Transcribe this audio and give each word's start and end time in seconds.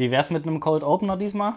Wie 0.00 0.10
wär's 0.10 0.30
mit 0.30 0.46
einem 0.46 0.60
Cold 0.60 0.82
Opener 0.82 1.18
diesmal? 1.18 1.56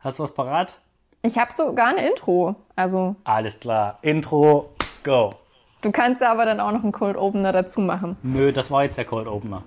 Hast 0.00 0.18
du 0.18 0.24
was 0.24 0.34
parat? 0.34 0.76
Ich 1.22 1.38
habe 1.38 1.54
sogar 1.54 1.86
ein 1.86 1.96
Intro. 1.96 2.54
Also 2.76 3.16
Alles 3.24 3.60
klar. 3.60 3.98
Intro, 4.02 4.74
go. 5.02 5.36
du 5.80 5.90
kannst 5.90 6.20
da 6.20 6.32
aber 6.32 6.44
dann 6.44 6.60
auch 6.60 6.72
noch 6.72 6.82
einen 6.82 6.92
Cold 6.92 7.16
Opener 7.16 7.50
dazu 7.50 7.80
machen. 7.80 8.18
Nö, 8.22 8.52
das 8.52 8.70
war 8.70 8.84
jetzt 8.84 8.98
der 8.98 9.06
Cold 9.06 9.26
Opener. 9.26 9.62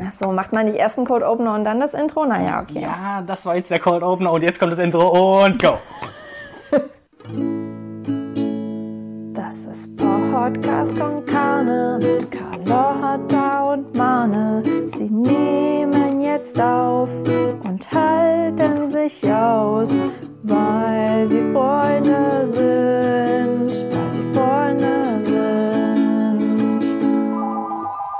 Ach 0.00 0.12
so, 0.12 0.30
macht 0.30 0.52
man 0.52 0.66
nicht 0.66 0.76
erst 0.76 0.98
einen 0.98 1.06
Cold 1.08 1.24
Opener 1.24 1.56
und 1.56 1.64
dann 1.64 1.80
das 1.80 1.94
Intro? 1.94 2.24
Naja, 2.24 2.62
okay. 2.62 2.80
Ja, 2.80 3.22
das 3.22 3.44
war 3.44 3.56
jetzt 3.56 3.72
der 3.72 3.80
Cold 3.80 4.04
Opener 4.04 4.30
und 4.30 4.42
jetzt 4.42 4.60
kommt 4.60 4.70
das 4.70 4.78
Intro 4.78 5.44
und 5.44 5.60
go. 5.60 5.78
Das 9.34 9.66
ist 9.66 9.96
Podcast 9.96 10.96
con 10.96 11.26
Carne 11.26 11.98
mit 12.00 12.30
Carlotta 12.64 13.72
und 13.72 13.94
Mane. 13.94 14.62
Sie 14.86 15.10
nehmen 15.10 16.20
jetzt 16.20 16.60
auf 16.60 17.10
und 17.64 17.92
halten 17.92 18.88
sich 18.88 19.24
aus, 19.30 19.90
weil 20.42 21.26
sie 21.26 21.52
Freunde 21.52 22.48
sind. 22.48 23.70
Weil 23.92 24.10
sie 24.10 24.24
Freunde 24.32 25.20
sind. 25.24 26.80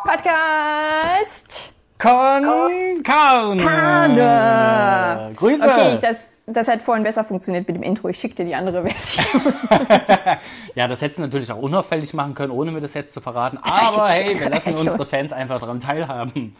Podcast 0.05 1.73
Con 1.99 3.03
Carne. 3.05 3.63
Carne. 3.63 5.33
Grüße. 5.37 5.65
Okay, 5.65 5.99
das, 6.03 6.17
das 6.47 6.69
hat 6.69 6.83
vorhin 6.83 7.05
besser 7.05 7.25
funktioniert 7.25 7.67
mit 7.69 7.77
dem 7.77 7.83
Intro. 7.83 8.09
Ich 8.09 8.19
schicke 8.19 8.35
dir 8.37 8.45
die 8.45 8.55
andere 8.55 8.85
Version. 8.87 9.55
Ja, 10.75 10.89
das 10.89 11.03
hättest 11.03 11.19
du 11.19 11.23
natürlich 11.23 11.53
auch 11.53 11.61
unauffällig 11.61 12.15
machen 12.15 12.35
können, 12.35 12.51
ohne 12.51 12.71
mir 12.71 12.81
das 12.81 12.95
jetzt 12.95 13.13
zu 13.13 13.21
verraten. 13.21 13.59
Aber 13.63 14.09
hey, 14.09 14.39
wir 14.39 14.49
lassen 14.49 14.75
unsere 14.75 15.05
Fans 15.07 15.33
einfach 15.33 15.61
daran 15.61 15.81
teilhaben. 15.81 16.57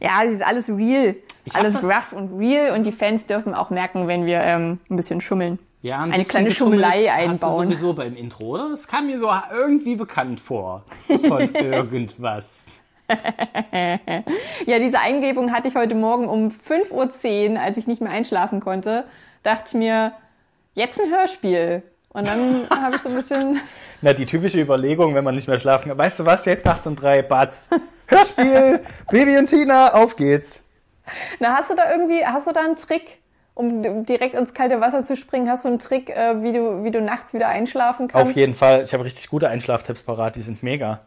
Ja, 0.00 0.24
das 0.24 0.32
ist 0.34 0.42
alles 0.42 0.68
real. 0.70 1.16
Ich 1.44 1.54
alles 1.54 1.74
das- 1.74 1.84
rough 1.84 2.12
und 2.12 2.38
real 2.38 2.72
und 2.76 2.84
die 2.84 2.92
Fans 2.92 3.26
dürfen 3.26 3.54
auch 3.54 3.70
merken, 3.70 4.08
wenn 4.08 4.24
wir 4.26 4.40
ähm, 4.40 4.78
ein 4.88 4.96
bisschen 4.96 5.20
schummeln. 5.20 5.58
Ja, 5.82 6.00
ein 6.00 6.12
Eine 6.12 6.24
kleine 6.24 6.50
Schummelei 6.50 7.06
Hast 7.06 7.40
du 7.42 7.46
einbauen. 7.46 7.66
sowieso 7.68 7.94
beim 7.94 8.14
Intro, 8.16 8.44
oder? 8.54 8.68
Das 8.70 8.86
kam 8.86 9.06
mir 9.06 9.18
so 9.18 9.30
irgendwie 9.54 9.96
bekannt 9.96 10.40
vor. 10.40 10.84
Von 11.28 11.54
irgendwas. 11.54 12.66
Ja, 14.66 14.78
diese 14.78 14.98
Eingebung 14.98 15.52
hatte 15.52 15.68
ich 15.68 15.74
heute 15.74 15.94
Morgen 15.94 16.28
um 16.28 16.48
5.10 16.50 17.52
Uhr, 17.52 17.60
als 17.60 17.76
ich 17.76 17.86
nicht 17.86 18.00
mehr 18.00 18.10
einschlafen 18.12 18.60
konnte, 18.60 19.04
dachte 19.42 19.64
ich 19.68 19.74
mir, 19.74 20.12
jetzt 20.74 21.00
ein 21.00 21.10
Hörspiel. 21.10 21.82
Und 22.12 22.28
dann 22.28 22.68
habe 22.70 22.96
ich 22.96 23.02
so 23.02 23.08
ein 23.08 23.14
bisschen, 23.14 23.60
Na, 24.02 24.12
die 24.12 24.26
typische 24.26 24.60
Überlegung, 24.60 25.14
wenn 25.14 25.24
man 25.24 25.34
nicht 25.34 25.48
mehr 25.48 25.58
schlafen 25.60 25.88
kann. 25.88 25.98
Weißt 25.98 26.20
du 26.20 26.26
was, 26.26 26.44
jetzt 26.44 26.66
nachts 26.66 26.86
um 26.86 26.96
drei, 26.96 27.22
Batz. 27.22 27.70
Hörspiel, 28.06 28.80
Baby 29.10 29.38
und 29.38 29.46
Tina, 29.46 29.94
auf 29.94 30.16
geht's. 30.16 30.64
na, 31.38 31.56
hast 31.56 31.70
du 31.70 31.74
da 31.76 31.90
irgendwie, 31.90 32.24
hast 32.24 32.46
du 32.46 32.52
da 32.52 32.60
einen 32.60 32.76
Trick, 32.76 33.18
um 33.54 34.04
direkt 34.04 34.34
ins 34.34 34.54
kalte 34.54 34.80
Wasser 34.80 35.04
zu 35.04 35.16
springen? 35.16 35.48
Hast 35.48 35.64
du 35.64 35.68
einen 35.68 35.78
Trick, 35.78 36.10
äh, 36.10 36.42
wie 36.42 36.52
du, 36.52 36.82
wie 36.84 36.90
du 36.90 37.00
nachts 37.00 37.32
wieder 37.34 37.48
einschlafen 37.48 38.08
kannst? 38.08 38.30
Auf 38.30 38.36
jeden 38.36 38.54
Fall, 38.54 38.82
ich 38.82 38.92
habe 38.92 39.04
richtig 39.04 39.28
gute 39.28 39.48
Einschlaftipps 39.48 40.02
parat, 40.02 40.36
die 40.36 40.42
sind 40.42 40.62
mega. 40.62 41.00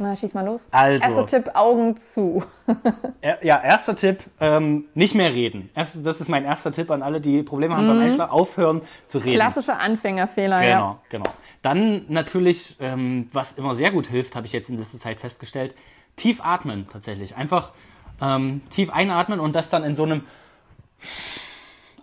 Na, 0.00 0.16
schieß 0.16 0.32
mal 0.34 0.46
los. 0.46 0.66
Also. 0.70 1.04
Erster 1.04 1.26
Tipp, 1.26 1.50
Augen 1.54 1.96
zu. 1.96 2.44
Er- 3.20 3.44
Ja, 3.44 3.60
erster 3.62 3.96
Tipp, 3.96 4.22
ähm, 4.40 4.84
nicht 4.94 5.14
mehr 5.16 5.32
reden. 5.34 5.70
Erst, 5.74 6.06
das 6.06 6.20
ist 6.20 6.28
mein 6.28 6.44
erster 6.44 6.70
Tipp 6.72 6.90
an 6.92 7.02
alle, 7.02 7.20
die 7.20 7.42
Probleme 7.42 7.76
haben 7.76 7.88
beim 7.88 7.98
Einschlafen, 8.00 8.30
aufhören 8.32 8.82
zu 9.08 9.18
reden. 9.18 9.34
Klassischer 9.34 9.78
Anfängerfehler, 9.80 10.60
Genau, 10.60 10.70
ja. 10.70 10.98
genau. 11.08 11.26
Dann 11.62 12.04
natürlich, 12.08 12.76
ähm, 12.80 13.28
was 13.32 13.54
immer 13.58 13.74
sehr 13.74 13.90
gut 13.90 14.06
hilft, 14.06 14.36
habe 14.36 14.46
ich 14.46 14.52
jetzt 14.52 14.70
in 14.70 14.78
letzter 14.78 14.98
Zeit 14.98 15.18
festgestellt, 15.18 15.74
tief 16.14 16.40
atmen 16.44 16.86
tatsächlich. 16.92 17.36
Einfach 17.36 17.72
ähm, 18.20 18.60
tief 18.70 18.90
einatmen 18.90 19.40
und 19.40 19.54
das 19.56 19.68
dann 19.68 19.82
in 19.82 19.96
so 19.96 20.04
einem, 20.04 20.22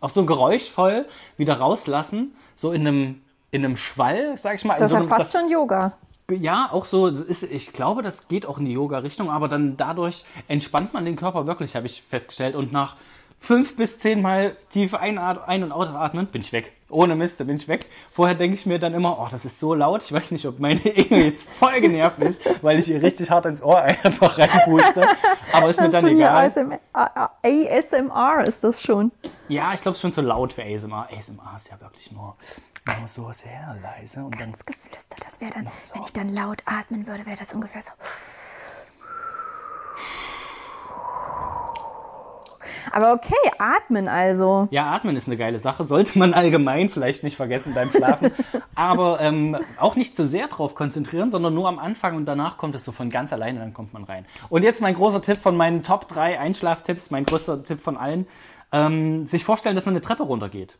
auch 0.01 0.09
so 0.09 0.25
geräuschvoll 0.25 1.05
wieder 1.37 1.55
rauslassen, 1.59 2.35
so 2.55 2.71
in 2.73 2.85
einem, 2.85 3.21
in 3.51 3.63
einem 3.63 3.77
Schwall, 3.77 4.37
sag 4.37 4.55
ich 4.55 4.65
mal. 4.65 4.73
Das 4.77 4.91
ist 4.91 4.97
so 4.97 4.97
ja 4.97 5.03
fast 5.07 5.31
schon 5.31 5.49
Yoga. 5.49 5.93
Ja, 6.31 6.69
auch 6.71 6.85
so, 6.85 7.07
ist, 7.07 7.43
ich 7.43 7.71
glaube, 7.71 8.01
das 8.01 8.27
geht 8.27 8.45
auch 8.45 8.57
in 8.57 8.65
die 8.65 8.73
Yoga-Richtung, 8.73 9.29
aber 9.29 9.47
dann 9.47 9.77
dadurch 9.77 10.25
entspannt 10.47 10.93
man 10.93 11.05
den 11.05 11.15
Körper 11.15 11.45
wirklich, 11.45 11.75
habe 11.75 11.85
ich 11.85 12.01
festgestellt. 12.01 12.55
Und 12.55 12.71
nach 12.71 12.95
fünf 13.39 13.75
bis 13.75 13.99
zehn 13.99 14.21
Mal 14.21 14.55
tief 14.69 14.95
einat 14.95 15.47
ein- 15.47 15.63
und 15.63 15.71
ausatmen, 15.71 16.27
bin 16.27 16.41
ich 16.41 16.51
weg. 16.51 16.71
Ohne 16.89 17.15
Mist, 17.15 17.45
bin 17.45 17.55
ich 17.55 17.67
weg. 17.67 17.87
Vorher 18.11 18.35
denke 18.35 18.55
ich 18.55 18.65
mir 18.65 18.79
dann 18.79 18.93
immer, 18.93 19.19
oh, 19.19 19.27
das 19.29 19.45
ist 19.45 19.59
so 19.59 19.73
laut. 19.73 20.03
Ich 20.03 20.11
weiß 20.11 20.31
nicht, 20.31 20.45
ob 20.45 20.59
meine 20.59 20.79
Inge 20.83 21.25
jetzt 21.25 21.47
voll 21.47 21.79
genervt 21.81 22.19
ist, 22.19 22.41
weil 22.61 22.79
ich 22.79 22.89
ihr 22.89 23.01
richtig 23.01 23.29
hart 23.29 23.45
ins 23.45 23.61
Ohr 23.61 23.81
einfach 23.81 24.37
reinpuste. 24.37 25.07
Aber 25.51 25.69
ist 25.69 25.79
mir 25.79 25.89
dann 25.89 26.07
egal. 26.07 26.45
ASMR, 26.45 26.79
ASMR 27.43 28.47
ist 28.47 28.63
das 28.63 28.81
schon. 28.81 29.11
Ja, 29.47 29.73
ich 29.73 29.81
glaube, 29.81 29.93
es 29.93 29.97
ist 29.97 30.01
schon 30.01 30.13
zu 30.13 30.21
laut 30.21 30.53
für 30.53 30.63
ASMR. 30.63 31.07
ASMR 31.15 31.53
ist 31.55 31.69
ja 31.69 31.79
wirklich 31.81 32.11
nur, 32.11 32.35
nur 32.99 33.07
so 33.07 33.31
sehr 33.31 33.75
leise 33.81 34.23
und 34.23 34.39
dann 34.39 34.51
Das 34.51 34.65
Geflüster, 34.65 35.15
das 35.23 35.41
wäre 35.41 35.51
dann, 35.51 35.67
so. 35.83 35.95
wenn 35.95 36.03
ich 36.03 36.13
dann 36.13 36.29
laut 36.29 36.61
atmen 36.65 37.07
würde, 37.07 37.25
wäre 37.25 37.37
das 37.37 37.53
ungefähr 37.53 37.81
so. 37.81 37.91
Aber 42.91 43.13
okay, 43.13 43.33
atmen 43.57 44.07
also. 44.07 44.67
Ja, 44.71 44.91
atmen 44.91 45.15
ist 45.15 45.27
eine 45.27 45.37
geile 45.37 45.59
Sache. 45.59 45.85
Sollte 45.85 46.17
man 46.17 46.33
allgemein 46.33 46.89
vielleicht 46.89 47.23
nicht 47.23 47.35
vergessen 47.35 47.73
beim 47.73 47.89
Schlafen. 47.91 48.31
Aber 48.75 49.19
ähm, 49.19 49.57
auch 49.77 49.95
nicht 49.95 50.15
zu 50.15 50.27
sehr 50.27 50.47
drauf 50.47 50.75
konzentrieren, 50.75 51.29
sondern 51.29 51.53
nur 51.53 51.67
am 51.67 51.79
Anfang 51.79 52.15
und 52.15 52.25
danach 52.25 52.57
kommt 52.57 52.75
es 52.75 52.85
so 52.85 52.91
von 52.91 53.09
ganz 53.09 53.33
alleine, 53.33 53.59
dann 53.59 53.73
kommt 53.73 53.93
man 53.93 54.03
rein. 54.03 54.25
Und 54.49 54.63
jetzt 54.63 54.81
mein 54.81 54.93
großer 54.95 55.21
Tipp 55.21 55.39
von 55.41 55.57
meinen 55.57 55.83
Top 55.83 56.07
3 56.07 56.39
Einschlaftipps, 56.39 57.11
mein 57.11 57.25
größter 57.25 57.63
Tipp 57.63 57.81
von 57.81 57.97
allen. 57.97 58.27
Ähm, 58.71 59.25
sich 59.25 59.43
vorstellen, 59.43 59.75
dass 59.75 59.85
man 59.85 59.93
eine 59.93 60.01
Treppe 60.01 60.23
runtergeht. 60.23 60.77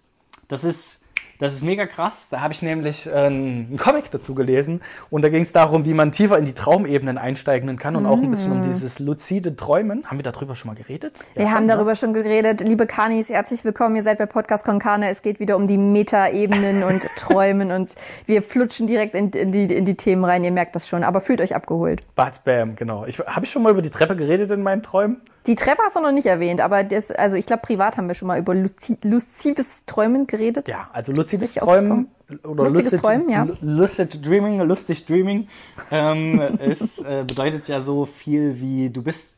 Das 0.47 0.63
ist, 0.63 1.04
das 1.39 1.53
ist 1.53 1.63
mega 1.63 1.85
krass. 1.85 2.29
Da 2.29 2.41
habe 2.41 2.53
ich 2.53 2.61
nämlich 2.61 3.07
äh, 3.07 3.11
einen 3.11 3.77
Comic 3.77 4.11
dazu 4.11 4.35
gelesen 4.35 4.81
und 5.09 5.21
da 5.21 5.29
ging 5.29 5.41
es 5.41 5.51
darum, 5.51 5.85
wie 5.85 5.93
man 5.93 6.11
tiefer 6.11 6.37
in 6.37 6.45
die 6.45 6.53
Traumebenen 6.53 7.17
einsteigen 7.17 7.77
kann 7.77 7.95
und 7.95 8.05
auch 8.05 8.21
ein 8.21 8.31
bisschen 8.31 8.51
um 8.51 8.63
dieses 8.63 8.99
luzide 8.99 9.55
Träumen. 9.55 10.05
Haben 10.05 10.17
wir 10.17 10.23
darüber 10.23 10.55
schon 10.55 10.71
mal 10.71 10.75
geredet? 10.75 11.15
Ja, 11.35 11.41
Wir 11.41 11.51
haben 11.51 11.67
darüber 11.67 11.95
schon 11.95 12.13
geredet. 12.13 12.61
Liebe 12.61 12.85
Kanis, 12.87 13.29
herzlich 13.29 13.65
willkommen. 13.65 13.95
Ihr 13.95 14.03
seid 14.03 14.17
bei 14.17 14.25
Podcast 14.25 14.65
Konkane. 14.65 15.09
Es 15.09 15.21
geht 15.21 15.39
wieder 15.39 15.57
um 15.57 15.67
die 15.67 15.77
Meta-Ebenen 15.77 16.83
und 16.83 17.07
Träumen 17.15 17.71
und 17.71 17.95
wir 18.25 18.41
flutschen 18.41 18.87
direkt 18.87 19.15
in, 19.15 19.31
in, 19.31 19.51
die, 19.51 19.63
in 19.65 19.85
die 19.85 19.95
Themen 19.95 20.23
rein. 20.23 20.43
Ihr 20.43 20.51
merkt 20.51 20.75
das 20.75 20.87
schon. 20.87 21.03
Aber 21.03 21.21
fühlt 21.21 21.41
euch 21.41 21.55
abgeholt. 21.55 22.03
Bad 22.15 22.35
Spam, 22.37 22.75
genau. 22.75 23.05
Ich, 23.05 23.19
habe 23.19 23.45
ich 23.45 23.51
schon 23.51 23.63
mal 23.63 23.71
über 23.71 23.81
die 23.81 23.89
Treppe 23.89 24.15
geredet 24.15 24.51
in 24.51 24.63
meinen 24.63 24.83
Träumen? 24.83 25.21
Die 25.47 25.55
Treppe 25.55 25.81
hast 25.85 25.95
du 25.95 25.99
noch 26.01 26.11
nicht 26.11 26.25
erwähnt, 26.25 26.59
aber 26.61 26.83
das, 26.83 27.11
also 27.11 27.35
ich 27.35 27.45
glaube, 27.45 27.61
privat 27.61 27.97
haben 27.97 28.07
wir 28.07 28.15
schon 28.15 28.27
mal 28.27 28.39
über 28.39 28.53
luzi- 28.53 28.97
luzides 29.03 29.85
Träumen 29.85 30.27
geredet. 30.27 30.67
Ja, 30.67 30.89
also 30.93 31.11
richtig 31.11 31.53
Träumen 31.55 32.07
oder 32.43 32.63
Lustiges 32.63 32.91
lucid, 32.93 33.01
Träumen, 33.05 33.29
ja. 33.29 33.43
lu- 33.43 33.55
lucid 33.61 34.27
Dreaming, 34.27 34.59
lustig 34.61 35.05
Dreaming, 35.05 35.47
ähm, 35.91 36.39
es 36.59 36.99
äh, 37.03 37.23
bedeutet 37.27 37.67
ja 37.67 37.81
so 37.81 38.05
viel 38.05 38.59
wie 38.59 38.89
du 38.89 39.03
bist, 39.03 39.33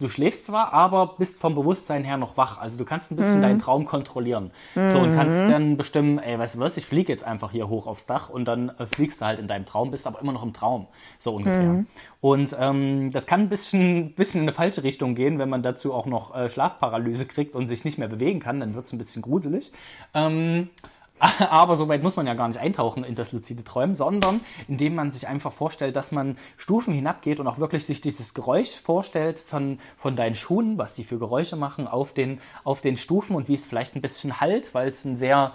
du 0.00 0.08
schläfst 0.08 0.46
zwar, 0.46 0.72
aber 0.72 1.14
bist 1.18 1.40
vom 1.40 1.54
Bewusstsein 1.54 2.02
her 2.04 2.16
noch 2.16 2.36
wach. 2.36 2.58
Also 2.58 2.78
du 2.78 2.84
kannst 2.84 3.12
ein 3.12 3.16
bisschen 3.16 3.38
Mhm. 3.38 3.42
deinen 3.42 3.58
Traum 3.58 3.84
kontrollieren. 3.84 4.50
So 4.74 4.98
und 5.00 5.12
kannst 5.12 5.48
dann 5.48 5.76
bestimmen, 5.76 6.18
ey, 6.18 6.38
weißt 6.38 6.56
du 6.56 6.58
was, 6.60 6.76
ich 6.76 6.86
fliege 6.86 7.12
jetzt 7.12 7.24
einfach 7.24 7.52
hier 7.52 7.68
hoch 7.68 7.86
aufs 7.86 8.06
Dach 8.06 8.30
und 8.30 8.46
dann 8.46 8.70
äh, 8.70 8.86
fliegst 8.86 9.20
du 9.20 9.26
halt 9.26 9.38
in 9.38 9.46
deinem 9.46 9.66
Traum, 9.66 9.90
bist 9.90 10.06
aber 10.06 10.20
immer 10.20 10.32
noch 10.32 10.42
im 10.42 10.52
Traum, 10.52 10.88
so 11.18 11.34
ungefähr. 11.34 11.70
Mhm. 11.70 11.86
Und 12.20 12.56
ähm, 12.58 13.10
das 13.12 13.26
kann 13.26 13.40
ein 13.42 13.48
bisschen, 13.48 14.14
bisschen 14.14 14.40
in 14.40 14.48
eine 14.48 14.54
falsche 14.54 14.82
Richtung 14.82 15.14
gehen, 15.14 15.38
wenn 15.38 15.48
man 15.48 15.62
dazu 15.62 15.94
auch 15.94 16.06
noch 16.06 16.34
äh, 16.34 16.48
Schlafparalyse 16.50 17.26
kriegt 17.26 17.54
und 17.54 17.68
sich 17.68 17.84
nicht 17.84 17.98
mehr 17.98 18.08
bewegen 18.08 18.40
kann, 18.40 18.60
dann 18.60 18.74
wird 18.74 18.86
es 18.86 18.92
ein 18.92 18.98
bisschen 18.98 19.22
gruselig. 19.22 19.70
Ähm, 20.14 20.70
aber 21.50 21.76
so 21.76 21.88
weit 21.88 22.02
muss 22.02 22.16
man 22.16 22.26
ja 22.26 22.34
gar 22.34 22.48
nicht 22.48 22.60
eintauchen 22.60 23.04
in 23.04 23.14
das 23.14 23.32
luzide 23.32 23.62
Träumen, 23.62 23.94
sondern 23.94 24.40
indem 24.68 24.94
man 24.94 25.12
sich 25.12 25.28
einfach 25.28 25.52
vorstellt, 25.52 25.94
dass 25.96 26.12
man 26.12 26.38
Stufen 26.56 26.94
hinabgeht 26.94 27.40
und 27.40 27.46
auch 27.46 27.58
wirklich 27.58 27.84
sich 27.84 28.00
dieses 28.00 28.32
Geräusch 28.32 28.80
vorstellt 28.80 29.38
von, 29.38 29.78
von 29.96 30.16
deinen 30.16 30.34
Schuhen, 30.34 30.78
was 30.78 30.96
sie 30.96 31.04
für 31.04 31.18
Geräusche 31.18 31.56
machen 31.56 31.86
auf 31.86 32.14
den, 32.14 32.40
auf 32.64 32.80
den 32.80 32.96
Stufen 32.96 33.36
und 33.36 33.48
wie 33.48 33.54
es 33.54 33.66
vielleicht 33.66 33.96
ein 33.96 34.02
bisschen 34.02 34.40
halt, 34.40 34.74
weil 34.74 34.88
es 34.88 35.04
ein 35.04 35.16
sehr, 35.16 35.52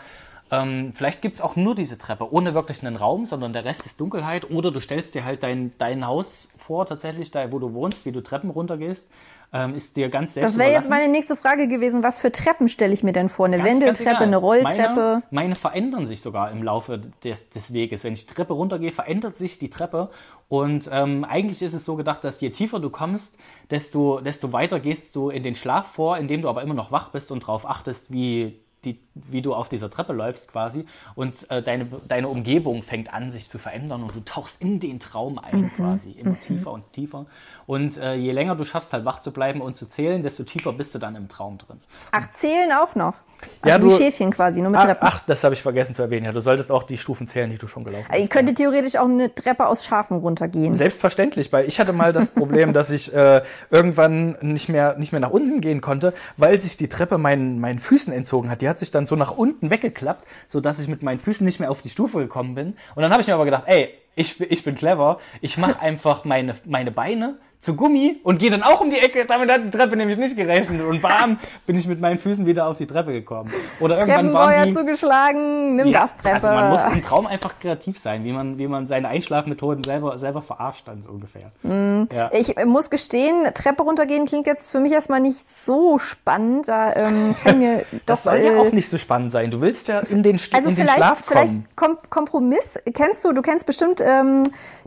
ähm, 0.51 0.93
vielleicht 0.95 1.21
gibt's 1.21 1.41
auch 1.41 1.55
nur 1.55 1.73
diese 1.73 1.97
Treppe, 1.97 2.31
ohne 2.31 2.53
wirklich 2.53 2.85
einen 2.85 2.95
Raum, 2.95 3.25
sondern 3.25 3.51
der 3.53 3.65
Rest 3.65 3.85
ist 3.85 3.99
Dunkelheit. 3.99 4.49
Oder 4.51 4.71
du 4.71 4.79
stellst 4.79 5.15
dir 5.15 5.25
halt 5.25 5.41
dein, 5.41 5.73
dein 5.77 6.05
Haus 6.05 6.49
vor, 6.55 6.85
tatsächlich, 6.85 7.31
da 7.31 7.51
wo 7.51 7.59
du 7.59 7.73
wohnst, 7.73 8.05
wie 8.05 8.11
du 8.11 8.21
Treppen 8.21 8.51
runtergehst, 8.51 9.09
ähm, 9.53 9.73
ist 9.73 9.95
dir 9.95 10.09
ganz 10.09 10.33
selbst 10.33 10.53
Das 10.53 10.59
wäre 10.59 10.71
jetzt 10.71 10.89
meine 10.89 11.11
nächste 11.11 11.35
Frage 11.35 11.67
gewesen. 11.67 12.03
Was 12.03 12.19
für 12.19 12.31
Treppen 12.31 12.67
stelle 12.67 12.93
ich 12.93 13.03
mir 13.03 13.13
denn 13.13 13.29
vor? 13.29 13.45
Eine 13.45 13.57
Ganz, 13.57 13.69
Wendeltreppe, 13.69 14.09
ganz 14.11 14.21
eine 14.21 14.37
Rolltreppe? 14.37 14.95
Meine, 14.95 15.23
meine 15.31 15.55
verändern 15.55 16.05
sich 16.05 16.21
sogar 16.21 16.51
im 16.51 16.61
Laufe 16.61 17.01
des, 17.23 17.49
des 17.49 17.73
Weges. 17.73 18.03
Wenn 18.03 18.13
ich 18.13 18.27
die 18.27 18.33
Treppe 18.33 18.53
runtergehe, 18.53 18.91
verändert 18.91 19.37
sich 19.37 19.57
die 19.57 19.69
Treppe. 19.69 20.09
Und 20.47 20.89
ähm, 20.91 21.23
eigentlich 21.23 21.61
ist 21.61 21.73
es 21.73 21.85
so 21.85 21.95
gedacht, 21.95 22.23
dass 22.23 22.39
je 22.41 22.51
tiefer 22.51 22.79
du 22.79 22.91
kommst, 22.91 23.39
desto, 23.71 24.19
desto 24.19 24.53
weiter 24.53 24.79
gehst 24.79 25.15
du 25.15 25.29
in 25.29 25.41
den 25.41 25.55
Schlaf 25.55 25.87
vor, 25.87 26.17
indem 26.17 26.43
du 26.43 26.49
aber 26.49 26.61
immer 26.61 26.75
noch 26.75 26.91
wach 26.91 27.09
bist 27.09 27.31
und 27.31 27.43
darauf 27.43 27.67
achtest, 27.67 28.11
wie 28.11 28.59
die, 28.85 28.99
wie 29.13 29.41
du 29.41 29.53
auf 29.53 29.67
dieser 29.67 29.89
Treppe 29.89 30.13
läufst 30.13 30.47
quasi 30.51 30.85
und 31.15 31.49
äh, 31.49 31.61
deine, 31.61 31.85
deine 32.07 32.27
Umgebung 32.29 32.83
fängt 32.83 33.13
an, 33.13 33.31
sich 33.31 33.49
zu 33.49 33.57
verändern 33.57 34.03
und 34.03 34.15
du 34.15 34.21
tauchst 34.21 34.61
in 34.61 34.79
den 34.79 34.99
Traum 34.99 35.39
ein 35.39 35.63
Mhm. 35.63 35.71
quasi, 35.75 36.11
immer 36.11 36.39
tiefer 36.39 36.71
und 36.71 36.93
tiefer. 36.93 37.25
Und 37.65 37.97
äh, 37.97 38.13
je 38.15 38.31
länger 38.31 38.55
du 38.55 38.63
schaffst, 38.63 38.93
halt 38.93 39.03
wach 39.05 39.19
zu 39.19 39.31
bleiben 39.31 39.61
und 39.61 39.75
zu 39.75 39.87
zählen, 39.87 40.21
desto 40.23 40.43
tiefer 40.43 40.71
bist 40.73 40.93
du 40.95 40.99
dann 40.99 41.15
im 41.15 41.27
Traum 41.27 41.57
drin. 41.57 41.81
Ach, 42.11 42.29
zählen 42.29 42.71
auch 42.71 42.95
noch. 42.95 43.15
Also 43.61 43.77
Ja, 43.77 43.83
wie 43.83 43.89
du- 43.89 43.97
Schäfchen 43.97 44.31
quasi, 44.31 44.61
nur 44.61 44.71
mit 44.71 44.79
Ach, 44.79 44.85
Treppen. 44.85 45.07
ach 45.07 45.21
das 45.21 45.43
habe 45.43 45.53
ich 45.55 45.61
vergessen 45.61 45.93
zu 45.95 46.01
erwähnen. 46.01 46.25
Ja, 46.25 46.31
du 46.31 46.39
solltest 46.41 46.71
auch 46.71 46.83
die 46.83 46.97
Stufen 46.97 47.27
zählen, 47.27 47.49
die 47.49 47.57
du 47.57 47.67
schon 47.67 47.83
gelaufen 47.83 48.05
bist. 48.09 48.21
Ihr 48.21 48.27
könntet 48.29 48.57
theoretisch 48.57 48.95
auch 48.97 49.05
eine 49.05 49.33
Treppe 49.33 49.67
aus 49.67 49.85
Schafen 49.85 50.17
runtergehen. 50.17 50.75
Selbstverständlich, 50.75 51.51
weil 51.53 51.67
ich 51.67 51.79
hatte 51.79 51.93
mal 51.93 52.13
das 52.13 52.29
Problem, 52.29 52.73
dass 52.73 52.89
ich 52.91 53.13
äh, 53.13 53.41
irgendwann 53.71 54.37
nicht 54.41 54.69
mehr, 54.69 54.97
nicht 54.97 55.11
mehr 55.11 55.21
nach 55.21 55.31
unten 55.31 55.61
gehen 55.61 55.81
konnte, 55.81 56.13
weil 56.37 56.59
sich 56.61 56.77
die 56.77 56.87
Treppe 56.89 57.17
meinen, 57.17 57.59
meinen 57.59 57.79
Füßen 57.79 58.13
entzogen 58.13 58.49
hat. 58.49 58.61
Die 58.61 58.69
hat 58.69 58.79
sich 58.79 58.91
dann 58.91 59.05
so 59.05 59.15
nach 59.15 59.31
unten 59.31 59.69
weggeklappt, 59.69 60.25
sodass 60.47 60.79
ich 60.79 60.87
mit 60.87 61.03
meinen 61.03 61.19
Füßen 61.19 61.45
nicht 61.45 61.59
mehr 61.59 61.71
auf 61.71 61.81
die 61.81 61.89
Stufe 61.89 62.19
gekommen 62.19 62.55
bin. 62.55 62.75
Und 62.95 63.03
dann 63.03 63.11
habe 63.11 63.21
ich 63.21 63.27
mir 63.27 63.33
aber 63.33 63.45
gedacht, 63.45 63.63
ey, 63.65 63.89
ich, 64.15 64.37
bin- 64.37 64.47
ich 64.49 64.63
bin 64.63 64.75
clever, 64.75 65.19
ich 65.41 65.57
mache 65.57 65.79
einfach 65.81 66.23
meine, 66.25 66.55
meine 66.65 66.91
Beine 66.91 67.35
zu 67.59 67.75
Gummi 67.75 68.19
und 68.23 68.37
gehe 68.37 68.51
dann 68.51 68.63
auch 68.63 68.81
um 68.81 68.89
die 68.89 68.99
Ecke. 68.99 69.25
Damit 69.25 69.49
hat 69.51 69.63
die 69.63 69.69
Treppe 69.69 69.95
nämlich 69.97 70.17
nicht 70.17 70.35
gerechnet. 70.35 70.81
Und 70.81 71.01
bam, 71.01 71.39
bin 71.65 71.77
ich 71.77 71.87
mit 71.87 71.99
meinen 71.99 72.17
Füßen 72.17 72.45
wieder 72.45 72.67
auf 72.67 72.77
die 72.77 72.85
Treppe 72.85 73.11
gekommen. 73.11 73.51
Oder 73.79 73.99
irgendwann 73.99 74.33
waren 74.33 74.63
die... 74.65 74.73
zugeschlagen, 74.73 75.75
nimm 75.75 75.91
Gastreppe. 75.91 76.35
Also 76.35 76.47
man 76.47 76.69
muss 76.69 76.81
im 76.93 77.03
Traum 77.03 77.25
einfach 77.25 77.59
kreativ 77.59 77.99
sein, 77.99 78.23
wie 78.23 78.31
man, 78.31 78.57
wie 78.57 78.67
man 78.67 78.85
seine 78.85 79.07
Einschlafmethoden 79.07 79.83
selber, 79.83 80.17
selber 80.19 80.41
verarscht 80.41 80.87
dann 80.87 81.01
so 81.01 81.11
ungefähr. 81.11 81.51
Ja. 81.63 82.29
Ich 82.33 82.55
muss 82.65 82.89
gestehen, 82.89 83.45
Treppe 83.53 83.83
runtergehen 83.83 84.25
klingt 84.25 84.47
jetzt 84.47 84.69
für 84.69 84.79
mich 84.79 84.91
erstmal 84.91 85.19
nicht 85.19 85.47
so 85.49 85.97
spannend. 85.97 86.67
Da 86.67 86.95
ähm, 86.95 87.35
kann 87.41 87.59
mir 87.59 87.79
doch 87.91 87.99
Das 88.05 88.23
soll 88.23 88.37
ja 88.37 88.53
äh, 88.53 88.57
auch 88.57 88.71
nicht 88.71 88.89
so 88.89 88.97
spannend 88.97 89.31
sein. 89.31 89.51
Du 89.51 89.61
willst 89.61 89.87
ja 89.87 89.99
in 89.99 90.23
den, 90.23 90.39
Also 90.51 90.69
in 90.69 90.75
den 90.75 90.75
vielleicht, 90.75 90.97
Schlaf 90.97 91.21
vielleicht 91.25 91.47
kommen. 91.47 91.67
Kom 91.75 91.97
Kompromiss. 92.09 92.79
Kennst 92.93 93.25
du, 93.25 93.33
du 93.33 93.41
kennst 93.41 93.65
bestimmt 93.65 94.01
ähm, 94.01 94.43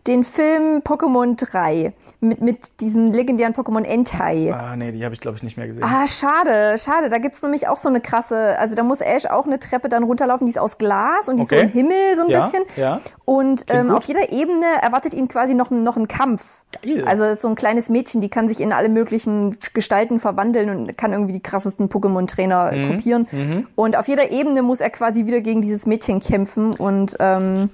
den 0.06 0.24
Film 0.24 0.80
Pokémon 0.82 1.36
3 1.36 1.92
mit, 2.20 2.40
mit 2.40 2.57
diesem 2.80 3.12
legendären 3.12 3.54
Pokémon 3.54 3.84
Entei. 3.84 4.52
Ah, 4.52 4.76
nee, 4.76 4.92
die 4.92 5.04
habe 5.04 5.14
ich, 5.14 5.20
glaube 5.20 5.36
ich, 5.36 5.42
nicht 5.42 5.56
mehr 5.56 5.66
gesehen. 5.66 5.84
Ah, 5.84 6.06
schade, 6.06 6.76
schade. 6.78 7.08
Da 7.10 7.18
gibt's 7.18 7.42
nämlich 7.42 7.68
auch 7.68 7.76
so 7.78 7.88
eine 7.88 8.00
krasse, 8.00 8.58
also 8.58 8.74
da 8.74 8.82
muss 8.82 9.00
Ash 9.00 9.26
auch 9.26 9.46
eine 9.46 9.58
Treppe 9.58 9.88
dann 9.88 10.02
runterlaufen, 10.04 10.46
die 10.46 10.50
ist 10.52 10.58
aus 10.58 10.78
Glas 10.78 11.28
und 11.28 11.36
die 11.36 11.42
ist 11.42 11.50
so 11.50 11.56
Okay. 11.56 11.64
im 11.66 11.70
Himmel 11.72 12.16
so 12.16 12.22
ein 12.24 12.30
Ja, 12.30 12.44
bisschen. 12.44 12.62
ja. 12.76 13.00
Und 13.24 13.64
ähm, 13.68 13.90
auf 13.90 14.04
jeder 14.04 14.32
Ebene 14.32 14.66
erwartet 14.80 15.14
ihn 15.14 15.28
quasi 15.28 15.54
noch, 15.54 15.70
ein- 15.70 15.82
noch 15.82 15.96
ein 15.96 16.08
Kampf. 16.08 16.42
Geil. 16.82 17.04
Also 17.06 17.24
es 17.24 17.34
ist 17.34 17.42
so 17.42 17.48
ein 17.48 17.54
kleines 17.54 17.88
Mädchen, 17.88 18.20
die 18.20 18.28
kann 18.28 18.46
sich 18.48 18.60
in 18.60 18.72
alle 18.72 18.88
möglichen 18.90 19.56
Gestalten 19.72 20.18
verwandeln 20.18 20.68
und 20.70 20.98
kann 20.98 21.12
irgendwie 21.12 21.32
die 21.32 21.42
krassesten 21.42 21.88
Pokémon-Trainer 21.88 22.72
Mhm. 22.74 22.88
kopieren. 22.90 23.66
Und 23.74 23.96
auf 23.96 24.06
jeder 24.08 24.30
Ebene 24.30 24.62
muss 24.62 24.80
er 24.80 24.90
quasi 24.90 25.24
wieder 25.26 25.40
gegen 25.40 25.62
dieses 25.62 25.86
Mädchen 25.86 26.20
kämpfen 26.20 26.74
und 26.74 27.16
ähm, 27.20 27.70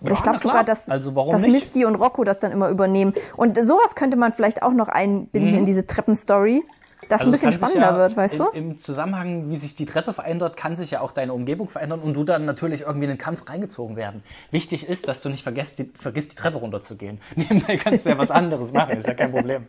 Ja, 0.00 0.12
ich 0.12 0.22
glaube 0.22 0.38
sogar, 0.38 0.64
dass, 0.64 0.88
Also 0.88 1.16
warum 1.16 1.32
dass 1.32 1.42
nicht? 1.42 1.52
Misty 1.52 1.84
und 1.84 1.94
Rocco 1.94 2.24
das 2.24 2.40
dann 2.40 2.52
immer 2.52 2.68
übernehmen. 2.68 3.14
Und 3.36 3.56
sowas 3.58 3.94
könnte 3.94 4.16
man 4.16 4.32
vielleicht 4.32 4.62
auch 4.62 4.72
noch 4.72 4.88
einbinden 4.88 5.54
in 5.54 5.64
diese 5.64 5.86
Treppenstory, 5.86 6.62
dass 7.08 7.20
ein. 7.20 7.26
Also 7.28 7.32
es 7.32 7.40
bisschen 7.40 7.52
spannender 7.52 7.92
ja 7.92 7.96
wird, 7.96 8.16
weißt 8.16 8.40
du? 8.40 8.44
Im 8.52 8.78
Zusammenhang, 8.78 9.50
wie 9.50 9.56
sich 9.56 9.74
die 9.74 9.86
Treppe 9.86 10.12
verändert, 10.12 10.56
kann 10.56 10.76
sich 10.76 10.90
ja 10.90 11.00
auch 11.00 11.12
deine 11.12 11.32
Umgebung 11.32 11.68
verändern 11.68 12.00
und 12.00 12.14
du 12.14 12.24
dann 12.24 12.44
natürlich 12.44 12.82
irgendwie 12.82 13.04
in 13.04 13.10
den 13.10 13.18
Kampf 13.18 13.48
reingezogen 13.48 13.96
werden. 13.96 14.22
Wichtig 14.50 14.88
ist, 14.88 15.08
dass 15.08 15.22
du 15.22 15.28
nicht 15.28 15.42
vergisst, 15.42 15.78
die, 15.78 15.90
vergisst, 15.98 16.32
die 16.32 16.36
Treppe 16.36 16.58
runterzugehen. 16.58 17.20
Nebenbei 17.36 17.76
kannst 17.76 18.04
du 18.04 18.10
ja 18.10 18.18
was 18.18 18.30
anderes 18.30 18.72
machen, 18.72 18.98
ist 18.98 19.06
ja 19.06 19.14
kein 19.14 19.32
Problem. 19.32 19.66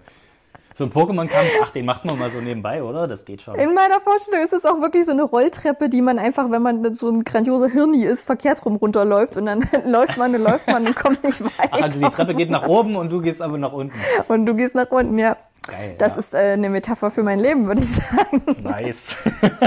So 0.78 0.84
ein 0.84 0.92
Pokémon-Kampf, 0.92 1.50
ach, 1.64 1.72
den 1.72 1.86
macht 1.86 2.06
man 2.06 2.20
mal 2.20 2.30
so 2.30 2.40
nebenbei, 2.40 2.84
oder? 2.84 3.08
Das 3.08 3.26
geht 3.26 3.42
schon. 3.42 3.56
In 3.56 3.74
meiner 3.74 4.00
Vorstellung 4.00 4.46
ist 4.46 4.54
es 4.54 4.64
auch 4.64 4.80
wirklich 4.80 5.06
so 5.06 5.12
eine 5.12 5.24
Rolltreppe, 5.24 5.90
die 5.90 6.04
man 6.04 6.20
einfach, 6.20 6.52
wenn 6.52 6.62
man 6.62 6.94
so 6.94 7.10
ein 7.10 7.24
grandioser 7.24 7.68
Hirni 7.68 8.04
ist, 8.04 8.26
verkehrt 8.26 8.64
rum 8.64 8.76
runterläuft 8.76 9.38
und 9.38 9.48
dann 9.48 9.68
läuft 9.88 10.20
man 10.20 10.36
und 10.36 10.44
läuft 10.44 10.68
man 10.68 10.86
und 10.86 10.96
kommt 10.96 11.24
nicht 11.24 11.44
weiter. 11.44 11.70
Ach, 11.72 11.82
also 11.82 12.00
die 12.00 12.08
Treppe 12.12 12.36
geht 12.36 12.52
nach 12.52 12.68
oben 12.68 12.96
und 12.96 13.12
du 13.12 13.22
gehst 13.22 13.42
aber 13.42 13.58
nach 13.58 13.74
unten. 13.74 13.98
Und 14.28 14.46
du 14.46 14.54
gehst 14.54 14.76
nach 14.76 14.92
unten, 14.92 15.18
ja. 15.18 15.38
Geil. 15.68 15.96
Das 15.98 16.12
ja. 16.12 16.20
ist 16.20 16.34
äh, 16.36 16.38
eine 16.38 16.70
Metapher 16.70 17.10
für 17.10 17.24
mein 17.24 17.40
Leben, 17.40 17.66
würde 17.66 17.82
ich 17.82 17.96
sagen. 17.96 18.44
Nice. 18.62 19.18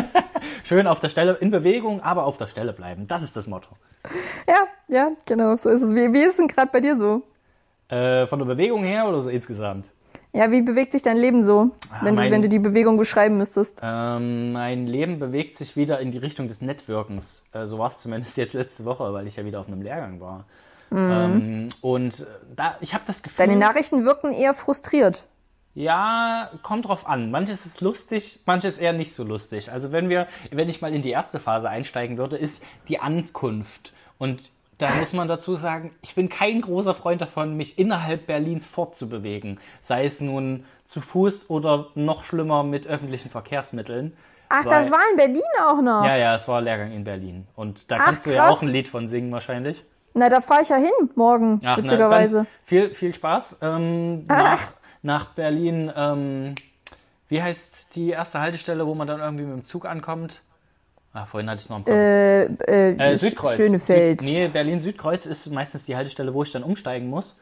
Schön 0.62 0.87
auf 0.87 1.01
der 1.01 1.09
Stelle, 1.09 1.33
in 1.41 1.51
Bewegung, 1.51 2.05
aber 2.05 2.25
auf 2.25 2.37
der 2.37 2.47
Stelle 2.47 2.73
bleiben. 2.73 3.09
Das 3.09 3.25
ist 3.25 3.37
das 3.37 3.49
Motto. 3.49 3.71
Ja, 4.47 4.69
ja, 4.87 5.11
genau, 5.27 5.57
so 5.57 5.71
ist 5.71 5.83
es. 5.83 5.93
Wie, 5.93 6.12
wie 6.12 6.21
ist 6.21 6.29
es 6.29 6.37
denn 6.37 6.47
gerade 6.47 6.71
bei 6.71 6.81
dir 6.81 6.97
so? 6.97 7.23
Äh, 7.89 8.29
von 8.29 8.39
der 8.39 8.47
Bewegung 8.47 8.85
her 8.85 9.09
oder 9.09 9.21
so 9.23 9.29
insgesamt? 9.29 9.87
Ja, 10.32 10.50
wie 10.53 10.62
bewegt 10.62 10.93
sich 10.93 11.03
dein 11.03 11.17
Leben 11.17 11.43
so, 11.43 11.71
wenn, 12.03 12.15
du, 12.15 12.23
mein- 12.23 12.31
wenn 12.32 12.43
du 12.43 12.49
die 12.49 12.59
Bewegung 12.61 12.97
beschreiben 12.97 13.37
müsstest? 13.37 13.81
Ähm, 13.82 14.53
mein 14.53 14.87
Leben 14.87 15.19
bewegt 15.19 15.56
sich 15.56 15.77
wieder 15.77 15.99
in 15.99 16.12
die 16.12 16.19
Richtung 16.19 16.47
des 16.47 16.61
Networkens. 16.61 17.44
Äh, 17.53 17.67
so 17.67 17.79
war 17.79 17.88
es 17.88 17.99
zumindest 18.00 18.37
jetzt 18.37 18.53
letzte 18.55 18.85
Woche, 18.85 19.12
weil 19.12 19.27
ich 19.27 19.37
ja 19.37 19.44
wieder 19.44 19.59
auf 19.61 19.67
einem 19.67 19.82
Lehrgang 19.82 20.21
war. 20.21 20.44
Ähm, 20.93 21.69
und 21.82 22.21
äh, 22.21 22.25
da, 22.56 22.77
ich 22.81 22.94
habe 22.94 23.05
das 23.06 23.23
Gefühl. 23.23 23.47
Deine 23.47 23.59
Nachrichten 23.59 24.05
wirken 24.05 24.32
eher 24.32 24.55
frustriert. 24.55 25.25
Ja, 25.75 26.50
kommt 26.65 26.88
drauf 26.88 27.06
an. 27.09 27.31
Manches 27.31 27.65
ist 27.65 27.81
lustig, 27.81 28.41
manches 28.44 28.79
eher 28.79 28.93
nicht 28.93 29.12
so 29.15 29.23
lustig. 29.23 29.71
Also 29.71 29.93
wenn 29.93 30.09
wir, 30.09 30.26
wenn 30.50 30.69
ich 30.69 30.83
mal 30.83 30.93
in 30.93 31.03
die 31.03 31.11
erste 31.11 31.38
Phase 31.38 31.69
einsteigen 31.71 32.19
würde, 32.19 32.37
ist 32.37 32.65
die 32.88 32.99
Ankunft. 32.99 33.93
Und 34.19 34.50
da 34.81 34.88
muss 34.99 35.12
man 35.12 35.29
dazu 35.29 35.56
sagen, 35.56 35.91
ich 36.03 36.15
bin 36.15 36.29
kein 36.29 36.61
großer 36.61 36.94
Freund 36.94 37.21
davon, 37.21 37.56
mich 37.56 37.79
innerhalb 37.79 38.27
Berlins 38.27 38.67
fortzubewegen. 38.67 39.61
Sei 39.82 40.05
es 40.05 40.21
nun 40.21 40.65
zu 40.85 41.00
Fuß 41.00 41.50
oder 41.50 41.88
noch 41.94 42.25
schlimmer 42.25 42.62
mit 42.65 42.87
öffentlichen 42.88 43.31
Verkehrsmitteln. 43.31 44.17
Ach, 44.49 44.65
Weil- 44.65 44.71
das 44.81 44.91
war 44.91 45.00
in 45.11 45.17
Berlin 45.17 45.43
auch 45.65 45.81
noch. 45.81 46.05
Ja, 46.05 46.17
ja, 46.17 46.35
es 46.35 46.49
war 46.49 46.61
Lehrgang 46.61 46.93
in 46.93 47.05
Berlin. 47.05 47.47
Und 47.55 47.91
da 47.91 47.99
Ach, 48.00 48.05
kannst 48.06 48.27
du 48.27 48.31
ja 48.31 48.47
krass. 48.47 48.56
auch 48.59 48.62
ein 48.62 48.69
Lied 48.69 48.88
von 48.88 49.06
singen 49.06 49.31
wahrscheinlich. 49.32 49.85
Na, 50.15 50.29
da 50.29 50.41
fahre 50.41 50.62
ich 50.62 50.69
ja 50.71 50.77
hin 50.77 50.91
morgen, 51.15 51.61
Ach, 51.65 51.76
na, 51.76 51.83
witzigerweise. 51.85 52.37
dann 52.38 52.47
viel, 52.65 52.94
viel 52.94 53.15
Spaß. 53.15 53.59
Ähm, 53.62 54.26
nach, 54.26 54.59
nach 55.03 55.26
Berlin, 55.35 55.93
ähm, 55.94 56.55
wie 57.29 57.41
heißt 57.41 57.94
die 57.94 58.09
erste 58.11 58.41
Haltestelle, 58.41 58.87
wo 58.87 58.94
man 58.97 59.06
dann 59.06 59.21
irgendwie 59.21 59.44
mit 59.44 59.53
dem 59.55 59.65
Zug 59.65 59.87
ankommt? 59.87 60.43
Ah, 61.12 61.27
vorhin 61.27 61.51
hatte 61.51 61.61
ich 61.62 61.69
noch 61.69 61.77
einen 61.77 61.85
Kopf. 61.85 61.95
Äh, 61.95 62.45
äh, 62.91 63.12
Äh, 63.12 63.17
Südkreuz. 63.17 63.57
Schönefeld. 63.57 64.21
Süd, 64.21 64.31
nee, 64.31 64.47
Berlin-Südkreuz 64.49 65.27
ist 65.27 65.51
meistens 65.51 65.85
die 65.85 65.97
Haltestelle, 65.97 66.33
wo 66.33 66.43
ich 66.45 66.53
dann 66.53 66.62
umsteigen 66.62 67.09
muss. 67.09 67.39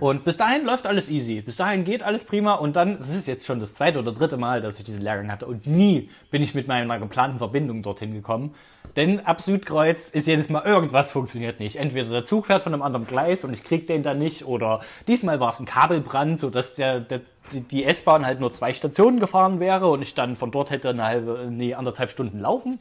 Und 0.00 0.24
bis 0.24 0.36
dahin 0.36 0.64
läuft 0.64 0.88
alles 0.88 1.08
easy. 1.08 1.40
Bis 1.42 1.54
dahin 1.54 1.84
geht 1.84 2.02
alles 2.02 2.24
prima. 2.24 2.54
Und 2.54 2.74
dann, 2.74 2.96
es 2.96 3.08
ist 3.14 3.28
jetzt 3.28 3.46
schon 3.46 3.60
das 3.60 3.74
zweite 3.74 4.00
oder 4.00 4.10
dritte 4.10 4.36
Mal, 4.36 4.60
dass 4.60 4.78
ich 4.80 4.84
diesen 4.84 5.02
Lehrgang 5.02 5.30
hatte. 5.30 5.46
Und 5.46 5.64
nie 5.68 6.10
bin 6.32 6.42
ich 6.42 6.54
mit 6.56 6.66
meiner 6.66 6.98
geplanten 6.98 7.38
Verbindung 7.38 7.84
dorthin 7.84 8.12
gekommen. 8.12 8.56
Denn 8.96 9.20
ab 9.20 9.40
Südkreuz 9.40 10.08
ist 10.08 10.26
jedes 10.26 10.48
Mal 10.48 10.64
irgendwas 10.66 11.12
funktioniert 11.12 11.60
nicht. 11.60 11.76
Entweder 11.76 12.10
der 12.10 12.24
Zug 12.24 12.46
fährt 12.46 12.62
von 12.62 12.74
einem 12.74 12.82
anderen 12.82 13.06
Gleis 13.06 13.44
und 13.44 13.52
ich 13.52 13.62
krieg 13.62 13.86
den 13.86 14.02
dann 14.02 14.18
nicht. 14.18 14.44
Oder 14.46 14.80
diesmal 15.06 15.38
war 15.38 15.50
es 15.50 15.60
ein 15.60 15.66
Kabelbrand, 15.66 16.40
sodass 16.40 16.74
der, 16.74 16.98
der, 16.98 17.20
die- 17.52 17.60
die 17.60 17.84
S-Bahn 17.84 18.26
halt 18.26 18.40
nur 18.40 18.52
zwei 18.52 18.72
Stationen 18.72 19.20
gefahren 19.20 19.60
wäre 19.60 19.88
und 19.88 20.02
ich 20.02 20.14
dann 20.14 20.34
von 20.34 20.50
dort 20.50 20.70
hätte 20.70 20.88
eine 20.90 21.04
halbe, 21.04 21.46
nee, 21.48 21.74
anderthalb 21.74 22.10
Stunden 22.10 22.40
laufen. 22.40 22.80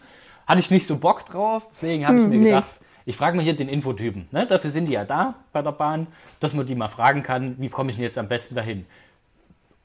Hatte 0.51 0.59
ich 0.59 0.69
nicht 0.69 0.85
so 0.85 0.97
Bock 0.97 1.25
drauf. 1.25 1.65
Deswegen 1.71 2.05
habe 2.05 2.17
ich 2.17 2.23
mir 2.25 2.35
nicht. 2.35 2.49
gedacht, 2.49 2.81
ich 3.05 3.15
frage 3.15 3.37
mal 3.37 3.43
hier 3.43 3.55
den 3.55 3.69
Infotypen. 3.69 4.27
Ne? 4.31 4.45
Dafür 4.45 4.69
sind 4.69 4.87
die 4.87 4.91
ja 4.91 5.05
da 5.05 5.35
bei 5.53 5.61
der 5.61 5.71
Bahn, 5.71 6.07
dass 6.41 6.53
man 6.53 6.65
die 6.65 6.75
mal 6.75 6.89
fragen 6.89 7.23
kann, 7.23 7.55
wie 7.57 7.69
komme 7.69 7.89
ich 7.89 7.95
denn 7.95 8.03
jetzt 8.03 8.17
am 8.17 8.27
besten 8.27 8.55
dahin? 8.55 8.85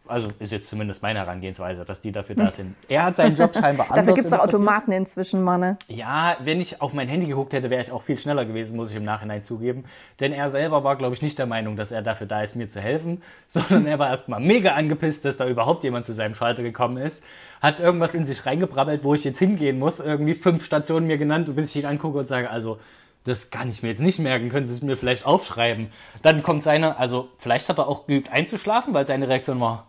Also 0.08 0.30
ist 0.38 0.52
jetzt 0.52 0.68
zumindest 0.68 1.02
meine 1.02 1.18
Herangehensweise, 1.20 1.84
dass 1.84 2.00
die 2.00 2.12
dafür 2.12 2.36
da 2.36 2.52
sind. 2.52 2.74
Er 2.88 3.04
hat 3.04 3.16
seinen 3.16 3.34
Job 3.34 3.54
scheinbar 3.54 3.86
anders 3.90 4.06
Dafür 4.06 4.14
gibt's 4.14 4.30
doch 4.30 4.38
interpretiert. 4.38 4.68
Automaten 4.68 4.92
inzwischen, 4.92 5.42
Manne. 5.42 5.78
Ja, 5.88 6.36
wenn 6.42 6.60
ich 6.60 6.80
auf 6.80 6.92
mein 6.92 7.08
Handy 7.08 7.26
geguckt 7.26 7.52
hätte, 7.52 7.70
wäre 7.70 7.82
ich 7.82 7.92
auch 7.92 8.02
viel 8.02 8.18
schneller 8.18 8.44
gewesen, 8.44 8.76
muss 8.76 8.90
ich 8.90 8.96
im 8.96 9.04
Nachhinein 9.04 9.42
zugeben. 9.42 9.84
Denn 10.20 10.32
er 10.32 10.50
selber 10.50 10.84
war, 10.84 10.96
glaube 10.96 11.14
ich, 11.14 11.22
nicht 11.22 11.38
der 11.38 11.46
Meinung, 11.46 11.76
dass 11.76 11.90
er 11.90 12.02
dafür 12.02 12.26
da 12.26 12.42
ist, 12.42 12.56
mir 12.56 12.68
zu 12.68 12.80
helfen, 12.80 13.22
sondern 13.46 13.86
er 13.86 13.98
war 13.98 14.10
erstmal 14.10 14.40
mega 14.40 14.74
angepisst, 14.74 15.24
dass 15.24 15.36
da 15.36 15.46
überhaupt 15.46 15.84
jemand 15.84 16.06
zu 16.06 16.12
seinem 16.12 16.34
Schalter 16.34 16.62
gekommen 16.62 16.96
ist. 16.96 17.24
Hat 17.60 17.80
irgendwas 17.80 18.14
in 18.14 18.26
sich 18.26 18.46
reingebrabbelt, 18.46 19.02
wo 19.04 19.14
ich 19.14 19.24
jetzt 19.24 19.38
hingehen 19.38 19.78
muss. 19.78 20.00
Irgendwie 20.00 20.34
fünf 20.34 20.64
Stationen 20.64 21.06
mir 21.06 21.18
genannt, 21.18 21.54
bis 21.56 21.70
ich 21.70 21.82
ihn 21.82 21.86
angucke 21.86 22.18
und 22.18 22.28
sage, 22.28 22.50
also, 22.50 22.78
das 23.26 23.50
kann 23.50 23.68
ich 23.68 23.82
mir 23.82 23.88
jetzt 23.88 24.00
nicht 24.00 24.20
merken, 24.20 24.48
können 24.50 24.66
Sie 24.66 24.72
es 24.72 24.82
mir 24.82 24.96
vielleicht 24.96 25.26
aufschreiben. 25.26 25.88
Dann 26.22 26.42
kommt 26.42 26.62
seine, 26.62 26.96
also 26.96 27.28
vielleicht 27.38 27.68
hat 27.68 27.78
er 27.78 27.88
auch 27.88 28.06
geübt 28.06 28.30
einzuschlafen, 28.30 28.94
weil 28.94 29.06
seine 29.06 29.28
Reaktion 29.28 29.60
war, 29.60 29.88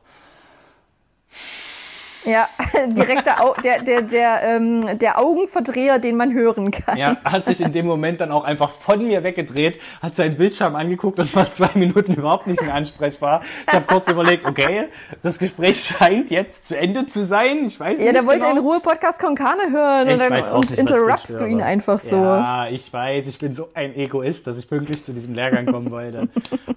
Ja, 2.28 2.50
direkter 2.88 3.42
Au 3.42 3.54
der, 3.64 3.82
der, 3.82 4.02
der, 4.02 4.42
ähm, 4.44 4.82
der 5.00 5.18
Augenverdreher, 5.20 5.98
den 6.00 6.18
man 6.18 6.34
hören 6.34 6.72
kann. 6.72 6.98
Ja, 6.98 7.18
hat 7.24 7.46
sich 7.46 7.62
in 7.62 7.72
dem 7.72 7.86
Moment 7.86 8.20
dann 8.22 8.32
auch 8.32 8.44
einfach 8.44 8.72
von 8.72 9.06
mir 9.06 9.24
weggedreht, 9.24 9.80
hat 10.02 10.16
seinen 10.16 10.36
Bildschirm 10.38 10.76
angeguckt 10.76 11.20
und 11.20 11.34
war 11.36 11.50
zwei 11.50 11.70
Minuten 11.76 12.14
überhaupt 12.16 12.48
nicht 12.48 12.62
mehr 12.62 12.74
ansprechbar. 12.74 13.42
Ich 13.68 13.74
habe 13.74 13.86
kurz 13.86 14.10
überlegt, 14.10 14.46
okay, 14.46 14.88
das 15.22 15.40
Gespräch 15.40 15.84
scheint 15.86 16.30
jetzt 16.30 16.68
zu 16.68 16.78
Ende 16.78 17.06
zu 17.06 17.24
sein. 17.24 17.66
Ich 17.68 17.80
weiß 17.80 17.98
Ja, 18.00 18.06
nicht 18.06 18.16
der 18.16 18.26
wollte 18.26 18.46
genau. 18.46 18.52
in 18.52 18.58
Ruhe 18.60 18.80
Podcast 18.82 19.20
Konkane 19.20 19.72
hören 19.72 20.08
Ich 20.08 20.14
und 20.14 20.20
dann 20.20 20.54
und 20.54 20.70
nicht, 20.70 20.80
interruptst 20.80 21.30
du 21.40 21.46
ihn 21.46 21.62
einfach 21.62 22.00
so. 22.00 22.16
Ja, 22.18 22.68
ich 22.68 22.92
weiß, 22.92 23.28
ich 23.30 23.40
bin 23.40 23.54
so 23.54 23.70
ein 23.74 23.96
Egoist, 23.96 24.48
dass 24.48 24.60
ich 24.60 24.68
pünktlich 24.68 25.04
zu 25.04 25.14
diesem 25.14 25.34
Lehrgang 25.34 25.66
kommen 25.66 25.92
wollte. 25.92 26.28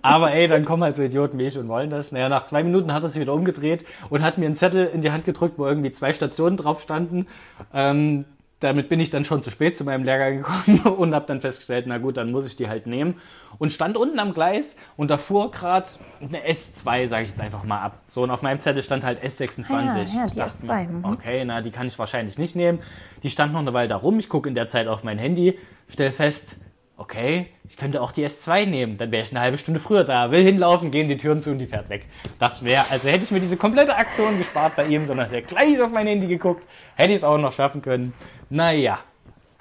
Aber 0.03 0.33
ey, 0.33 0.47
dann 0.47 0.65
kommen 0.65 0.85
halt 0.85 0.97
so 0.97 1.03
Idioten 1.03 1.39
wie 1.39 1.47
ich 1.47 1.59
und 1.59 1.69
wollen 1.69 1.91
das. 1.91 2.13
Naja, 2.13 2.29
nach 2.29 2.45
zwei 2.45 2.63
Minuten 2.63 2.93
hat 2.95 3.03
er 3.03 3.09
sich 3.09 3.21
wieder 3.21 3.35
umgedreht 3.35 3.85
und 4.11 4.23
hat 4.23 4.39
mir 4.39 4.47
einen 4.47 4.57
Zettel 4.57 4.89
in 4.93 5.01
die 5.01 5.11
Hand 5.11 5.25
gedrückt, 5.25 5.40
wo 5.41 5.67
irgendwie 5.67 5.93
zwei 5.93 6.13
Stationen 6.13 6.57
drauf 6.57 6.83
standen. 6.83 7.27
Ähm, 7.73 8.25
damit 8.61 8.91
bin 8.91 9.01
ich 9.01 9.11
dann 9.11 9.25
schon 9.25 9.43
zu 9.43 9.51
spät 9.51 9.77
zu 9.77 9.85
meinem 9.85 10.05
Lehrgang 10.05 10.37
gekommen 10.37 10.81
und 10.99 11.15
habe 11.15 11.27
dann 11.27 11.41
festgestellt, 11.41 11.87
na 11.89 11.99
gut, 11.99 12.19
dann 12.19 12.31
muss 12.31 12.47
ich 12.47 12.57
die 12.57 12.69
halt 12.69 12.87
nehmen. 12.87 13.15
Und 13.59 13.73
stand 13.73 13.97
unten 13.97 14.19
am 14.19 14.35
Gleis 14.35 14.77
und 14.97 15.11
da 15.11 15.17
fuhr 15.17 15.51
gerade 15.51 15.89
eine 16.21 16.47
S2, 16.47 17.07
sage 17.09 17.25
ich 17.25 17.31
jetzt 17.31 17.41
einfach 17.41 17.65
mal 17.65 17.81
ab. 17.81 18.01
So, 18.07 18.23
und 18.23 18.31
auf 18.31 18.43
meinem 18.43 18.61
Zettel 18.61 18.83
stand 18.83 19.03
halt 19.03 19.23
S26. 19.25 19.71
Ah, 19.71 19.81
ja, 19.81 20.05
ja, 20.05 20.27
die 20.29 20.37
dachte 20.37 20.67
S2, 20.67 20.67
mir, 20.67 20.89
mhm. 20.89 21.05
Okay, 21.07 21.45
na, 21.45 21.63
die 21.63 21.71
kann 21.71 21.87
ich 21.87 21.99
wahrscheinlich 21.99 22.39
nicht 22.39 22.55
nehmen. 22.55 22.81
Die 23.23 23.31
stand 23.31 23.53
noch 23.53 23.61
eine 23.61 23.73
Weile 23.73 23.89
da 23.89 23.97
rum. 23.97 24.19
Ich 24.19 24.29
gucke 24.29 24.49
in 24.49 24.55
der 24.55 24.69
Zeit 24.69 24.89
auf 24.89 25.05
mein 25.05 25.19
Handy, 25.19 25.59
stell 25.89 26.13
fest, 26.13 26.57
okay, 27.01 27.47
ich 27.67 27.79
könnte 27.79 28.03
auch 28.03 28.13
die 28.13 28.27
S2 28.27 28.67
nehmen. 28.67 28.99
Dann 28.99 29.11
wäre 29.11 29.23
ich 29.23 29.31
eine 29.31 29.41
halbe 29.41 29.57
Stunde 29.57 29.81
früher 29.81 30.05
da. 30.05 30.31
Will 30.31 30.45
hinlaufen, 30.45 30.91
gehen 30.91 31.09
die 31.09 31.17
Türen 31.17 31.43
zu 31.43 31.51
und 31.51 31.59
die 31.59 31.67
fährt 31.67 31.89
weg. 31.89 32.05
Dachte 32.39 32.63
mir, 32.63 32.85
also 32.91 33.09
hätte 33.09 33.25
ich 33.25 33.31
mir 33.31 33.41
diese 33.41 33.57
komplette 33.57 33.97
Aktion 33.97 34.37
gespart 34.37 34.77
bei 34.77 34.85
ihm, 34.85 35.07
sondern 35.07 35.31
hätte 35.31 35.47
gleich 35.47 35.81
auf 35.81 35.91
mein 35.91 36.07
Handy 36.07 36.27
geguckt, 36.27 36.69
hätte 36.95 37.11
ich 37.11 37.17
es 37.17 37.25
auch 37.25 37.39
noch 37.39 37.53
schaffen 37.53 37.81
können. 37.81 38.13
Naja. 38.51 38.99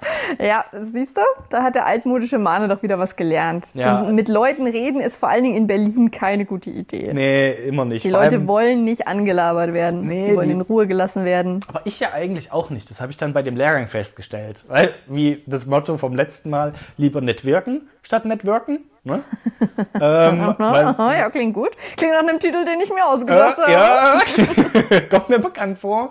Ja, 0.40 0.64
siehst 0.80 1.16
du, 1.16 1.20
da 1.50 1.62
hat 1.62 1.74
der 1.74 1.86
altmodische 1.86 2.38
Mane 2.38 2.68
doch 2.68 2.82
wieder 2.82 2.98
was 2.98 3.16
gelernt. 3.16 3.68
Ja. 3.74 4.00
Und 4.02 4.14
mit 4.14 4.28
Leuten 4.28 4.66
reden 4.66 5.00
ist 5.00 5.16
vor 5.16 5.28
allen 5.28 5.42
Dingen 5.44 5.56
in 5.56 5.66
Berlin 5.66 6.10
keine 6.10 6.44
gute 6.44 6.70
Idee. 6.70 7.10
Nee, 7.12 7.50
immer 7.66 7.84
nicht. 7.84 8.04
Die 8.04 8.10
Vor 8.10 8.20
Leute 8.20 8.46
wollen 8.46 8.84
nicht 8.84 9.08
angelabert 9.08 9.72
werden. 9.72 10.06
Nee, 10.06 10.30
die 10.30 10.36
wollen 10.36 10.48
die- 10.48 10.54
in 10.54 10.60
Ruhe 10.60 10.86
gelassen 10.86 11.24
werden. 11.24 11.60
Aber 11.68 11.82
ich 11.84 11.98
ja 12.00 12.12
eigentlich 12.12 12.52
auch 12.52 12.70
nicht. 12.70 12.88
Das 12.90 13.00
habe 13.00 13.10
ich 13.10 13.18
dann 13.18 13.32
bei 13.32 13.42
dem 13.42 13.56
Lehrgang 13.56 13.88
festgestellt. 13.88 14.64
Weil, 14.68 14.94
wie 15.06 15.42
das 15.46 15.66
Motto 15.66 15.96
vom 15.96 16.14
letzten 16.14 16.50
Mal, 16.50 16.74
lieber 16.96 17.20
nicht 17.20 17.44
wirken 17.44 17.88
statt 18.02 18.24
nicht 18.24 18.44
wirken. 18.44 18.80
Ne? 19.02 19.24
ähm, 19.94 20.54
weil, 20.58 20.84
Aha, 20.84 21.16
ja, 21.16 21.30
klingt 21.30 21.54
gut. 21.54 21.70
Klingt 21.96 22.12
nach 22.12 22.20
einem 22.20 22.38
Titel, 22.38 22.66
den 22.66 22.80
ich 22.80 22.90
mir 22.92 23.06
ausgedacht 23.06 23.56
habe. 23.56 23.70
äh, 23.70 23.74
ja, 23.74 25.00
kommt 25.10 25.30
mir 25.30 25.38
bekannt 25.38 25.78
vor. 25.78 26.10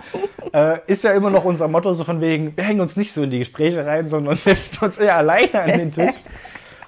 Äh, 0.52 0.80
ist 0.88 1.04
ja 1.04 1.12
immer 1.14 1.30
noch 1.30 1.46
unser 1.46 1.68
Motto 1.68 1.94
so 1.94 2.04
von 2.04 2.20
wegen, 2.20 2.58
wir 2.58 2.64
hängen 2.64 2.82
uns 2.82 2.96
nicht 2.96 3.14
so 3.14 3.22
in 3.22 3.30
die 3.30 3.40
Gespräche 3.40 3.86
rein, 3.86 4.10
sondern 4.10 4.38
setzen 4.38 4.84
uns 4.84 4.98
eher 4.98 5.18
alleine 5.18 5.62
an 5.62 5.70
den 5.70 5.92
Tisch. 5.92 6.24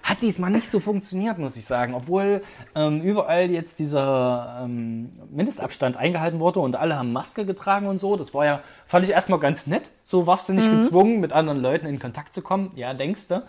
Hat 0.02 0.24
diesmal 0.24 0.50
nicht 0.50 0.72
so 0.72 0.80
funktioniert, 0.80 1.38
muss 1.38 1.56
ich 1.56 1.66
sagen. 1.66 1.94
Obwohl 1.94 2.42
ähm, 2.74 3.02
überall 3.02 3.52
jetzt 3.52 3.78
dieser 3.78 4.62
ähm, 4.64 5.10
Mindestabstand 5.30 5.98
eingehalten 5.98 6.40
wurde 6.40 6.62
und 6.62 6.76
alle 6.76 6.98
haben 6.98 7.14
Maske 7.14 7.46
getragen 7.46 7.86
und 7.86 8.00
so. 8.00 8.18
Das 8.18 8.34
war 8.34 8.44
ja, 8.44 8.62
fand 8.88 9.06
ich 9.06 9.12
erstmal 9.12 9.38
ganz 9.38 9.68
nett. 9.68 9.92
So 10.04 10.26
warst 10.26 10.50
du 10.50 10.54
nicht 10.54 10.72
gezwungen, 10.72 11.20
mit 11.20 11.32
anderen 11.32 11.62
Leuten 11.62 11.86
in 11.86 12.00
Kontakt 12.00 12.34
zu 12.34 12.42
kommen. 12.42 12.72
Ja, 12.76 12.96
denkst 12.96 13.28
du. 13.28 13.44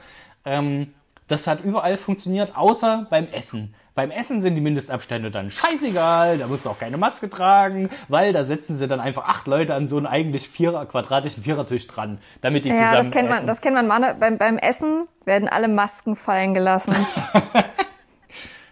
Ähm, 0.45 0.93
das 1.29 1.47
hat 1.47 1.63
überall 1.65 1.97
funktioniert, 1.97 2.57
außer 2.57 3.07
beim 3.11 3.27
Essen. 3.33 3.75
Beim 3.95 4.11
Essen 4.11 4.41
sind 4.41 4.55
die 4.55 4.63
Mindestabstände 4.63 5.31
dann 5.31 5.51
scheißegal, 5.51 6.39
da 6.39 6.47
musst 6.47 6.65
du 6.65 6.71
auch 6.71 6.79
keine 6.79 6.97
Maske 6.97 7.29
tragen, 7.29 7.91
weil 8.09 8.33
da 8.33 8.43
setzen 8.43 8.75
sie 8.77 8.89
dann 8.89 9.01
einfach 9.01 9.25
acht 9.29 9.47
Leute 9.47 9.75
an 9.75 9.87
so 9.87 9.99
einen 9.99 10.07
eigentlich 10.07 10.49
vierer, 10.49 10.87
quadratischen 10.87 11.43
Vierertisch 11.43 11.87
dran, 11.89 12.19
damit 12.41 12.65
die 12.65 12.71
Ja, 12.71 12.77
zusammen 12.77 12.95
das 12.97 13.11
kennt 13.11 13.29
man, 13.29 13.39
essen. 13.39 13.47
das 13.47 13.61
kennt 13.61 13.75
man. 13.75 13.87
Mane, 13.87 14.17
beim, 14.19 14.39
beim 14.39 14.57
Essen 14.57 15.09
werden 15.27 15.49
alle 15.49 15.69
Masken 15.69 16.17
fallen 16.17 16.55
gelassen. 16.55 16.95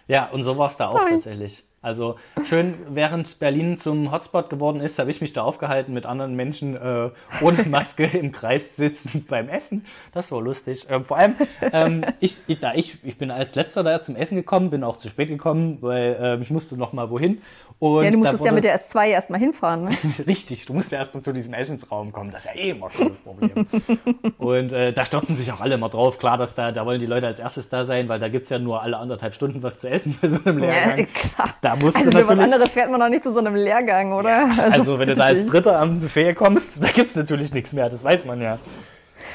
Ja, 0.07 0.25
und 0.25 0.43
so 0.43 0.57
war 0.57 0.65
es 0.65 0.75
da 0.75 0.87
auch 0.87 0.97
Sorry. 0.99 1.11
tatsächlich. 1.11 1.63
Also 1.83 2.15
schön, 2.47 2.75
während 2.89 3.39
Berlin 3.39 3.75
zum 3.75 4.11
Hotspot 4.11 4.51
geworden 4.51 4.81
ist, 4.81 4.99
habe 4.99 5.09
ich 5.09 5.19
mich 5.19 5.33
da 5.33 5.41
aufgehalten, 5.41 5.93
mit 5.93 6.05
anderen 6.05 6.35
Menschen 6.35 6.75
äh, 6.75 7.09
ohne 7.41 7.63
Maske 7.69 8.05
im 8.05 8.31
Kreis 8.31 8.75
sitzen 8.75 9.25
beim 9.27 9.49
Essen. 9.49 9.83
Das 10.13 10.31
war 10.31 10.41
lustig. 10.41 10.85
Ähm, 10.89 11.03
vor 11.03 11.17
allem, 11.17 11.35
ähm, 11.71 12.05
ich, 12.19 12.37
ich, 12.45 12.59
da 12.59 12.75
ich, 12.75 12.99
ich 13.03 13.17
bin 13.17 13.31
als 13.31 13.55
letzter 13.55 13.81
da 13.83 13.99
zum 14.03 14.15
Essen 14.15 14.35
gekommen, 14.35 14.69
bin 14.69 14.83
auch 14.83 14.97
zu 14.97 15.09
spät 15.09 15.29
gekommen, 15.29 15.79
weil 15.81 16.17
ähm, 16.21 16.41
ich 16.43 16.51
musste 16.51 16.77
noch 16.77 16.93
mal 16.93 17.09
wohin. 17.09 17.41
Und 17.79 18.03
ja, 18.03 18.11
du 18.11 18.19
musstest 18.19 18.41
ja 18.41 18.51
wurde- 18.51 18.55
mit 18.55 18.63
der 18.65 18.79
S2 18.79 19.07
erstmal 19.07 19.39
hinfahren. 19.39 19.85
Ne? 19.85 19.91
Richtig, 20.27 20.67
du 20.67 20.73
musst 20.73 20.91
ja 20.91 20.99
erstmal 20.99 21.23
zu 21.23 21.33
diesem 21.33 21.55
Essensraum 21.55 22.11
kommen. 22.11 22.29
Das 22.29 22.45
ist 22.45 22.53
ja 22.53 22.61
eh 22.61 22.69
immer 22.69 22.91
schon 22.91 23.09
das 23.09 23.17
Problem. 23.21 23.65
und 24.37 24.71
äh, 24.71 24.93
da 24.93 25.03
stürzen 25.03 25.35
sich 25.35 25.51
auch 25.51 25.61
alle 25.61 25.73
immer 25.73 25.89
drauf. 25.89 26.19
Klar, 26.19 26.37
dass 26.37 26.53
da, 26.53 26.71
da 26.71 26.85
wollen 26.85 26.99
die 26.99 27.07
Leute 27.07 27.25
als 27.25 27.39
erstes 27.39 27.69
da 27.69 27.83
sein, 27.83 28.07
weil 28.07 28.19
da 28.19 28.29
gibt's 28.29 28.51
ja 28.51 28.59
nur 28.59 28.83
alle 28.83 28.97
anderthalb 28.97 29.33
Stunden 29.33 29.63
was 29.63 29.79
zu 29.79 29.89
essen 29.89 30.15
bei 30.21 30.27
so 30.27 30.37
einem 30.45 30.59
Lehrgang. 30.59 30.99
Ja, 30.99 31.05
klar. 31.05 31.55
Da 31.61 31.70
musst 31.75 31.95
Also 31.97 32.09
du 32.09 32.17
für 32.17 32.23
was 32.23 32.29
natürlich. 32.29 32.53
anderes 32.53 32.73
fährt 32.73 32.91
man 32.91 32.99
doch 32.99 33.09
nicht 33.09 33.23
zu 33.23 33.31
so 33.31 33.39
einem 33.39 33.55
Lehrgang, 33.55 34.13
oder? 34.13 34.49
also, 34.71 34.97
wenn 34.99 35.07
du 35.09 35.15
da 35.15 35.25
als. 35.25 35.45
Dritter 35.45 35.79
am 35.79 35.99
Buffet 35.99 36.33
kommst, 36.35 36.83
da 36.83 36.87
gibt's 36.89 37.15
natürlich 37.15 37.53
nichts 37.53 37.73
mehr. 37.73 37.89
Das 37.89 38.03
weiß 38.03 38.25
man 38.25 38.41
ja. 38.41 38.57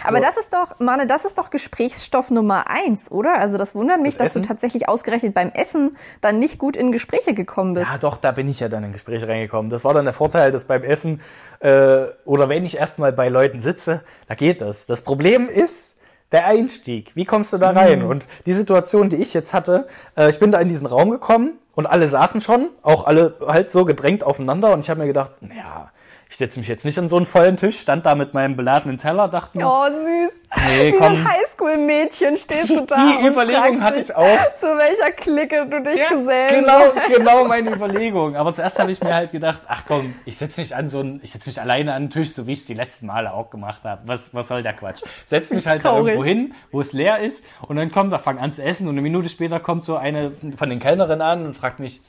Aber 0.04 0.18
So. 0.18 0.24
das 0.24 0.36
ist 0.36 0.52
doch, 0.52 0.78
Mane, 0.78 1.06
das 1.06 1.24
ist 1.24 1.38
doch 1.38 1.50
Gesprächsstoff 1.50 2.30
Nummer 2.30 2.68
eins, 2.68 3.10
oder? 3.10 3.38
Also 3.40 3.56
das 3.56 3.74
wundert 3.74 4.00
mich, 4.00 4.14
Das 4.14 4.18
dass 4.18 4.26
Essen? 4.32 4.42
du 4.42 4.48
tatsächlich 4.48 4.88
ausgerechnet 4.88 5.32
beim 5.34 5.50
Essen 5.50 5.96
dann 6.20 6.38
nicht 6.38 6.58
gut 6.58 6.76
in 6.76 6.92
Gespräche 6.92 7.34
gekommen 7.34 7.74
bist. 7.74 7.90
Ja, 7.90 7.98
doch, 7.98 8.18
da 8.18 8.32
bin 8.32 8.48
ich 8.48 8.60
ja 8.60 8.68
dann 8.68 8.84
in 8.84 8.92
Gespräche 8.92 9.26
reingekommen. 9.26 9.70
Das 9.70 9.84
war 9.84 9.94
dann 9.94 10.04
der 10.04 10.14
Vorteil, 10.14 10.50
dass 10.52 10.64
beim 10.64 10.82
Essen 10.84 11.20
äh, 11.60 12.04
oder 12.24 12.48
wenn 12.48 12.64
ich 12.64 12.76
erstmal 12.76 13.12
bei 13.12 13.28
Leuten 13.28 13.60
sitze, 13.60 14.02
da 14.28 14.34
geht 14.34 14.60
das. 14.60 14.86
Das 14.86 15.02
Problem 15.02 15.48
ist 15.48 16.00
der 16.32 16.46
Einstieg. 16.46 17.12
Wie 17.14 17.24
kommst 17.24 17.52
du 17.52 17.58
da 17.58 17.70
rein? 17.70 18.02
Und 18.02 18.26
die 18.44 18.52
Situation, 18.52 19.08
die 19.08 19.16
ich 19.16 19.32
jetzt 19.34 19.54
hatte, 19.54 19.86
äh, 20.16 20.28
ich 20.30 20.38
bin 20.38 20.52
da 20.52 20.60
in 20.60 20.68
diesen 20.68 20.86
Raum 20.86 21.10
gekommen 21.10 21.52
und 21.76 21.86
alle 21.86 22.08
saßen 22.08 22.40
schon, 22.40 22.70
auch 22.82 23.06
alle 23.06 23.36
halt 23.46 23.70
so 23.70 23.84
gedrängt 23.84 24.24
aufeinander 24.24 24.72
und 24.72 24.80
ich 24.80 24.90
habe 24.90 25.00
mir 25.00 25.06
gedacht, 25.06 25.32
naja, 25.40 25.90
ich 26.28 26.36
setze 26.38 26.58
mich 26.58 26.68
jetzt 26.68 26.84
nicht 26.84 26.98
an 26.98 27.08
so 27.08 27.16
einen 27.16 27.26
vollen 27.26 27.56
Tisch, 27.56 27.78
stand 27.78 28.04
da 28.04 28.16
mit 28.16 28.34
meinem 28.34 28.56
beladenen 28.56 28.98
Teller, 28.98 29.28
dachte 29.28 29.56
mir, 29.58 29.68
Oh, 29.68 29.86
süß. 29.86 30.32
Nee, 30.66 30.92
komm. 30.92 31.24
Highschool-Mädchen 31.66 32.36
stehst 32.36 32.70
du 32.70 32.84
da. 32.86 32.96
Die 32.96 33.26
Überlegung 33.26 33.82
hatte 33.82 34.00
ich 34.00 34.14
auch. 34.14 34.52
Zu 34.54 34.66
welcher 34.66 35.10
Clique 35.12 35.66
du 35.66 35.82
dich 35.82 35.98
Ja, 35.98 36.16
gesellen 36.16 36.64
genau, 36.64 36.92
genau 37.14 37.44
meine 37.44 37.70
Überlegung. 37.74 38.36
Aber 38.36 38.52
zuerst 38.52 38.78
habe 38.78 38.92
ich 38.92 39.00
mir 39.00 39.14
halt 39.14 39.32
gedacht, 39.32 39.62
ach 39.66 39.84
komm, 39.86 40.14
ich 40.24 40.38
setze 40.38 40.60
mich 40.60 40.74
an 40.74 40.88
so 40.88 41.00
einen, 41.00 41.20
ich 41.22 41.32
setze 41.32 41.48
mich 41.48 41.60
alleine 41.60 41.94
an 41.94 42.04
den 42.04 42.10
Tisch, 42.10 42.30
so 42.30 42.46
wie 42.46 42.52
ich 42.52 42.60
es 42.60 42.66
die 42.66 42.74
letzten 42.74 43.06
Male 43.06 43.32
auch 43.32 43.50
gemacht 43.50 43.82
habe. 43.84 44.02
Was, 44.06 44.34
was 44.34 44.48
soll 44.48 44.62
der 44.62 44.72
Quatsch? 44.74 45.02
Setz 45.24 45.50
mich 45.50 45.66
halt 45.66 45.84
da 45.84 45.96
irgendwo 45.96 46.24
hin, 46.24 46.54
wo 46.70 46.80
es 46.80 46.92
leer 46.92 47.18
ist 47.18 47.44
und 47.62 47.76
dann 47.76 47.90
kommt, 47.90 48.12
da 48.12 48.18
fang 48.18 48.38
an 48.38 48.52
zu 48.52 48.62
essen 48.62 48.88
und 48.88 48.94
eine 48.94 49.02
Minute 49.02 49.28
später 49.28 49.60
kommt 49.60 49.84
so 49.84 49.96
eine 49.96 50.32
von 50.56 50.70
den 50.70 50.80
Kellnerinnen 50.80 51.22
an 51.22 51.46
und 51.46 51.56
fragt 51.56 51.80
mich, 51.80 52.00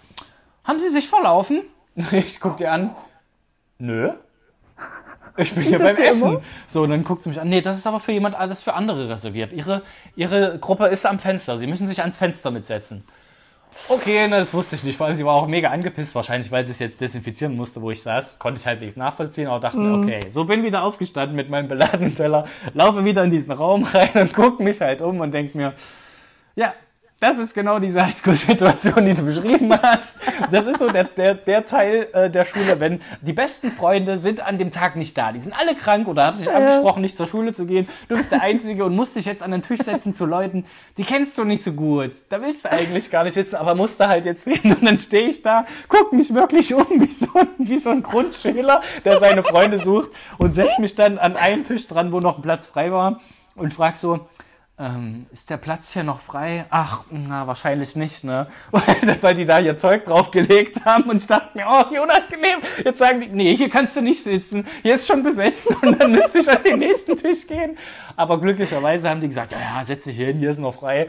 haben 0.64 0.80
Sie 0.80 0.90
sich 0.90 1.08
verlaufen? 1.08 1.62
Ich 2.12 2.40
guck 2.40 2.58
dir 2.58 2.72
an, 2.72 2.96
nö. 3.80 4.12
Ich 5.38 5.54
bin 5.54 5.64
hier 5.64 5.80
beim 5.80 5.96
Essen. 5.96 6.28
immer. 6.28 6.42
So, 6.68 6.84
und 6.84 6.90
dann 6.90 7.04
guckt 7.04 7.24
sie 7.24 7.30
mich 7.30 7.40
an. 7.40 7.48
Nee, 7.48 7.62
das 7.62 7.78
ist 7.78 7.88
aber 7.88 8.00
für 8.00 8.12
jemand 8.12 8.36
alles 8.36 8.64
für 8.64 8.74
andere 8.74 9.10
reserviert. 9.10 9.54
Ihre, 9.54 9.84
ihre 10.16 10.58
Gruppe 10.60 10.88
ist 10.88 11.06
am 11.06 11.20
Fenster. 11.20 11.58
Sie 11.58 11.68
müssen 11.68 11.88
sich 11.88 12.02
ans 12.02 12.18
Fenster 12.18 12.52
mitsetzen. 12.52 13.04
Okay, 13.90 14.28
na, 14.30 14.40
das 14.40 14.54
wusste 14.54 14.76
ich 14.76 14.84
nicht. 14.84 14.98
Vor 14.98 15.06
allem, 15.08 15.16
sie 15.16 15.26
war 15.26 15.36
auch 15.36 15.48
mega 15.48 15.70
angepisst, 15.70 16.16
wahrscheinlich, 16.16 16.52
weil 16.52 16.66
sie 16.66 16.72
es 16.72 16.80
jetzt 16.80 17.00
desinfizieren 17.00 17.56
musste, 17.56 17.82
wo 17.82 17.92
ich 17.92 18.02
saß. 18.02 18.40
Konnte 18.40 18.60
ich 18.60 18.66
halbwegs 18.66 18.96
nachvollziehen, 18.96 19.48
aber 19.48 19.60
dachte 19.60 19.78
mir, 19.78 19.98
okay, 19.98 20.20
so 20.32 20.46
bin 20.46 20.64
wieder 20.64 20.84
aufgestanden 20.84 21.36
mit 21.36 21.50
meinem 21.50 21.68
beladenen 21.68 22.16
Teller, 22.16 22.48
laufe 22.74 23.06
wieder 23.06 23.24
in 23.24 23.30
diesen 23.30 23.52
Raum 23.52 23.84
rein 23.84 24.10
und 24.16 24.34
gucke 24.34 24.64
mich 24.64 24.82
halt 24.82 25.02
um 25.02 25.20
und 25.20 25.32
denke 25.32 25.58
mir, 25.58 25.74
ja, 26.56 26.74
das 27.20 27.40
ist 27.40 27.56
genau 27.56 27.80
diese 27.80 28.06
Highschool-Situation, 28.06 29.04
die 29.04 29.16
du 29.16 29.24
beschrieben 29.24 29.74
hast. 29.82 30.18
Das 30.52 30.68
ist 30.68 30.78
so 30.78 30.90
der, 30.90 31.06
der, 31.06 31.34
der 31.34 31.66
Teil 31.66 32.08
äh, 32.14 32.30
der 32.30 32.46
Schule, 32.46 32.80
wenn 32.80 33.02
die 33.22 33.34
besten 33.34 33.72
Freunde 33.72 34.20
sind 34.20 34.40
an 34.40 34.60
dem 34.60 34.70
Tag 34.70 34.96
nicht 34.96 35.18
da. 35.18 35.32
Die 35.32 35.40
sind 35.40 35.58
alle 35.58 35.74
krank 35.74 36.08
oder 36.08 36.26
haben 36.26 36.38
sich 36.38 36.50
abgesprochen, 36.50 37.02
nicht 37.02 37.18
zur 37.18 37.26
Schule 37.26 37.54
zu 37.54 37.66
gehen. 37.66 37.88
Du 38.08 38.16
bist 38.16 38.32
der 38.32 38.42
Einzige 38.42 38.86
und 38.86 38.96
musst 38.96 39.16
dich 39.16 39.26
jetzt 39.26 39.42
an 39.42 39.50
den 39.50 39.64
Tisch 39.64 39.80
setzen 39.80 40.14
zu 40.14 40.28
Leuten, 40.28 40.66
die 40.98 41.04
kennst 41.04 41.38
du 41.40 41.44
nicht 41.44 41.64
so 41.64 41.72
gut. 41.72 42.12
Da 42.30 42.40
willst 42.42 42.66
du 42.66 42.72
eigentlich 42.72 43.10
gar 43.10 43.24
nicht 43.24 43.34
sitzen, 43.34 43.56
aber 43.56 43.74
musst 43.74 44.00
da 44.00 44.10
halt 44.10 44.26
jetzt 44.26 44.44
hin. 44.44 44.76
Und 44.76 44.86
dann 44.86 45.00
stehe 45.00 45.30
ich 45.30 45.42
da, 45.42 45.66
guck 45.88 46.14
mich 46.14 46.34
wirklich 46.36 46.74
um 46.76 46.86
wie 46.90 47.12
so, 47.12 47.30
ein, 47.34 47.48
wie 47.58 47.80
so 47.80 47.90
ein 47.90 48.04
Grundschüler, 48.04 48.82
der 49.06 49.20
seine 49.20 49.42
Freunde 49.42 49.80
sucht 49.80 50.12
und 50.38 50.54
setz 50.54 50.78
mich 50.78 50.94
dann 50.94 51.18
an 51.18 51.36
einen 51.36 51.64
Tisch 51.64 51.88
dran, 51.88 52.12
wo 52.12 52.20
noch 52.20 52.38
ein 52.38 52.42
Platz 52.44 52.68
frei 52.68 52.92
war 52.92 53.20
und 53.56 53.74
frag 53.74 53.98
so, 53.98 54.28
ähm, 54.80 55.26
ist 55.32 55.50
der 55.50 55.58
Platz 55.58 55.92
hier 55.94 56.04
noch 56.04 56.20
frei? 56.20 56.66
Ach, 56.70 57.04
na, 57.10 57.48
wahrscheinlich 57.48 57.96
nicht, 57.96 58.24
ne? 58.24 58.48
Weil, 58.72 59.18
weil 59.22 59.36
die 59.36 59.46
da 59.46 59.60
ihr 59.60 59.76
Zeug 59.76 60.06
draufgelegt 60.06 60.86
haben 60.86 61.10
und 61.10 61.18
ich 61.18 61.26
dachte 61.28 61.58
mir, 61.58 61.66
oh, 61.68 61.92
wie 61.92 61.98
unangenehm. 62.00 62.60
Jetzt 62.84 63.00
sagen 63.00 63.22
die, 63.22 63.28
nee, 63.28 63.56
hier 63.56 63.70
kannst 63.70 63.96
du 63.96 64.02
nicht 64.02 64.24
sitzen. 64.24 64.68
Hier 64.84 64.96
ist 64.96 65.08
schon 65.08 65.24
besetzt 65.24 65.76
und 65.82 66.00
dann 66.00 66.12
müsste 66.12 66.40
ich 66.40 66.50
an 66.50 66.64
den 66.64 66.80
nächsten 66.80 67.18
Tisch 67.18 67.48
gehen. 67.48 67.78
Aber 68.16 68.40
glücklicherweise 68.40 69.10
haben 69.10 69.22
die 69.22 69.28
gesagt, 69.30 69.52
ja, 69.52 69.58
ja, 69.60 69.84
setz 69.84 70.04
dich 70.04 70.16
hier 70.16 70.28
hin, 70.28 70.38
hier 70.38 70.52
ist 70.52 70.60
noch 70.60 70.76
frei. 70.76 71.08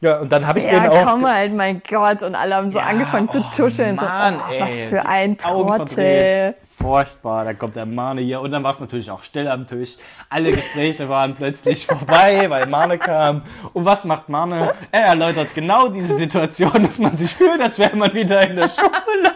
Ja, 0.00 0.18
und 0.18 0.32
dann 0.32 0.46
habe 0.46 0.58
ich 0.58 0.64
Ja, 0.64 0.90
auch... 0.90 1.04
komm 1.04 1.26
halt, 1.26 1.54
mein 1.54 1.80
Gott. 1.88 2.22
Und 2.22 2.34
alle 2.34 2.56
haben 2.56 2.72
so 2.72 2.78
Ja, 2.78 2.86
angefangen 2.86 3.28
zu 3.28 3.38
oh 3.38 3.44
tuscheln. 3.54 3.96
Mann, 3.96 4.38
so, 4.38 4.44
oh, 4.48 4.52
ey, 4.52 4.60
was 4.60 4.86
für 4.86 5.06
ein 5.06 5.36
Trottel. 5.38 6.54
Furchtbar, 6.82 7.44
da 7.44 7.54
kommt 7.54 7.76
der 7.76 7.86
Mane 7.86 8.22
hier 8.22 8.40
und 8.40 8.50
dann 8.50 8.64
war 8.64 8.72
es 8.72 8.80
natürlich 8.80 9.08
auch 9.08 9.22
still 9.22 9.46
am 9.46 9.64
Tisch. 9.64 9.98
Alle 10.28 10.50
Gespräche 10.50 11.08
waren 11.08 11.36
plötzlich 11.36 11.86
vorbei, 11.86 12.46
weil 12.50 12.66
Mane 12.66 12.98
kam. 12.98 13.42
Und 13.72 13.84
was 13.84 14.02
macht 14.02 14.28
Mane? 14.28 14.74
Er 14.90 15.06
erläutert 15.06 15.54
genau 15.54 15.88
diese 15.88 16.16
Situation, 16.16 16.82
dass 16.82 16.98
man 16.98 17.16
sich 17.16 17.32
fühlt, 17.32 17.60
als 17.60 17.78
wäre 17.78 17.96
man 17.96 18.12
wieder 18.12 18.42
in 18.48 18.56
der 18.56 18.68
Schule. 18.68 18.90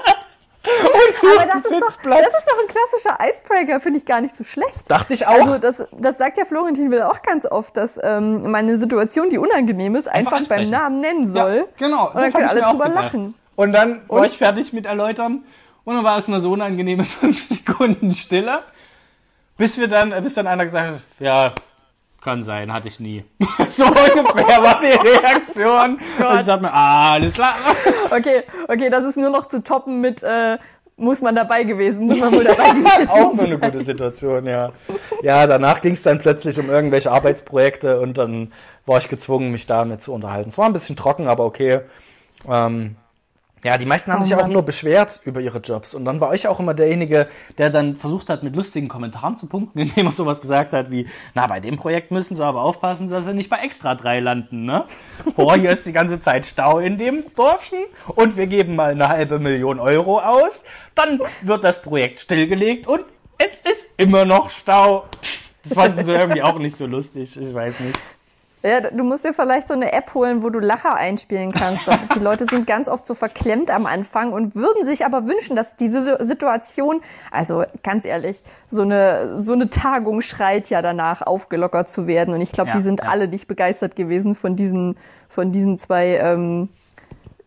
Aber 0.66 1.46
das 1.46 1.64
ist, 1.64 1.80
doch, 1.80 2.10
das 2.10 2.38
ist 2.38 2.48
doch 2.48 2.58
ein 2.60 2.66
klassischer 2.66 3.18
Icebreaker, 3.30 3.80
finde 3.80 4.00
ich 4.00 4.04
gar 4.04 4.20
nicht 4.20 4.34
so 4.34 4.42
schlecht. 4.42 4.82
Dachte 4.88 5.14
ich 5.14 5.24
auch. 5.26 5.34
Also 5.34 5.58
das, 5.58 5.84
das 5.92 6.18
sagt 6.18 6.38
ja 6.38 6.44
Florentin 6.44 6.90
Will 6.90 7.02
auch 7.02 7.22
ganz 7.22 7.46
oft, 7.46 7.76
dass 7.76 7.98
ähm, 8.02 8.42
man 8.42 8.56
eine 8.56 8.76
Situation, 8.76 9.30
die 9.30 9.38
unangenehm 9.38 9.94
ist, 9.94 10.08
einfach, 10.08 10.32
beim 10.32 10.38
ansprechen. 10.40 10.70
Namen 10.70 11.00
nennen 11.00 11.28
soll. 11.28 11.56
Ja, 11.56 11.86
genau. 11.86 12.08
Und 12.08 12.16
dann 12.16 12.24
das 12.24 12.32
können 12.34 12.48
alle 12.48 12.62
drüber 12.62 12.88
gedacht. 12.88 13.04
lachen. 13.14 13.34
Und 13.54 13.72
dann 13.72 14.02
war 14.08 14.20
Und? 14.20 14.26
ich 14.26 14.36
fertig 14.36 14.72
mit 14.72 14.86
erläutern. 14.86 15.44
Und 15.86 15.94
dann 15.94 16.04
war 16.04 16.18
es 16.18 16.26
mal 16.26 16.40
so 16.40 16.52
unangenehme 16.52 17.04
fünf 17.04 17.46
Sekunden 17.46 18.14
Stille. 18.14 18.62
Bis 19.56 19.78
wir 19.78 19.88
dann, 19.88 20.10
bis 20.22 20.34
dann 20.34 20.46
einer 20.46 20.64
gesagt 20.64 20.96
hat, 20.96 21.00
ja, 21.18 21.54
kann 22.20 22.42
sein, 22.42 22.72
hatte 22.72 22.88
ich 22.88 23.00
nie. 23.00 23.24
so 23.66 23.84
ungefähr 23.84 24.62
war 24.62 24.80
die 24.80 24.88
Reaktion. 24.88 25.98
Gott. 26.18 26.30
Und 26.30 26.38
ich 26.40 26.44
dachte 26.44 26.62
mir, 26.62 26.74
ah, 26.74 27.12
alles 27.12 27.32
klar. 27.32 27.54
Okay, 28.10 28.42
okay, 28.68 28.90
das 28.90 29.04
ist 29.04 29.16
nur 29.16 29.30
noch 29.30 29.48
zu 29.48 29.62
toppen 29.62 30.00
mit, 30.00 30.22
äh, 30.24 30.58
muss 30.96 31.22
man 31.22 31.36
dabei 31.36 31.62
gewesen, 31.62 32.06
muss 32.06 32.18
man 32.18 32.32
wohl 32.32 32.44
dabei 32.44 32.70
gewesen 32.70 33.08
Auch 33.08 33.30
so 33.30 33.36
sein. 33.36 33.46
eine 33.46 33.58
gute 33.58 33.82
Situation, 33.82 34.46
ja. 34.46 34.72
Ja, 35.22 35.46
danach 35.46 35.80
ging 35.80 35.92
es 35.92 36.02
dann 36.02 36.18
plötzlich 36.18 36.58
um 36.58 36.68
irgendwelche 36.68 37.12
Arbeitsprojekte 37.12 38.00
und 38.00 38.18
dann 38.18 38.52
war 38.86 38.98
ich 38.98 39.08
gezwungen, 39.08 39.52
mich 39.52 39.66
damit 39.66 40.02
zu 40.02 40.12
unterhalten. 40.12 40.48
Es 40.48 40.58
war 40.58 40.66
ein 40.66 40.72
bisschen 40.72 40.96
trocken, 40.96 41.28
aber 41.28 41.44
okay. 41.44 41.82
Ähm, 42.48 42.96
ja, 43.66 43.78
die 43.78 43.85
meisten 43.85 44.12
haben 44.12 44.20
Oh 44.20 44.23
sich 44.23 44.37
auch 44.37 44.46
nur 44.46 44.62
beschwert 44.62 45.20
über 45.25 45.40
ihre 45.40 45.58
Jobs. 45.58 45.92
Und 45.92 46.04
dann 46.04 46.20
war 46.20 46.32
ich 46.35 46.46
auch 46.46 46.61
immer 46.61 46.73
derjenige, 46.73 47.26
der 47.58 47.68
dann 47.68 47.96
versucht 47.96 48.28
hat, 48.28 48.44
mit 48.44 48.54
lustigen 48.54 48.87
Kommentaren 48.87 49.37
zu 49.37 49.49
punkten, 49.49 49.78
indem 49.80 50.06
er 50.06 50.12
sowas 50.12 50.40
gesagt 50.40 50.73
hat 50.73 50.92
wie, 50.92 51.08
na, 51.35 51.49
bei 51.49 51.58
dem 51.58 51.76
Projekt 51.76 52.12
müssen 52.12 52.37
sie 52.37 52.44
aber 52.44 52.62
aufpassen, 52.62 53.11
dass 53.11 53.25
sie 53.25 53.35
nicht 53.35 53.50
bei 53.50 53.56
Extra 53.56 53.96
3 53.96 54.20
landen, 54.20 54.66
ne? 54.66 54.85
Boah, 55.35 55.56
hier 55.56 55.70
ist 55.70 55.85
die 55.85 55.92
ganze 55.92 56.20
Zeit 56.20 56.46
Stau 56.46 56.78
in 56.78 56.96
dem 56.96 57.25
Dorfchen 57.35 57.85
und 58.14 58.37
wir 58.37 58.46
geben 58.46 58.76
mal 58.76 58.92
eine 58.92 59.08
halbe 59.08 59.40
Million 59.40 59.80
Euro 59.80 60.20
aus. 60.20 60.64
Dann 60.94 61.20
wird 61.42 61.64
das 61.64 61.82
Projekt 61.82 62.20
stillgelegt 62.20 62.87
und 62.87 63.04
es 63.37 63.62
ist 63.62 63.90
immer 63.96 64.25
noch 64.25 64.52
Stau. 64.52 65.06
Das 65.64 65.75
fanden 65.75 66.04
sie 66.04 66.12
irgendwie 66.12 66.42
auch 66.42 66.61
nicht 66.61 66.76
so 66.76 66.87
lustig, 66.87 67.37
ich 67.37 67.52
weiß 67.52 67.80
nicht. 67.80 67.99
Ja, 68.62 68.80
du 68.80 69.04
musst 69.04 69.25
dir 69.25 69.32
vielleicht 69.32 69.68
so 69.68 69.75
eine 69.75 69.92
App 69.92 70.14
holen, 70.14 70.42
wo 70.42 70.50
du 70.50 70.58
Lacher 70.58 70.94
einspielen 70.94 71.52
kannst. 71.52 71.88
Die 72.14 72.18
Leute 72.18 72.46
sind 72.50 72.66
ganz 72.66 72.88
oft 72.88 73.06
so 73.06 73.14
verklemmt 73.14 73.70
am 73.70 73.86
Anfang 73.86 74.32
und 74.32 74.56
würden 74.56 74.84
sich 74.84 75.04
aber 75.04 75.26
wünschen, 75.26 75.54
dass 75.54 75.76
diese 75.76 76.18
Situation, 76.25 77.00
also 77.30 77.64
ganz 77.84 78.04
ehrlich, 78.04 78.42
so 78.68 78.82
eine, 78.82 79.38
so 79.38 79.52
eine 79.52 79.70
Tagung 79.70 80.20
schreit 80.20 80.68
ja 80.70 80.82
danach, 80.82 81.22
aufgelockert 81.22 81.88
zu 81.88 82.06
werden. 82.06 82.34
Und 82.34 82.40
ich 82.40 82.50
glaube, 82.50 82.70
Ja, 82.70 82.76
die 82.76 82.82
sind 82.82 83.00
ja. 83.04 83.08
alle 83.08 83.28
nicht 83.28 83.46
begeistert 83.46 83.94
gewesen 83.94 84.34
von 84.34 84.56
diesen, 84.56 84.96
von 85.28 85.52
diesen 85.52 85.78
zwei 85.78 86.16
ähm, 86.16 86.68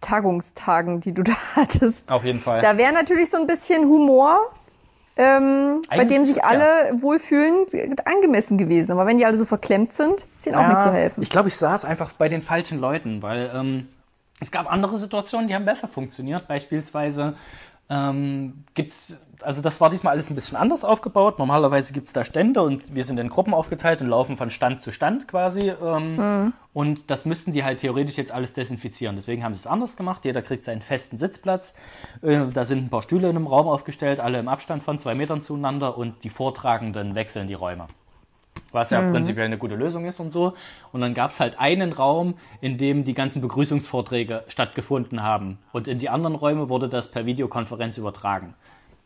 Tagungstagen, 0.01 1.01
die 1.01 1.11
du 1.11 1.23
da 1.23 1.33
hattest. 1.55 2.09
Auf 2.11 2.23
jeden 2.23 2.39
Fall. 2.39 2.61
Da 2.61 2.77
wäre 2.77 2.93
natürlich 2.93 3.29
so 3.29 3.37
ein 3.37 3.47
bisschen 3.47 3.83
Humor, 3.89 4.39
ähm, 5.17 5.81
bei 5.89 6.05
dem 6.05 6.23
sich 6.23 6.37
ja. 6.37 6.43
alle 6.43 7.01
wohlfühlen, 7.01 7.65
angemessen 8.05 8.57
gewesen. 8.57 8.91
Aber 8.91 9.05
wenn 9.05 9.17
die 9.17 9.25
alle 9.25 9.37
so 9.37 9.45
verklemmt 9.45 9.93
sind, 9.93 10.25
ist 10.37 10.47
ihnen 10.47 10.55
auch 10.55 10.67
nicht 10.67 10.83
zu 10.83 10.91
helfen. 10.91 11.21
Ich 11.21 11.29
glaube, 11.29 11.49
ich 11.49 11.57
saß 11.57 11.85
einfach 11.85 12.13
bei 12.13 12.29
den 12.29 12.41
falschen 12.41 12.79
Leuten, 12.79 13.21
weil 13.21 13.51
ähm, 13.53 13.87
es 14.39 14.51
gab 14.51 14.71
andere 14.71 14.97
Situationen, 14.97 15.47
die 15.47 15.55
haben 15.55 15.65
besser 15.65 15.87
funktioniert. 15.87 16.47
Beispielsweise 16.47 17.35
ähm, 17.89 18.63
gibt's, 18.73 19.19
also 19.41 19.61
das 19.61 19.79
war 19.81 19.89
diesmal 19.89 20.13
alles 20.13 20.29
ein 20.29 20.35
bisschen 20.35 20.57
anders 20.57 20.83
aufgebaut. 20.83 21.39
Normalerweise 21.39 21.93
gibt 21.93 22.07
es 22.07 22.13
da 22.13 22.25
Stände 22.25 22.61
und 22.61 22.95
wir 22.95 23.03
sind 23.03 23.19
in 23.19 23.29
Gruppen 23.29 23.53
aufgeteilt 23.53 24.01
und 24.01 24.07
laufen 24.07 24.37
von 24.37 24.49
Stand 24.49 24.81
zu 24.81 24.91
Stand 24.91 25.27
quasi. 25.27 25.69
Ähm, 25.69 26.53
Und 26.73 27.09
das 27.09 27.25
müssten 27.25 27.51
die 27.51 27.63
halt 27.63 27.79
theoretisch 27.79 28.17
jetzt 28.17 28.31
alles 28.31 28.53
desinfizieren. 28.53 29.15
Deswegen 29.15 29.43
haben 29.43 29.53
sie 29.53 29.59
es 29.59 29.67
anders 29.67 29.97
gemacht. 29.97 30.23
Jeder 30.23 30.41
kriegt 30.41 30.63
seinen 30.63 30.81
festen 30.81 31.17
Sitzplatz. 31.17 31.75
Äh, 32.21 32.47
da 32.53 32.63
sind 32.63 32.85
ein 32.85 32.89
paar 32.89 33.01
Stühle 33.01 33.29
in 33.29 33.35
einem 33.35 33.47
Raum 33.47 33.67
aufgestellt, 33.67 34.19
alle 34.19 34.39
im 34.39 34.47
Abstand 34.47 34.83
von 34.83 34.99
zwei 34.99 35.15
Metern 35.15 35.41
zueinander 35.41 35.97
und 35.97 36.23
die 36.23 36.29
Vortragenden 36.29 37.15
wechseln 37.15 37.47
die 37.47 37.55
Räume 37.55 37.87
was 38.71 38.91
ja 38.91 39.09
prinzipiell 39.09 39.45
eine 39.45 39.57
gute 39.57 39.75
Lösung 39.75 40.05
ist 40.05 40.19
und 40.19 40.31
so. 40.31 40.53
Und 40.91 41.01
dann 41.01 41.13
gab 41.13 41.31
es 41.31 41.39
halt 41.39 41.59
einen 41.59 41.91
Raum, 41.93 42.35
in 42.61 42.77
dem 42.77 43.03
die 43.03 43.13
ganzen 43.13 43.41
Begrüßungsvorträge 43.41 44.43
stattgefunden 44.47 45.23
haben. 45.23 45.59
Und 45.71 45.87
in 45.87 45.97
die 45.97 46.09
anderen 46.09 46.35
Räume 46.35 46.69
wurde 46.69 46.89
das 46.89 47.09
per 47.09 47.25
Videokonferenz 47.25 47.97
übertragen. 47.97 48.53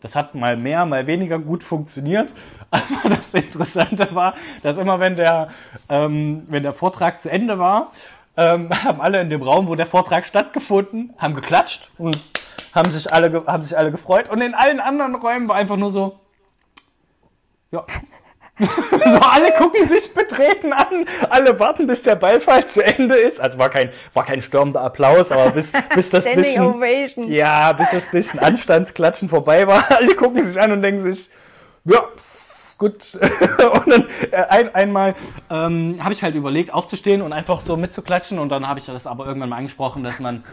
Das 0.03 0.15
hat 0.15 0.35
mal 0.35 0.57
mehr, 0.57 0.85
mal 0.85 1.07
weniger 1.07 1.39
gut 1.39 1.63
funktioniert. 1.63 2.31
Aber 2.69 3.15
das 3.15 3.33
Interessante 3.33 4.13
war, 4.13 4.35
dass 4.61 4.77
immer 4.77 4.99
wenn 4.99 5.15
der, 5.15 5.47
ähm, 5.89 6.43
wenn 6.49 6.61
der 6.61 6.73
Vortrag 6.73 7.21
zu 7.21 7.31
Ende 7.31 7.57
war, 7.57 7.93
ähm, 8.37 8.69
haben 8.83 9.01
alle 9.01 9.21
in 9.21 9.29
dem 9.29 9.41
Raum, 9.41 9.67
wo 9.67 9.75
der 9.75 9.85
Vortrag 9.87 10.25
stattgefunden, 10.27 11.13
haben 11.17 11.33
geklatscht 11.33 11.89
und 11.97 12.19
haben 12.73 12.91
sich 12.91 13.13
alle, 13.13 13.45
haben 13.47 13.63
sich 13.63 13.77
alle 13.77 13.91
gefreut. 13.91 14.29
Und 14.29 14.41
in 14.41 14.53
allen 14.53 14.81
anderen 14.81 15.15
Räumen 15.15 15.47
war 15.47 15.55
einfach 15.55 15.77
nur 15.77 15.91
so, 15.91 16.19
ja, 17.71 17.85
so, 18.59 19.19
alle 19.19 19.51
gucken 19.53 19.83
sich 19.85 20.13
betreten 20.13 20.73
an, 20.73 21.05
alle 21.29 21.59
warten, 21.59 21.87
bis 21.87 22.03
der 22.03 22.15
Beifall 22.15 22.67
zu 22.67 22.85
Ende 22.85 23.15
ist. 23.15 23.41
Also 23.41 23.57
war 23.57 23.69
kein, 23.69 23.89
war 24.13 24.25
kein 24.25 24.43
stürmender 24.43 24.81
Applaus, 24.81 25.31
aber 25.31 25.49
bis, 25.51 25.71
bis 25.95 26.11
das 26.11 26.25
bisschen, 26.25 26.63
Ovation. 26.63 27.31
ja, 27.31 27.73
bis 27.73 27.89
das 27.89 28.05
bisschen 28.11 28.39
Anstandsklatschen 28.39 29.27
vorbei 29.27 29.65
war, 29.65 29.85
alle 29.97 30.13
gucken 30.13 30.45
sich 30.45 30.61
an 30.61 30.71
und 30.71 30.83
denken 30.83 31.11
sich, 31.11 31.29
ja, 31.85 32.03
gut. 32.77 33.15
und 33.73 33.87
dann 33.87 34.07
äh, 34.29 34.35
ein, 34.35 34.75
einmal 34.75 35.15
ähm, 35.49 35.97
habe 36.03 36.13
ich 36.13 36.21
halt 36.21 36.35
überlegt, 36.35 36.71
aufzustehen 36.71 37.23
und 37.23 37.33
einfach 37.33 37.59
so 37.59 37.75
mitzuklatschen 37.75 38.37
und 38.37 38.49
dann 38.49 38.67
habe 38.67 38.79
ich 38.79 38.85
das 38.85 39.07
aber 39.07 39.25
irgendwann 39.25 39.49
mal 39.49 39.57
angesprochen, 39.57 40.03
dass 40.03 40.19
man 40.19 40.43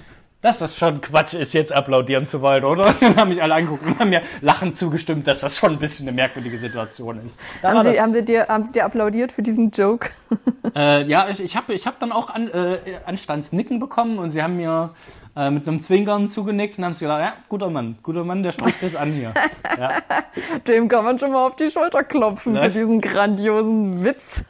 dass 0.42 0.58
das 0.58 0.76
schon 0.76 1.00
Quatsch 1.00 1.34
ist, 1.34 1.52
jetzt 1.52 1.72
applaudieren 1.72 2.26
zu 2.26 2.40
wollen, 2.40 2.64
oder? 2.64 2.86
Und 2.88 2.96
dann 3.02 3.16
haben 3.16 3.28
mich 3.28 3.42
alle 3.42 3.54
angeguckt 3.54 3.84
und 3.84 3.98
haben 3.98 4.10
mir 4.10 4.22
lachend 4.40 4.76
zugestimmt, 4.76 5.26
dass 5.26 5.40
das 5.40 5.56
schon 5.56 5.72
ein 5.72 5.78
bisschen 5.78 6.08
eine 6.08 6.14
merkwürdige 6.16 6.58
Situation 6.58 7.24
ist. 7.24 7.40
Da 7.62 7.72
Haben 7.72 7.92
sie, 7.92 8.00
haben, 8.00 8.12
sie 8.12 8.24
dir, 8.24 8.48
haben 8.48 8.66
sie 8.66 8.72
dir 8.72 8.84
applaudiert 8.84 9.32
für 9.32 9.42
diesen 9.42 9.70
Joke? 9.70 10.10
äh, 10.74 11.04
ja, 11.06 11.28
ich, 11.28 11.40
ich 11.40 11.56
habe 11.56 11.74
ich 11.74 11.86
hab 11.86 12.00
dann 12.00 12.12
auch 12.12 12.30
an, 12.30 12.48
äh, 12.48 12.78
Anstandsnicken 13.04 13.78
bekommen 13.78 14.18
und 14.18 14.30
sie 14.30 14.42
haben 14.42 14.56
mir 14.56 14.90
äh, 15.36 15.50
mit 15.50 15.68
einem 15.68 15.82
Zwinkern 15.82 16.28
zugenickt 16.28 16.78
und 16.78 16.84
haben 16.84 16.92
sich 16.92 17.00
gedacht, 17.02 17.20
ja, 17.20 17.34
guter 17.48 17.70
Mann, 17.70 17.98
guter 18.02 18.24
Mann, 18.24 18.42
der 18.42 18.52
spricht 18.52 18.82
das 18.82 18.96
an 18.96 19.12
hier. 19.12 19.34
Ja. 19.78 19.98
Dem 20.66 20.88
kann 20.88 21.04
man 21.04 21.18
schon 21.18 21.32
mal 21.32 21.46
auf 21.46 21.56
die 21.56 21.70
Schulter 21.70 22.02
klopfen 22.02 22.54
für 22.54 22.62
Läuft. 22.62 22.76
diesen 22.76 23.00
grandiosen 23.00 24.02
Witz. 24.04 24.42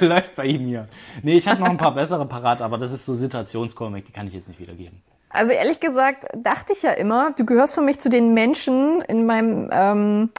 Läuft 0.00 0.34
bei 0.36 0.46
ihm 0.46 0.66
hier. 0.66 0.88
Nee, 1.22 1.36
ich 1.36 1.46
hatte 1.46 1.60
noch 1.60 1.68
ein 1.68 1.76
paar 1.76 1.94
bessere 1.94 2.26
parat, 2.26 2.62
aber 2.62 2.78
das 2.78 2.92
ist 2.92 3.04
so 3.04 3.14
Situationskomik, 3.14 4.04
die 4.06 4.12
kann 4.12 4.26
ich 4.26 4.34
jetzt 4.34 4.48
nicht 4.48 4.60
wiedergeben. 4.60 5.02
Also 5.36 5.52
ehrlich 5.52 5.80
gesagt 5.80 6.26
dachte 6.34 6.72
ich 6.72 6.82
ja 6.82 6.92
immer, 6.92 7.32
du 7.32 7.44
gehörst 7.44 7.74
für 7.74 7.82
mich 7.82 8.00
zu 8.00 8.08
den 8.08 8.34
Menschen 8.34 9.02
in 9.02 9.26
meinem 9.26 9.68
ähm, 9.72 10.30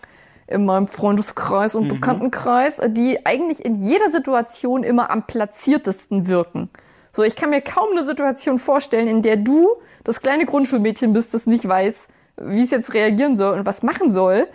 in 0.48 0.66
meinem 0.66 0.88
Freundeskreis 0.88 1.76
und 1.76 1.90
Bekanntenkreis, 1.90 2.82
die 2.88 3.26
eigentlich 3.26 3.64
in 3.64 3.76
jeder 3.76 4.10
Situation 4.10 4.84
immer 4.84 5.10
am 5.12 5.24
platziertesten 5.28 6.28
wirken. 6.28 6.70
So, 7.12 7.24
ich 7.24 7.36
kann 7.36 7.50
mir 7.50 7.62
kaum 7.62 7.90
eine 7.92 8.06
Situation 8.06 8.58
vorstellen, 8.58 9.08
in 9.08 9.22
der 9.22 9.36
du 9.36 9.68
das 10.06 10.22
kleine 10.22 10.46
Grundschulmädchen 10.46 11.12
bist, 11.12 11.34
das 11.34 11.48
nicht 11.48 11.68
weiß, 11.68 12.08
wie 12.38 12.64
es 12.64 12.72
jetzt 12.72 12.94
reagieren 12.94 13.36
soll 13.36 13.58
und 13.60 13.66
was 13.66 13.84
machen 13.84 14.10
soll. 14.10 14.48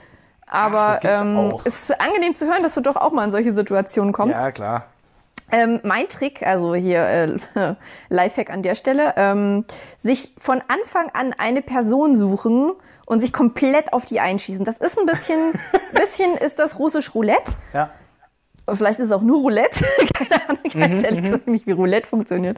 Aber 0.47 0.99
gibt's 1.01 1.21
ähm, 1.21 1.55
es 1.65 1.91
ist 1.91 2.01
angenehm 2.01 2.35
zu 2.35 2.47
hören, 2.47 2.63
dass 2.63 2.75
du 2.75 2.81
doch 2.81 2.97
auch 2.97 3.13
mal 3.13 3.25
in 3.25 3.31
solche 3.31 3.53
Situationen 3.53 4.13
kommst. 4.13 4.39
Ja, 4.39 4.51
klar. 4.51 4.92
Ähm, 5.53 5.81
mein 5.83 6.09
Trick, 6.09 6.43
also 6.43 6.75
hier 6.75 7.07
äh, 7.07 7.75
Lifehack 8.09 8.51
an 8.51 8.63
der 8.63 8.75
Stelle, 8.75 9.13
ähm, 9.17 9.67
sich 9.99 10.35
von 10.39 10.63
Anfang 10.67 11.11
an 11.13 11.35
eine 11.37 11.61
Person 11.61 12.17
suchen 12.17 12.73
und 13.05 13.21
sich 13.21 13.35
komplett 13.35 13.93
auf 13.93 14.07
die 14.07 14.19
einschießen. 14.19 14.65
Das 14.65 14.79
ist 14.79 14.99
ein 14.99 15.05
bisschen, 15.05 15.53
bisschen 15.93 16.37
ist 16.39 16.59
das 16.59 16.79
russisch 16.79 17.15
Roulette. 17.15 17.53
Ja. 17.75 17.91
Vielleicht 18.73 19.01
ist 19.01 19.07
es 19.07 19.13
auch 19.13 19.23
nur 19.23 19.41
Roulette. 19.41 19.85
Keine 20.15 20.49
Ahnung, 20.49 20.61
ich 20.63 20.75
weiß 20.75 21.03
ehrlich 21.03 21.23
gesagt 21.23 21.49
nicht, 21.49 21.67
wie 21.67 21.73
Roulette 21.73 22.07
funktioniert. 22.07 22.57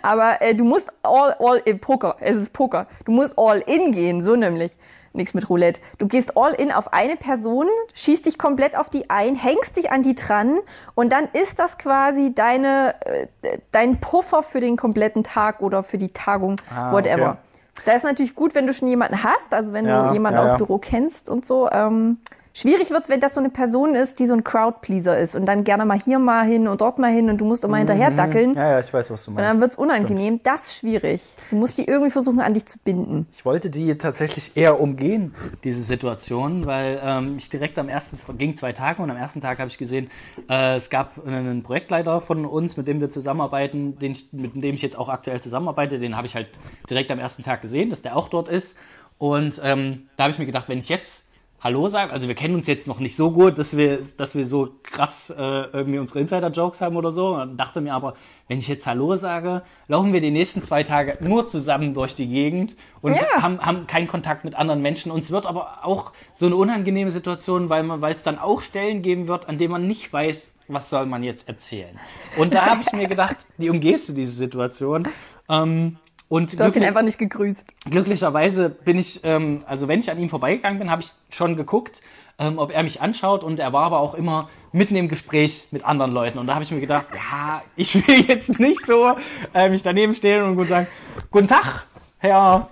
Aber 0.00 0.40
äh, 0.40 0.54
du 0.54 0.64
musst 0.64 0.90
all, 1.02 1.36
all 1.38 1.60
in 1.64 1.78
Poker. 1.78 2.16
Es 2.20 2.36
ist 2.36 2.52
Poker. 2.52 2.86
Du 3.04 3.12
musst 3.12 3.34
all 3.36 3.58
in 3.66 3.92
gehen, 3.92 4.22
so 4.22 4.36
nämlich. 4.36 4.76
Nichts 5.12 5.34
mit 5.34 5.48
Roulette. 5.50 5.80
Du 5.98 6.06
gehst 6.06 6.36
all 6.36 6.52
in 6.52 6.70
auf 6.70 6.92
eine 6.92 7.16
Person, 7.16 7.66
schießt 7.94 8.26
dich 8.26 8.38
komplett 8.38 8.76
auf 8.76 8.90
die 8.90 9.10
ein, 9.10 9.34
hängst 9.34 9.76
dich 9.76 9.90
an 9.90 10.02
die 10.02 10.14
dran 10.14 10.60
und 10.94 11.10
dann 11.12 11.28
ist 11.32 11.58
das 11.58 11.78
quasi 11.78 12.32
deine, 12.32 12.94
äh, 13.04 13.26
dein 13.72 13.98
Puffer 14.00 14.42
für 14.44 14.60
den 14.60 14.76
kompletten 14.76 15.24
Tag 15.24 15.62
oder 15.62 15.82
für 15.82 15.98
die 15.98 16.12
Tagung, 16.12 16.60
Ah, 16.72 16.92
whatever. 16.92 17.30
okay. 17.30 17.82
Da 17.86 17.92
ist 17.92 18.04
natürlich 18.04 18.34
gut, 18.36 18.54
wenn 18.54 18.66
du 18.68 18.72
schon 18.72 18.86
jemanden 18.88 19.24
hast, 19.24 19.52
also 19.52 19.72
wenn 19.72 19.86
Ja, 19.86 20.08
du 20.08 20.12
jemanden 20.12 20.38
ja, 20.38 20.44
aus 20.44 20.50
ja. 20.50 20.56
Büro 20.58 20.78
kennst 20.78 21.28
und 21.28 21.44
so. 21.46 21.68
Ähm, 21.70 22.18
schwierig 22.52 22.90
wird's, 22.90 23.08
wenn 23.08 23.20
das 23.20 23.34
so 23.34 23.40
eine 23.40 23.50
Person 23.50 23.94
ist, 23.94 24.18
die 24.18 24.26
so 24.26 24.34
ein 24.34 24.44
Crowdpleaser 24.44 25.18
ist 25.18 25.34
und 25.34 25.46
dann 25.46 25.64
gerne 25.64 25.84
mal 25.84 25.98
hier 26.00 26.18
mal 26.18 26.44
hin 26.44 26.68
und 26.68 26.80
dort 26.80 26.98
mal 26.98 27.12
hin 27.12 27.30
und 27.30 27.38
du 27.38 27.44
musst 27.44 27.64
immer 27.64 27.78
hinterher 27.78 28.10
dackeln. 28.10 28.54
Ja, 28.54 28.72
ja, 28.72 28.80
ich 28.80 28.92
weiß, 28.92 29.10
was 29.10 29.24
du 29.24 29.30
Und 29.30 29.36
meinst. 29.36 29.50
dann 29.50 29.60
wird's 29.60 29.76
unangenehm. 29.76 30.40
Das 30.42 30.64
ist 30.68 30.76
schwierig. 30.78 31.22
Du 31.50 31.56
musst 31.56 31.78
die 31.78 31.84
irgendwie 31.84 32.10
versuchen, 32.10 32.40
an 32.40 32.54
dich 32.54 32.66
zu 32.66 32.78
binden. 32.78 33.26
Ich 33.32 33.44
wollte 33.44 33.70
die 33.70 33.96
tatsächlich 33.96 34.56
eher 34.56 34.80
umgehen, 34.80 35.34
diese 35.64 35.82
Situation, 35.82 36.66
weil 36.66 37.00
ähm, 37.02 37.36
ich 37.38 37.48
direkt 37.50 37.78
am 37.78 37.88
ersten, 37.88 38.16
es 38.16 38.26
ging 38.38 38.54
zwei 38.54 38.72
Tage 38.72 39.02
und 39.02 39.10
am 39.10 39.16
ersten 39.16 39.40
Tag 39.40 39.58
habe 39.58 39.68
ich 39.68 39.78
gesehen, 39.78 40.10
äh, 40.48 40.76
es 40.76 40.90
gab 40.90 41.24
einen 41.26 41.62
Projektleiter 41.62 42.20
von 42.20 42.44
uns, 42.44 42.76
mit 42.76 42.88
dem 42.88 43.00
wir 43.00 43.10
zusammenarbeiten, 43.10 43.98
den 43.98 44.12
ich, 44.12 44.32
mit 44.32 44.54
dem 44.62 44.74
ich 44.74 44.82
jetzt 44.82 44.98
auch 44.98 45.08
aktuell 45.08 45.40
zusammenarbeite, 45.40 45.98
den 45.98 46.16
habe 46.16 46.26
ich 46.26 46.34
halt 46.34 46.48
direkt 46.88 47.10
am 47.10 47.18
ersten 47.18 47.42
Tag 47.42 47.62
gesehen, 47.62 47.90
dass 47.90 48.02
der 48.02 48.16
auch 48.16 48.28
dort 48.28 48.48
ist. 48.48 48.76
Und 49.18 49.60
ähm, 49.62 50.08
da 50.16 50.24
habe 50.24 50.32
ich 50.32 50.38
mir 50.38 50.46
gedacht, 50.46 50.68
wenn 50.68 50.78
ich 50.78 50.88
jetzt 50.88 51.29
Hallo 51.62 51.88
sagen. 51.88 52.10
Also 52.10 52.26
wir 52.26 52.34
kennen 52.34 52.54
uns 52.54 52.66
jetzt 52.66 52.86
noch 52.86 53.00
nicht 53.00 53.14
so 53.14 53.32
gut, 53.32 53.58
dass 53.58 53.76
wir, 53.76 53.98
dass 54.16 54.34
wir 54.34 54.46
so 54.46 54.70
krass 54.82 55.28
äh, 55.28 55.42
irgendwie 55.42 55.98
unsere 55.98 56.20
Insider-Jokes 56.20 56.80
haben 56.80 56.96
oder 56.96 57.12
so. 57.12 57.34
Und 57.34 57.58
dachte 57.58 57.82
mir 57.82 57.92
aber, 57.92 58.14
wenn 58.48 58.58
ich 58.58 58.66
jetzt 58.66 58.86
Hallo 58.86 59.14
sage, 59.16 59.60
laufen 59.86 60.14
wir 60.14 60.22
die 60.22 60.30
nächsten 60.30 60.62
zwei 60.62 60.84
Tage 60.84 61.18
nur 61.20 61.46
zusammen 61.46 61.92
durch 61.92 62.14
die 62.14 62.28
Gegend 62.28 62.76
und 63.02 63.14
Ja. 63.14 63.42
haben, 63.42 63.60
haben 63.60 63.86
keinen 63.86 64.08
Kontakt 64.08 64.46
mit 64.46 64.54
anderen 64.54 64.80
Menschen. 64.80 65.12
Uns 65.12 65.30
wird 65.30 65.44
aber 65.44 65.84
auch 65.84 66.12
so 66.32 66.46
eine 66.46 66.56
unangenehme 66.56 67.10
Situation, 67.10 67.68
weil 67.68 67.82
man, 67.82 68.00
weil 68.00 68.14
es 68.14 68.22
dann 68.22 68.38
auch 68.38 68.62
Stellen 68.62 69.02
geben 69.02 69.28
wird, 69.28 69.46
an 69.46 69.58
denen 69.58 69.72
man 69.72 69.86
nicht 69.86 70.10
weiß, 70.10 70.54
was 70.68 70.88
soll 70.88 71.04
man 71.04 71.22
jetzt 71.22 71.46
erzählen. 71.46 72.00
Und 72.38 72.54
da 72.54 72.64
habe 72.70 72.80
ich 72.80 72.92
mir 72.94 73.06
gedacht, 73.06 73.36
wie 73.58 73.68
umgehst 73.68 74.08
du 74.08 74.14
diese 74.14 74.32
Situation? 74.32 75.08
Ähm, 75.50 75.98
und 76.30 76.58
Du 76.58 76.62
hast 76.62 76.76
ihn 76.76 76.84
einfach 76.84 77.02
nicht 77.02 77.18
gegrüßt. 77.18 77.66
glücklicherweise 77.90 78.70
bin 78.70 78.96
ich, 78.96 79.24
ähm, 79.24 79.64
also 79.66 79.88
wenn 79.88 79.98
ich 79.98 80.10
an 80.12 80.18
ihm 80.18 80.28
vorbeigegangen 80.28 80.78
bin, 80.78 80.88
habe 80.88 81.02
ich 81.02 81.10
schon 81.28 81.56
geguckt, 81.56 82.02
ähm, 82.38 82.58
ob 82.58 82.70
er 82.70 82.84
mich 82.84 83.02
anschaut 83.02 83.42
und 83.42 83.58
er 83.58 83.72
war 83.72 83.82
aber 83.82 83.98
auch 83.98 84.14
immer 84.14 84.48
mitten 84.70 84.94
im 84.94 85.08
Gespräch 85.08 85.66
mit 85.72 85.84
anderen 85.84 86.12
Leuten 86.12 86.38
und 86.38 86.46
da 86.46 86.54
habe 86.54 86.62
ich 86.62 86.70
mir 86.70 86.78
gedacht, 86.80 87.08
ja, 87.12 87.62
ich 87.74 88.06
will 88.06 88.20
jetzt 88.28 88.60
nicht 88.60 88.86
so 88.86 89.16
äh, 89.52 89.68
mich 89.68 89.82
daneben 89.82 90.14
stehen 90.14 90.44
und 90.44 90.54
gut 90.54 90.68
sagen, 90.68 90.86
guten 91.32 91.48
Tag, 91.48 91.86
Herr, 92.18 92.70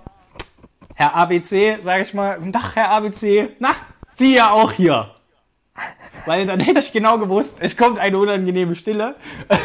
Herr 0.95 1.15
ABC, 1.15 1.79
sage 1.81 2.03
ich 2.03 2.13
mal, 2.13 2.37
guten 2.37 2.53
Tag, 2.53 2.75
Herr 2.75 2.91
ABC, 2.91 3.49
na, 3.59 3.75
Sie 4.15 4.35
ja 4.35 4.51
auch 4.51 4.71
hier. 4.71 5.11
Weil 6.29 6.45
dann 6.45 6.59
hätte 6.59 6.77
ich 6.77 6.91
genau 6.91 7.17
gewusst, 7.17 7.57
es 7.59 7.75
kommt 7.75 7.97
eine 7.97 8.15
unangenehme 8.15 8.75
Stille 8.75 9.15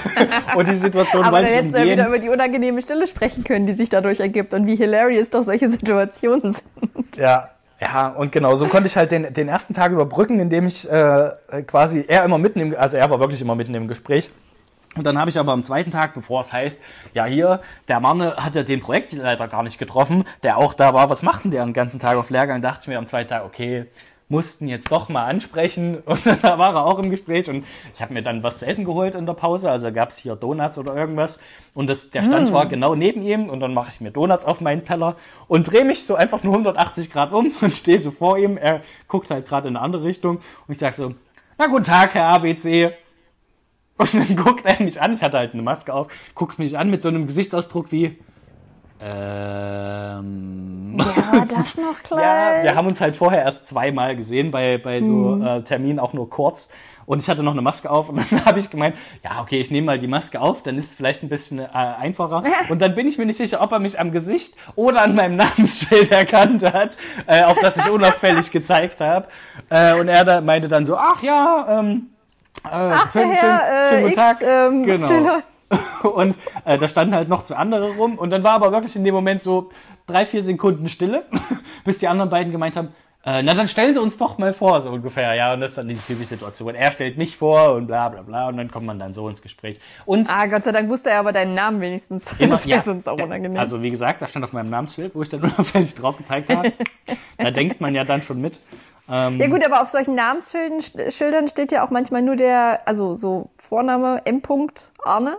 und 0.56 0.66
die 0.66 0.74
Situation 0.74 1.22
Aber 1.22 1.42
dann 1.42 1.50
hättest 1.50 1.74
du 1.74 1.76
ja 1.76 1.82
umgehen. 1.82 1.98
wieder 1.98 2.08
über 2.08 2.18
die 2.18 2.30
unangenehme 2.30 2.80
Stille 2.80 3.06
sprechen 3.06 3.44
können, 3.44 3.66
die 3.66 3.74
sich 3.74 3.90
dadurch 3.90 4.18
ergibt 4.18 4.54
und 4.54 4.66
wie 4.66 4.74
hilarious 4.74 5.28
doch 5.28 5.42
solche 5.42 5.68
Situationen 5.76 6.54
sind. 6.54 7.16
Ja. 7.18 7.50
Ja, 7.78 8.08
und 8.08 8.32
genau, 8.32 8.56
so 8.56 8.66
konnte 8.68 8.86
ich 8.86 8.96
halt 8.96 9.12
den, 9.12 9.30
den 9.34 9.46
ersten 9.46 9.74
Tag 9.74 9.92
überbrücken, 9.92 10.40
indem 10.40 10.66
ich 10.66 10.90
äh, 10.90 11.32
quasi, 11.66 12.02
er 12.08 12.24
immer 12.24 12.38
mitten 12.38 12.60
im, 12.60 12.74
also 12.74 12.96
er 12.96 13.10
war 13.10 13.20
wirklich 13.20 13.42
immer 13.42 13.56
mitten 13.56 13.74
im 13.74 13.86
Gespräch. 13.86 14.30
Und 14.96 15.04
dann 15.04 15.18
habe 15.18 15.28
ich 15.28 15.38
aber 15.38 15.52
am 15.52 15.64
zweiten 15.64 15.90
Tag, 15.90 16.14
bevor 16.14 16.40
es 16.40 16.50
heißt, 16.50 16.80
ja 17.12 17.26
hier, 17.26 17.60
der 17.88 18.00
Mann 18.00 18.22
hat 18.22 18.54
ja 18.54 18.62
den 18.62 18.80
Projektleiter 18.80 19.48
gar 19.48 19.64
nicht 19.64 19.78
getroffen, 19.78 20.24
der 20.42 20.56
auch 20.56 20.72
da 20.72 20.94
war, 20.94 21.10
was 21.10 21.20
macht 21.20 21.44
denn 21.44 21.50
der 21.50 21.62
den 21.62 21.74
ganzen 21.74 22.00
Tag 22.00 22.16
auf 22.16 22.30
Lehrgang, 22.30 22.62
dachte 22.62 22.82
ich 22.82 22.88
mir 22.88 22.96
am 22.96 23.06
zweiten 23.06 23.28
Tag, 23.28 23.44
okay, 23.44 23.84
mussten 24.28 24.68
jetzt 24.68 24.90
doch 24.90 25.08
mal 25.08 25.26
ansprechen. 25.26 25.98
Und 26.06 26.24
da 26.26 26.58
war 26.58 26.74
er 26.74 26.86
auch 26.86 26.98
im 26.98 27.10
Gespräch. 27.10 27.48
Und 27.48 27.64
ich 27.94 28.00
habe 28.00 28.14
mir 28.14 28.22
dann 28.22 28.42
was 28.42 28.58
zu 28.58 28.66
essen 28.66 28.84
geholt 28.84 29.14
in 29.14 29.26
der 29.26 29.34
Pause, 29.34 29.70
also 29.70 29.92
gab 29.92 30.10
es 30.10 30.18
hier 30.18 30.36
Donuts 30.36 30.78
oder 30.78 30.94
irgendwas. 30.94 31.40
Und 31.74 31.88
das, 31.88 32.10
der 32.10 32.22
Stand 32.22 32.52
war 32.52 32.66
genau 32.66 32.94
neben 32.94 33.22
ihm. 33.22 33.48
Und 33.48 33.60
dann 33.60 33.74
mache 33.74 33.90
ich 33.92 34.00
mir 34.00 34.10
Donuts 34.10 34.44
auf 34.44 34.60
meinen 34.60 34.84
Teller 34.84 35.16
und 35.48 35.70
drehe 35.70 35.84
mich 35.84 36.04
so 36.04 36.14
einfach 36.14 36.42
nur 36.42 36.54
180 36.54 37.10
Grad 37.10 37.32
um 37.32 37.52
und 37.60 37.72
stehe 37.72 38.00
so 38.00 38.10
vor 38.10 38.38
ihm, 38.38 38.56
er 38.56 38.80
guckt 39.08 39.30
halt 39.30 39.46
gerade 39.46 39.68
in 39.68 39.76
eine 39.76 39.84
andere 39.84 40.04
Richtung. 40.04 40.36
Und 40.36 40.72
ich 40.72 40.78
sage 40.78 40.96
so, 40.96 41.14
na 41.58 41.66
guten 41.66 41.84
Tag, 41.84 42.14
Herr 42.14 42.28
ABC. 42.28 42.92
Und 43.96 44.14
dann 44.14 44.36
guckt 44.44 44.64
er 44.64 44.82
mich 44.82 45.00
an, 45.00 45.14
ich 45.14 45.22
hatte 45.22 45.38
halt 45.38 45.52
eine 45.52 45.62
Maske 45.62 45.92
auf, 45.92 46.08
guckt 46.34 46.58
mich 46.58 46.76
an 46.76 46.90
mit 46.90 47.02
so 47.02 47.08
einem 47.08 47.26
Gesichtsausdruck 47.26 47.92
wie, 47.92 48.18
ähm, 49.00 50.96
Ja, 50.98 51.40
das 51.40 51.76
noch 51.76 51.84
ja, 51.84 51.94
klein. 52.02 52.64
wir 52.64 52.74
haben 52.74 52.86
uns 52.86 53.00
halt 53.00 53.16
vorher 53.16 53.42
erst 53.42 53.66
zweimal 53.66 54.16
gesehen, 54.16 54.50
bei, 54.50 54.78
bei 54.78 55.02
so 55.02 55.40
äh, 55.42 55.62
Terminen 55.62 55.98
auch 55.98 56.12
nur 56.12 56.28
kurz. 56.30 56.70
Und 57.06 57.20
ich 57.20 57.28
hatte 57.28 57.42
noch 57.42 57.52
eine 57.52 57.60
Maske 57.60 57.90
auf 57.90 58.08
und 58.08 58.16
dann 58.30 58.44
habe 58.46 58.58
ich 58.60 58.70
gemeint, 58.70 58.96
ja, 59.22 59.42
okay, 59.42 59.60
ich 59.60 59.70
nehme 59.70 59.84
mal 59.86 59.98
die 59.98 60.06
Maske 60.06 60.40
auf, 60.40 60.62
dann 60.62 60.78
ist 60.78 60.86
es 60.86 60.94
vielleicht 60.94 61.22
ein 61.22 61.28
bisschen 61.28 61.58
äh, 61.58 61.66
einfacher. 61.72 62.42
Und 62.70 62.80
dann 62.80 62.94
bin 62.94 63.06
ich 63.06 63.18
mir 63.18 63.26
nicht 63.26 63.36
sicher, 63.36 63.60
ob 63.60 63.72
er 63.72 63.78
mich 63.78 64.00
am 64.00 64.10
Gesicht 64.10 64.54
oder 64.74 65.02
an 65.02 65.14
meinem 65.14 65.36
Namensschild 65.36 66.10
erkannt 66.10 66.62
hat, 66.62 66.96
äh, 67.26 67.42
auf 67.42 67.58
das 67.60 67.76
ich 67.76 67.90
unauffällig 67.90 68.50
gezeigt 68.50 69.00
habe. 69.00 69.26
Äh, 69.68 69.98
und 70.00 70.08
er 70.08 70.24
da 70.24 70.40
meinte 70.40 70.68
dann 70.68 70.86
so, 70.86 70.96
ach 70.96 71.22
ja, 71.22 71.66
ähm, 71.80 72.06
äh, 72.64 72.68
Ach, 72.70 73.12
der 73.12 73.20
schönen, 73.20 73.32
Herr 73.32 73.60
schönen, 73.60 73.60
äh, 73.60 73.88
schönen 73.88 74.02
guten 74.02 74.12
X, 74.12 74.16
Tag. 74.16 74.42
ähm, 74.42 74.82
genau. 74.84 75.42
Und 76.02 76.38
äh, 76.64 76.78
da 76.78 76.88
standen 76.88 77.14
halt 77.14 77.28
noch 77.28 77.44
zwei 77.44 77.56
andere 77.56 77.96
rum. 77.96 78.18
Und 78.18 78.30
dann 78.30 78.42
war 78.42 78.52
aber 78.52 78.72
wirklich 78.72 78.96
in 78.96 79.04
dem 79.04 79.14
Moment 79.14 79.42
so 79.42 79.70
drei, 80.06 80.26
vier 80.26 80.42
Sekunden 80.42 80.88
Stille, 80.88 81.24
bis 81.84 81.98
die 81.98 82.08
anderen 82.08 82.30
beiden 82.30 82.52
gemeint 82.52 82.76
haben, 82.76 82.88
äh, 83.26 83.42
na 83.42 83.54
dann 83.54 83.68
stellen 83.68 83.94
Sie 83.94 84.00
uns 84.00 84.18
doch 84.18 84.36
mal 84.36 84.52
vor, 84.52 84.82
so 84.82 84.90
ungefähr. 84.90 85.34
Ja, 85.34 85.54
und 85.54 85.60
das 85.60 85.70
ist 85.70 85.78
dann 85.78 85.88
diese 85.88 86.06
typische 86.06 86.28
Situation. 86.28 86.74
Er 86.74 86.92
stellt 86.92 87.16
mich 87.16 87.38
vor 87.38 87.72
und 87.72 87.86
bla 87.86 88.10
bla 88.10 88.20
bla. 88.20 88.48
Und 88.48 88.58
dann 88.58 88.70
kommt 88.70 88.84
man 88.84 88.98
dann 88.98 89.14
so 89.14 89.28
ins 89.30 89.40
Gespräch. 89.40 89.80
Und 90.04 90.28
Ah, 90.30 90.46
Gott 90.46 90.64
sei 90.64 90.72
Dank 90.72 90.90
wusste 90.90 91.08
er 91.08 91.20
aber 91.20 91.32
deinen 91.32 91.54
Namen 91.54 91.80
wenigstens. 91.80 92.26
immer, 92.38 92.56
das 92.56 92.66
wäre 92.66 92.78
ja, 92.78 92.82
sonst 92.82 93.08
auch 93.08 93.18
unangenehm. 93.18 93.58
Also 93.58 93.80
wie 93.80 93.90
gesagt, 93.90 94.20
da 94.20 94.28
stand 94.28 94.44
auf 94.44 94.52
meinem 94.52 94.68
Namensschild, 94.68 95.14
wo 95.14 95.22
ich 95.22 95.30
dann 95.30 95.42
unauffällig 95.42 95.94
drauf 95.94 96.18
gezeigt 96.18 96.54
habe. 96.54 96.72
da 97.38 97.50
denkt 97.50 97.80
man 97.80 97.94
ja 97.94 98.04
dann 98.04 98.20
schon 98.20 98.42
mit. 98.42 98.60
Ähm, 99.08 99.40
ja 99.40 99.48
gut, 99.48 99.64
aber 99.64 99.80
auf 99.80 99.88
solchen 99.88 100.14
Namensschildern 100.14 101.10
Schildern 101.10 101.48
steht 101.48 101.72
ja 101.72 101.84
auch 101.84 101.90
manchmal 101.90 102.20
nur 102.20 102.36
der, 102.36 102.82
also 102.86 103.14
so 103.14 103.50
Vorname 103.56 104.20
M. 104.26 104.42
Arne. 105.04 105.38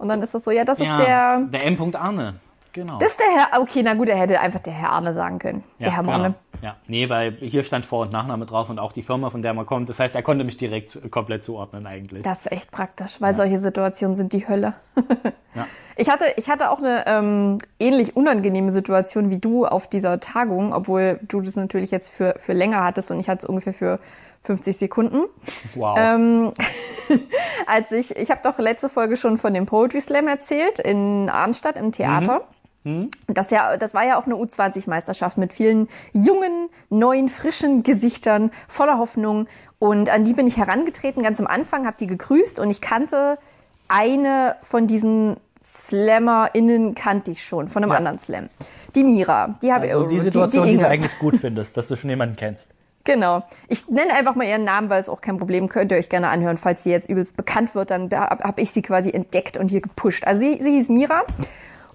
Und 0.00 0.08
dann 0.08 0.22
ist 0.22 0.34
das 0.34 0.44
so, 0.44 0.50
ja, 0.50 0.64
das 0.64 0.78
ja, 0.78 0.84
ist 0.84 1.06
der, 1.06 1.40
der 1.60 1.66
M. 1.66 1.94
Arne. 1.94 2.34
Genau. 2.72 2.98
das 2.98 3.12
ist 3.12 3.20
der 3.20 3.26
Herr, 3.36 3.60
okay, 3.60 3.82
na 3.82 3.94
gut, 3.94 4.08
er 4.08 4.16
hätte 4.16 4.38
einfach 4.40 4.60
der 4.60 4.72
Herr 4.72 4.90
Arne 4.90 5.12
sagen 5.12 5.38
können. 5.40 5.64
der 5.78 5.90
Herr 5.92 6.02
genau. 6.02 6.12
Arne. 6.12 6.34
Ja, 6.62 6.76
nee, 6.86 7.08
weil 7.08 7.32
hier 7.32 7.64
stand 7.64 7.84
Vor- 7.84 8.02
und 8.02 8.12
Nachname 8.12 8.46
drauf 8.46 8.70
und 8.70 8.78
auch 8.78 8.92
die 8.92 9.02
Firma, 9.02 9.30
von 9.30 9.42
der 9.42 9.54
man 9.54 9.66
kommt. 9.66 9.88
Das 9.88 9.98
heißt, 9.98 10.14
er 10.14 10.22
konnte 10.22 10.44
mich 10.44 10.56
direkt 10.56 11.10
komplett 11.10 11.42
zuordnen 11.42 11.86
eigentlich. 11.86 12.22
Das 12.22 12.40
ist 12.40 12.52
echt 12.52 12.70
praktisch, 12.70 13.20
weil 13.20 13.34
solche 13.34 13.58
Situationen 13.58 14.14
sind 14.16 14.32
die 14.32 14.48
Hölle. 14.48 14.74
Ja. 15.52 15.66
Ich 15.96 16.08
hatte, 16.08 16.26
ich 16.36 16.48
hatte 16.48 16.70
auch 16.70 16.78
eine 16.78 17.04
ähm, 17.08 17.58
ähnlich 17.80 18.14
unangenehme 18.14 18.70
Situation 18.70 19.30
wie 19.30 19.38
du 19.38 19.66
auf 19.66 19.88
dieser 19.88 20.20
Tagung, 20.20 20.72
obwohl 20.72 21.18
du 21.22 21.40
das 21.40 21.56
natürlich 21.56 21.90
jetzt 21.90 22.08
für, 22.08 22.36
für 22.38 22.52
länger 22.52 22.84
hattest 22.84 23.10
und 23.10 23.18
ich 23.18 23.28
hatte 23.28 23.40
es 23.40 23.46
ungefähr 23.46 23.74
für 23.74 23.98
50 24.44 24.76
Sekunden. 24.76 25.24
Wow. 25.74 25.96
Ähm, 25.98 26.52
als 27.66 27.92
ich, 27.92 28.16
ich 28.16 28.30
habe 28.30 28.40
doch 28.42 28.58
letzte 28.58 28.88
Folge 28.88 29.16
schon 29.16 29.38
von 29.38 29.52
dem 29.54 29.66
Poetry 29.66 30.00
Slam 30.00 30.28
erzählt 30.28 30.78
in 30.78 31.28
Arnstadt 31.28 31.76
im 31.76 31.92
Theater. 31.92 32.42
Das, 33.26 33.50
ja, 33.50 33.76
das 33.76 33.92
war 33.92 34.06
ja 34.06 34.18
auch 34.18 34.24
eine 34.24 34.36
U20-Meisterschaft 34.36 35.36
mit 35.36 35.52
vielen 35.52 35.88
jungen, 36.14 36.70
neuen, 36.88 37.28
frischen 37.28 37.82
Gesichtern, 37.82 38.50
voller 38.68 38.96
Hoffnung. 38.96 39.48
Und 39.78 40.08
an 40.08 40.24
die 40.24 40.32
bin 40.32 40.46
ich 40.46 40.56
herangetreten, 40.56 41.22
ganz 41.22 41.38
am 41.40 41.46
Anfang, 41.46 41.84
habe 41.86 41.98
die 42.00 42.06
gegrüßt 42.06 42.58
und 42.58 42.70
ich 42.70 42.80
kannte 42.80 43.36
eine 43.88 44.56
von 44.62 44.86
diesen 44.86 45.36
SlammerInnen 45.62 46.94
kannte 46.94 47.32
ich 47.32 47.44
schon, 47.44 47.68
von 47.68 47.82
einem 47.82 47.92
Ja. 47.92 47.98
anderen 47.98 48.18
Slam. 48.18 48.48
Die 48.94 49.04
Mira, 49.04 49.58
die 49.62 49.72
habe 49.72 49.84
also 49.84 50.04
ich 50.04 50.08
die 50.08 50.18
Situation, 50.20 50.64
die, 50.64 50.72
Inge. 50.72 50.82
du 50.82 50.88
eigentlich 50.88 51.18
gut 51.18 51.36
findest, 51.40 51.76
dass 51.76 51.86
du 51.88 51.96
schon 51.96 52.08
jemanden 52.08 52.36
kennst. 52.36 52.72
Genau. 53.04 53.42
Ich 53.68 53.88
nenne 53.88 54.12
einfach 54.12 54.34
mal 54.34 54.46
ihren 54.46 54.64
Namen, 54.64 54.90
weil 54.90 55.00
es 55.00 55.08
auch 55.08 55.20
kein 55.20 55.38
Problem 55.38 55.68
könnt 55.68 55.90
ihr 55.90 55.98
euch 55.98 56.08
gerne 56.08 56.28
anhören. 56.28 56.58
Falls 56.58 56.82
sie 56.82 56.90
jetzt 56.90 57.08
übelst 57.08 57.36
bekannt 57.36 57.74
wird, 57.74 57.90
dann 57.90 58.10
habe 58.10 58.44
hab 58.44 58.58
ich 58.58 58.70
sie 58.70 58.82
quasi 58.82 59.10
entdeckt 59.10 59.56
und 59.56 59.68
hier 59.68 59.80
gepusht. 59.80 60.24
Also 60.24 60.42
sie, 60.42 60.58
sie 60.60 60.72
hieß 60.72 60.90
Mira 60.90 61.22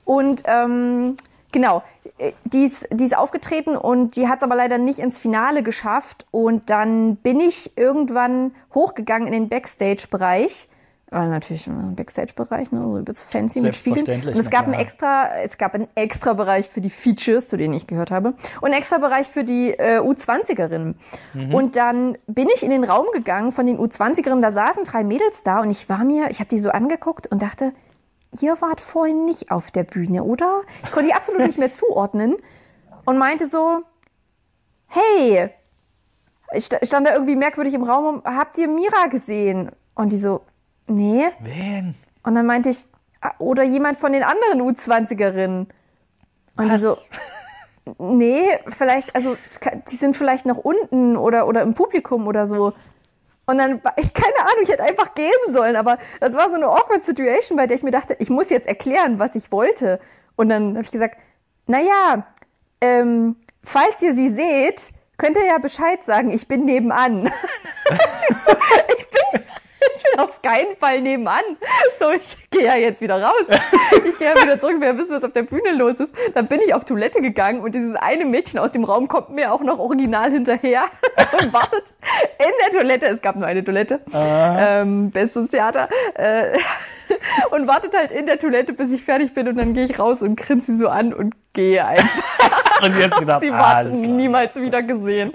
und 0.04 0.44
ähm, 0.46 1.16
genau, 1.52 1.84
äh, 2.18 2.32
die 2.46 2.66
ist, 2.66 2.88
die 2.92 3.06
ist 3.06 3.18
aufgetreten 3.18 3.76
und 3.76 4.16
die 4.16 4.28
hat 4.28 4.38
es 4.38 4.44
aber 4.44 4.56
leider 4.56 4.78
nicht 4.78 5.00
ins 5.00 5.20
Finale 5.20 5.64
geschafft. 5.64 6.26
Und 6.32 6.70
dann 6.70 7.18
bin 7.18 7.40
ich 7.40 7.76
irgendwann 7.76 8.56
hochgegangen 8.74 9.28
in 9.28 9.34
den 9.34 9.50
Backstage-Bereich. 9.50 10.70
War 11.12 11.28
natürlich 11.28 11.68
ein 11.68 11.96
Backstage-Bereich, 11.96 12.72
ne, 12.72 12.82
so 12.90 12.98
übelst 12.98 13.32
fancy 13.32 13.62
mit 13.62 13.76
Spiegeln. 13.76 14.28
Und 14.28 14.38
es 14.38 14.50
gab 14.50 14.64
einen 14.64 14.72
klar. 14.74 14.82
extra, 14.82 15.30
es 15.44 15.58
gab 15.60 15.76
einen 15.76 15.88
extra 15.94 16.34
Bereich 16.34 16.68
für 16.68 16.82
die 16.82 16.90
Features, 16.90 17.48
zu 17.48 17.58
denen 17.58 17.76
ich 17.76 17.86
gehört 17.86 18.10
habe, 18.10 18.30
und 18.60 18.66
einen 18.66 18.74
extra 18.74 18.98
Bereich 18.98 19.28
für 19.28 19.44
die 19.44 19.70
äh, 19.70 20.00
U20erinnen. 20.00 20.96
Und 21.54 21.76
dann 21.76 22.18
bin 22.26 22.48
ich 22.54 22.64
in 22.64 22.72
den 22.72 22.84
Raum 22.84 23.06
gegangen 23.14 23.52
von 23.52 23.68
den 23.68 23.78
U20erinnen, 23.78 24.42
da 24.42 24.52
saßen 24.52 24.84
drei 24.84 25.04
Mädels 25.04 25.44
da 25.44 25.62
und 25.62 25.70
ich 25.70 25.88
war 25.90 26.04
mir, 26.04 26.32
ich 26.32 26.40
habe 26.40 26.50
die 26.50 26.60
so 26.60 26.72
angeguckt 26.72 27.28
und 27.28 27.42
dachte, 27.42 27.72
ihr 28.42 28.60
wart 28.60 28.82
vorhin 28.82 29.26
nicht 29.26 29.52
auf 29.52 29.70
der 29.70 29.84
Bühne, 29.84 30.24
oder? 30.24 30.62
Ich 30.84 30.92
konnte 30.92 31.10
die 31.10 31.14
absolut 31.14 31.42
nicht 31.46 31.60
mehr 31.60 31.72
zuordnen 31.72 32.36
und 33.06 33.18
meinte 33.20 33.48
so, 33.48 33.82
hey, 34.88 35.50
ich 36.54 36.66
sta- 36.66 36.84
stand 36.84 37.08
da 37.08 37.14
irgendwie 37.14 37.36
merkwürdig 37.36 37.76
im 37.76 37.84
Raum, 37.84 38.16
und, 38.16 38.26
habt 38.26 38.58
ihr 38.58 38.68
Mira 38.68 39.06
gesehen? 39.10 39.72
Und 39.94 40.12
die 40.12 40.18
so, 40.18 40.42
nee. 40.88 41.26
Wen? 41.40 41.96
Und 42.24 42.36
dann 42.36 42.46
meinte 42.46 42.70
ich, 42.70 42.86
ah, 43.22 43.34
oder 43.40 43.64
jemand 43.64 43.98
von 43.98 44.12
den 44.12 44.24
anderen 44.24 44.62
U20erinnen. 44.62 45.68
Und 46.58 46.70
die 46.70 46.78
so, 46.78 46.98
nee, 47.98 48.44
vielleicht, 48.70 49.16
also 49.16 49.38
die 49.90 49.96
sind 49.96 50.16
vielleicht 50.16 50.46
noch 50.46 50.58
unten 50.58 51.18
oder, 51.18 51.48
oder 51.48 51.62
im 51.62 51.74
Publikum 51.74 52.28
oder 52.28 52.48
so. 52.48 52.74
Und 53.48 53.60
dann, 53.60 53.82
ich 53.98 54.14
keine 54.14 54.40
Ahnung, 54.40 54.64
ich 54.64 54.70
hätte 54.70 54.84
einfach 54.84 55.14
gehen 55.14 55.32
sollen, 55.50 55.76
aber 55.76 56.00
das 56.20 56.34
war 56.36 56.50
so 56.50 56.56
eine 56.56 56.66
awkward 56.66 57.06
Situation, 57.06 57.58
bei 57.58 57.68
der 57.68 57.78
ich 57.78 57.84
mir 57.84 57.92
dachte, 57.92 58.16
ich 58.20 58.30
muss 58.30 58.50
jetzt 58.50 58.68
erklären, 58.68 59.20
was 59.20 59.36
ich 59.36 59.52
wollte. 59.52 60.00
Und 60.36 60.50
dann 60.50 60.70
habe 60.70 60.82
ich 60.82 60.92
gesagt, 60.92 61.18
na 61.68 61.80
ja, 61.80 62.26
ähm, 62.82 63.36
falls 63.64 64.02
ihr 64.02 64.14
sie 64.14 64.30
seht, 64.30 64.92
könnt 65.18 65.38
ihr 65.38 65.46
ja 65.46 65.60
Bescheid 65.60 66.04
sagen, 66.04 66.32
ich 66.32 66.48
bin 66.48 66.66
nebenan. 66.66 67.28
ich, 68.98 69.10
bin 69.10 69.44
ich, 69.96 70.04
bin, 70.04 70.20
auf 70.20 70.42
keinen 70.42 70.76
Fall 70.78 71.02
nebenan. 71.02 71.44
So, 72.00 72.12
ich 72.12 72.50
gehe 72.50 72.66
ja 72.66 72.76
jetzt 72.76 73.02
wieder 73.02 73.22
raus. 73.22 73.46
Ich 74.06 74.18
gehe 74.18 74.34
ja 74.34 74.42
wieder 74.42 74.60
zurück, 74.60 74.78
wer 74.80 74.98
wissen, 74.98 75.16
was 75.16 75.24
auf 75.24 75.32
der 75.32 75.44
Bühne 75.44 75.72
los 75.74 76.00
ist. 76.00 76.14
Dann 76.34 76.48
bin 76.48 76.62
ich 76.62 76.74
auf 76.74 76.86
Toilette 76.86 77.22
gegangen 77.22 77.62
und 77.62 77.74
dieses 77.74 77.96
eine 77.96 78.26
Mädchen 78.26 78.60
aus 78.60 78.72
dem 78.72 78.84
Raum 78.84 79.08
kommt 79.08 79.30
mir 79.30 79.54
auch 79.54 79.62
noch 79.62 79.80
original 79.80 80.32
hinterher 80.32 80.86
und 81.42 81.54
wartet 81.54 81.94
in 82.40 82.52
der 82.64 82.78
Toilette. 82.78 83.08
Es 83.08 83.22
gab 83.22 83.36
nur 83.36 83.46
eine 83.46 83.64
Toilette. 83.64 84.02
Ähm, 84.14 85.12
bestes 85.12 85.52
Theater. 85.52 85.90
Äh, 86.16 86.58
und 87.52 87.68
wartet 87.68 87.96
halt 87.96 88.12
in 88.12 88.26
der 88.26 88.40
Toilette, 88.40 88.74
bis 88.74 88.92
ich 88.94 89.04
fertig 89.04 89.34
bin 89.34 89.48
und 89.48 89.58
dann 89.58 89.74
gehe 89.74 89.86
ich 89.86 90.00
raus 90.00 90.22
und 90.22 90.36
grinse 90.38 90.72
sie 90.74 90.78
so 90.78 90.90
an 90.90 91.14
und 91.14 91.36
gehe 91.54 91.86
einfach. 91.86 92.10
Und 92.84 93.00
jetzt 93.00 93.18
gedacht, 93.18 93.40
sie 93.42 93.52
ah, 93.52 93.58
warten 93.58 94.18
niemals 94.18 94.54
wieder 94.58 94.82
gesehen. 94.82 95.32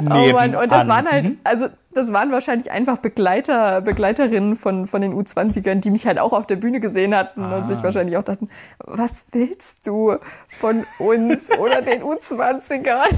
oh 0.00 0.04
Mann. 0.32 0.54
Und 0.54 0.70
das 0.70 0.86
waren 0.86 1.10
halt, 1.10 1.24
Mhm. 1.24 1.38
also 1.42 1.66
das 1.92 2.12
waren 2.12 2.30
wahrscheinlich 2.30 2.70
einfach 2.70 2.98
Begleiter, 2.98 3.80
Begleiterinnen 3.80 4.54
von, 4.54 4.86
von 4.86 5.02
den 5.02 5.12
U20ern, 5.12 5.80
die 5.80 5.90
mich 5.90 6.06
halt 6.06 6.20
auch 6.20 6.32
auf 6.32 6.46
der 6.46 6.54
Bühne 6.56 6.78
gesehen 6.78 7.16
hatten 7.16 7.44
und 7.44 7.64
Ah. 7.64 7.66
sich 7.66 7.82
wahrscheinlich 7.82 8.16
auch 8.16 8.22
dachten, 8.22 8.48
was 8.78 9.26
willst 9.32 9.84
du 9.84 10.16
von 10.60 10.86
uns 11.00 11.50
oder 11.58 11.82
den 11.82 12.02
U20ern? 12.04 13.08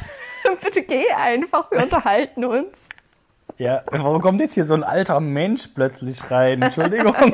Bitte 0.63 0.83
geh 0.83 1.05
einfach, 1.15 1.71
wir 1.71 1.83
unterhalten 1.83 2.47
uns. 2.47 2.89
Ja, 3.57 3.83
warum 3.91 4.21
kommt 4.21 4.41
jetzt 4.41 4.55
hier 4.55 4.65
so 4.65 4.75
ein 4.75 4.83
alter 4.85 5.21
Mensch 5.21 5.69
plötzlich 5.75 6.31
rein? 6.31 6.63
Entschuldigung. 6.63 7.15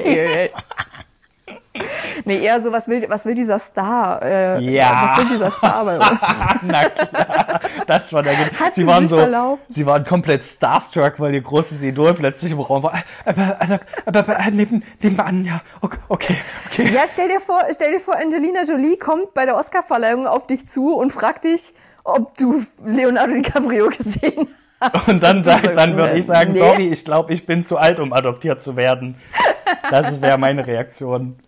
Nee, 2.24 2.42
eher 2.42 2.61
so, 2.61 2.72
was 2.72 2.88
will, 2.88 3.09
was 3.09 3.24
will 3.24 3.35
dieser 3.35 3.59
Star? 3.59 4.20
Äh, 4.22 4.61
Ja. 4.61 5.02
Was 5.04 5.18
will 5.18 5.28
dieser 5.33 5.50
Star 5.50 5.85
bei 5.85 5.96
uns? 5.98 6.11
Na 6.62 6.88
klar, 6.88 7.61
das 7.87 8.12
war 8.12 8.22
der 8.22 8.37
Hat 8.50 8.74
Sie 8.74 8.83
sie 8.83 8.87
waren 8.87 9.06
so, 9.09 9.16
verlaufen? 9.16 9.64
sie 9.70 9.87
waren 9.87 10.04
komplett 10.04 10.42
starstruck, 10.42 11.20
weil 11.20 11.33
ihr 11.33 11.40
großes 11.40 11.83
Idol 11.83 12.12
plötzlich 12.14 12.52
im 12.52 12.61
Raum 12.61 12.83
war. 12.83 12.94
Aber, 13.24 13.56
aber, 13.61 13.80
aber, 14.04 14.18
aber 14.18 14.50
neben, 14.50 14.83
nebenan, 15.00 15.44
ja, 15.44 15.62
okay, 15.80 15.98
okay. 16.09 16.37
okay. 16.70 16.90
Ja, 16.92 17.02
stell 17.11 17.28
dir 17.28 17.40
vor, 17.40 17.62
stell 17.72 17.92
dir 17.92 18.00
vor, 18.00 18.16
Angelina 18.16 18.62
Jolie 18.62 18.96
kommt 18.98 19.33
bei 19.33 19.46
der 19.46 19.56
Oscarverleihung 19.56 20.26
auf 20.26 20.46
dich 20.48 20.68
zu 20.68 20.94
und 20.94 21.12
fragt 21.12 21.44
dich, 21.44 21.72
ob 22.04 22.37
du 22.37 22.62
Leonardo 22.85 23.33
DiCaprio 23.33 23.88
gesehen 23.88 24.48
hast. 24.48 24.61
Und 25.06 25.22
dann 25.22 25.42
sagt, 25.42 25.66
so, 25.66 25.74
dann 25.74 25.96
würde 25.96 26.16
ich 26.16 26.26
sagen, 26.26 26.52
nee. 26.52 26.58
sorry, 26.58 26.88
ich 26.88 27.04
glaube, 27.04 27.32
ich 27.34 27.46
bin 27.46 27.64
zu 27.64 27.76
alt, 27.76 28.00
um 28.00 28.12
adoptiert 28.12 28.62
zu 28.62 28.76
werden. 28.76 29.16
Das 29.90 30.20
wäre 30.22 30.38
meine 30.38 30.66
Reaktion. 30.66 31.38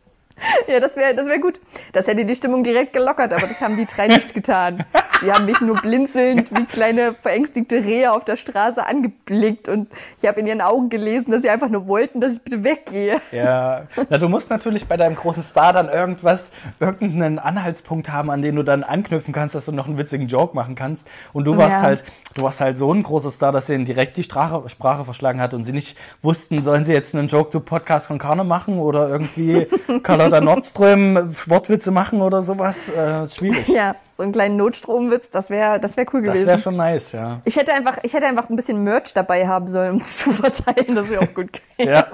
Ja, 0.66 0.80
das 0.80 0.96
wäre 0.96 1.14
das 1.14 1.26
wär 1.26 1.38
gut. 1.38 1.60
Das 1.92 2.06
hätte 2.06 2.24
die 2.24 2.34
Stimmung 2.34 2.64
direkt 2.64 2.92
gelockert, 2.92 3.32
aber 3.32 3.46
das 3.46 3.60
haben 3.60 3.76
die 3.76 3.86
drei 3.86 4.08
nicht 4.08 4.34
getan. 4.34 4.84
Sie 5.22 5.32
haben 5.32 5.44
mich 5.46 5.60
nur 5.60 5.80
blinzelnd 5.80 6.50
wie 6.58 6.64
kleine 6.64 7.14
verängstigte 7.14 7.76
Rehe 7.76 8.12
auf 8.12 8.24
der 8.24 8.36
Straße 8.36 8.84
angeblickt 8.84 9.68
und 9.68 9.88
ich 10.20 10.26
habe 10.28 10.40
in 10.40 10.46
ihren 10.46 10.60
Augen 10.60 10.88
gelesen, 10.90 11.30
dass 11.30 11.42
sie 11.42 11.50
einfach 11.50 11.68
nur 11.68 11.86
wollten, 11.86 12.20
dass 12.20 12.34
ich 12.34 12.42
bitte 12.42 12.64
weggehe. 12.64 13.20
Ja, 13.30 13.82
na, 14.10 14.18
du 14.18 14.28
musst 14.28 14.50
natürlich 14.50 14.86
bei 14.86 14.96
deinem 14.96 15.14
großen 15.14 15.42
Star 15.42 15.72
dann 15.72 15.88
irgendwas, 15.88 16.50
irgendeinen 16.80 17.38
Anhaltspunkt 17.38 18.08
haben, 18.10 18.30
an 18.30 18.42
den 18.42 18.56
du 18.56 18.62
dann 18.62 18.82
anknüpfen 18.82 19.32
kannst, 19.32 19.54
dass 19.54 19.66
du 19.66 19.72
noch 19.72 19.86
einen 19.86 19.96
witzigen 19.98 20.26
Joke 20.26 20.56
machen 20.56 20.74
kannst. 20.74 21.06
Und 21.32 21.44
du 21.46 21.56
warst 21.56 21.76
Ja. 21.78 21.82
halt, 21.82 22.04
du 22.34 22.42
warst 22.42 22.60
halt 22.60 22.78
so 22.78 22.92
ein 22.92 23.02
großer 23.02 23.30
Star, 23.30 23.52
dass 23.52 23.68
ihnen 23.70 23.84
direkt 23.84 24.16
die 24.16 24.22
Sprache, 24.24 24.68
Sprache 24.68 25.04
verschlagen 25.04 25.40
hat 25.40 25.54
und 25.54 25.64
sie 25.64 25.72
nicht 25.72 25.96
wussten, 26.22 26.62
sollen 26.62 26.84
sie 26.84 26.92
jetzt 26.92 27.14
einen 27.14 27.28
Joke 27.28 27.50
to 27.50 27.60
Podcast 27.60 28.08
von 28.08 28.18
Karne 28.18 28.44
machen 28.44 28.78
oder 28.78 29.08
irgendwie 29.08 29.66
Carlotta 30.02 30.40
Nordström 30.40 31.34
Wortwitze 31.46 31.90
machen 31.92 32.20
oder 32.22 32.42
sowas. 32.42 32.88
Äh, 32.88 33.24
ist 33.24 33.36
schwierig. 33.36 33.68
Ja, 33.68 33.94
so 34.22 34.24
einen 34.24 34.32
kleinen 34.32 34.56
Notstromwitz, 34.56 35.30
das 35.30 35.50
wäre 35.50 35.80
das 35.80 35.96
wär 35.96 36.06
cool 36.12 36.22
Das 36.22 36.34
gewesen. 36.34 36.46
wäre 36.46 36.58
schon 36.60 36.76
nice, 36.76 37.10
ja. 37.10 37.40
Ich 37.44 37.56
hätte 37.56 37.74
einfach, 37.74 37.98
ich 38.04 38.14
hätte 38.14 38.26
einfach 38.26 38.48
ein 38.48 38.54
bisschen 38.54 38.84
Merch 38.84 39.12
dabei 39.14 39.48
haben 39.48 39.66
sollen, 39.66 39.94
um 39.94 39.96
es 39.96 40.18
zu 40.18 40.30
verteilen. 40.30 40.94
Das 40.94 41.10
wäre 41.10 41.22
auch 41.22 41.34
gut 41.34 41.50
gewesen. 41.52 41.92
Ja, 41.92 42.06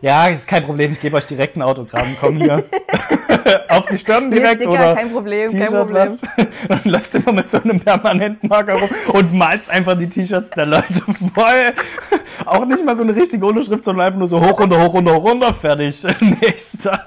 ja 0.00 0.28
ist 0.28 0.48
kein 0.48 0.64
Problem. 0.64 0.92
Ich 0.92 1.00
gebe 1.00 1.14
euch 1.14 1.26
direkt 1.26 1.56
ein 1.56 1.62
Autogramm. 1.62 2.06
Komm 2.18 2.38
hier. 2.38 2.64
Auf 3.68 3.84
die 3.86 3.98
Stirn 3.98 4.30
Nee, 4.30 4.36
direkt 4.36 4.62
Sticker, 4.62 4.70
oder 4.70 4.94
kein 4.94 5.12
Problem, 5.12 5.50
kein 5.50 5.66
Problem. 5.68 6.18
Dann 6.68 6.80
läufst 6.84 7.12
du 7.12 7.18
immer 7.18 7.32
mit 7.32 7.50
so 7.50 7.60
einem 7.62 7.80
permanenten 7.80 8.48
Marker 8.48 8.74
rum 8.74 8.88
und 9.12 9.34
malst 9.34 9.68
einfach 9.68 9.98
die 9.98 10.08
T-Shirts 10.08 10.50
der 10.50 10.66
Leute 10.66 11.02
voll. 11.34 11.74
Auch 12.46 12.64
nicht 12.64 12.82
mal 12.82 12.96
so 12.96 13.02
eine 13.02 13.14
richtige 13.14 13.44
Unterschrift, 13.44 13.84
sondern 13.84 14.06
einfach 14.06 14.18
nur 14.18 14.28
so 14.28 14.40
hoch, 14.40 14.58
runter, 14.58 14.82
hoch, 14.82 14.94
runter, 14.94 15.12
runter, 15.12 15.52
fertig. 15.52 16.02
Nächster. 16.20 17.04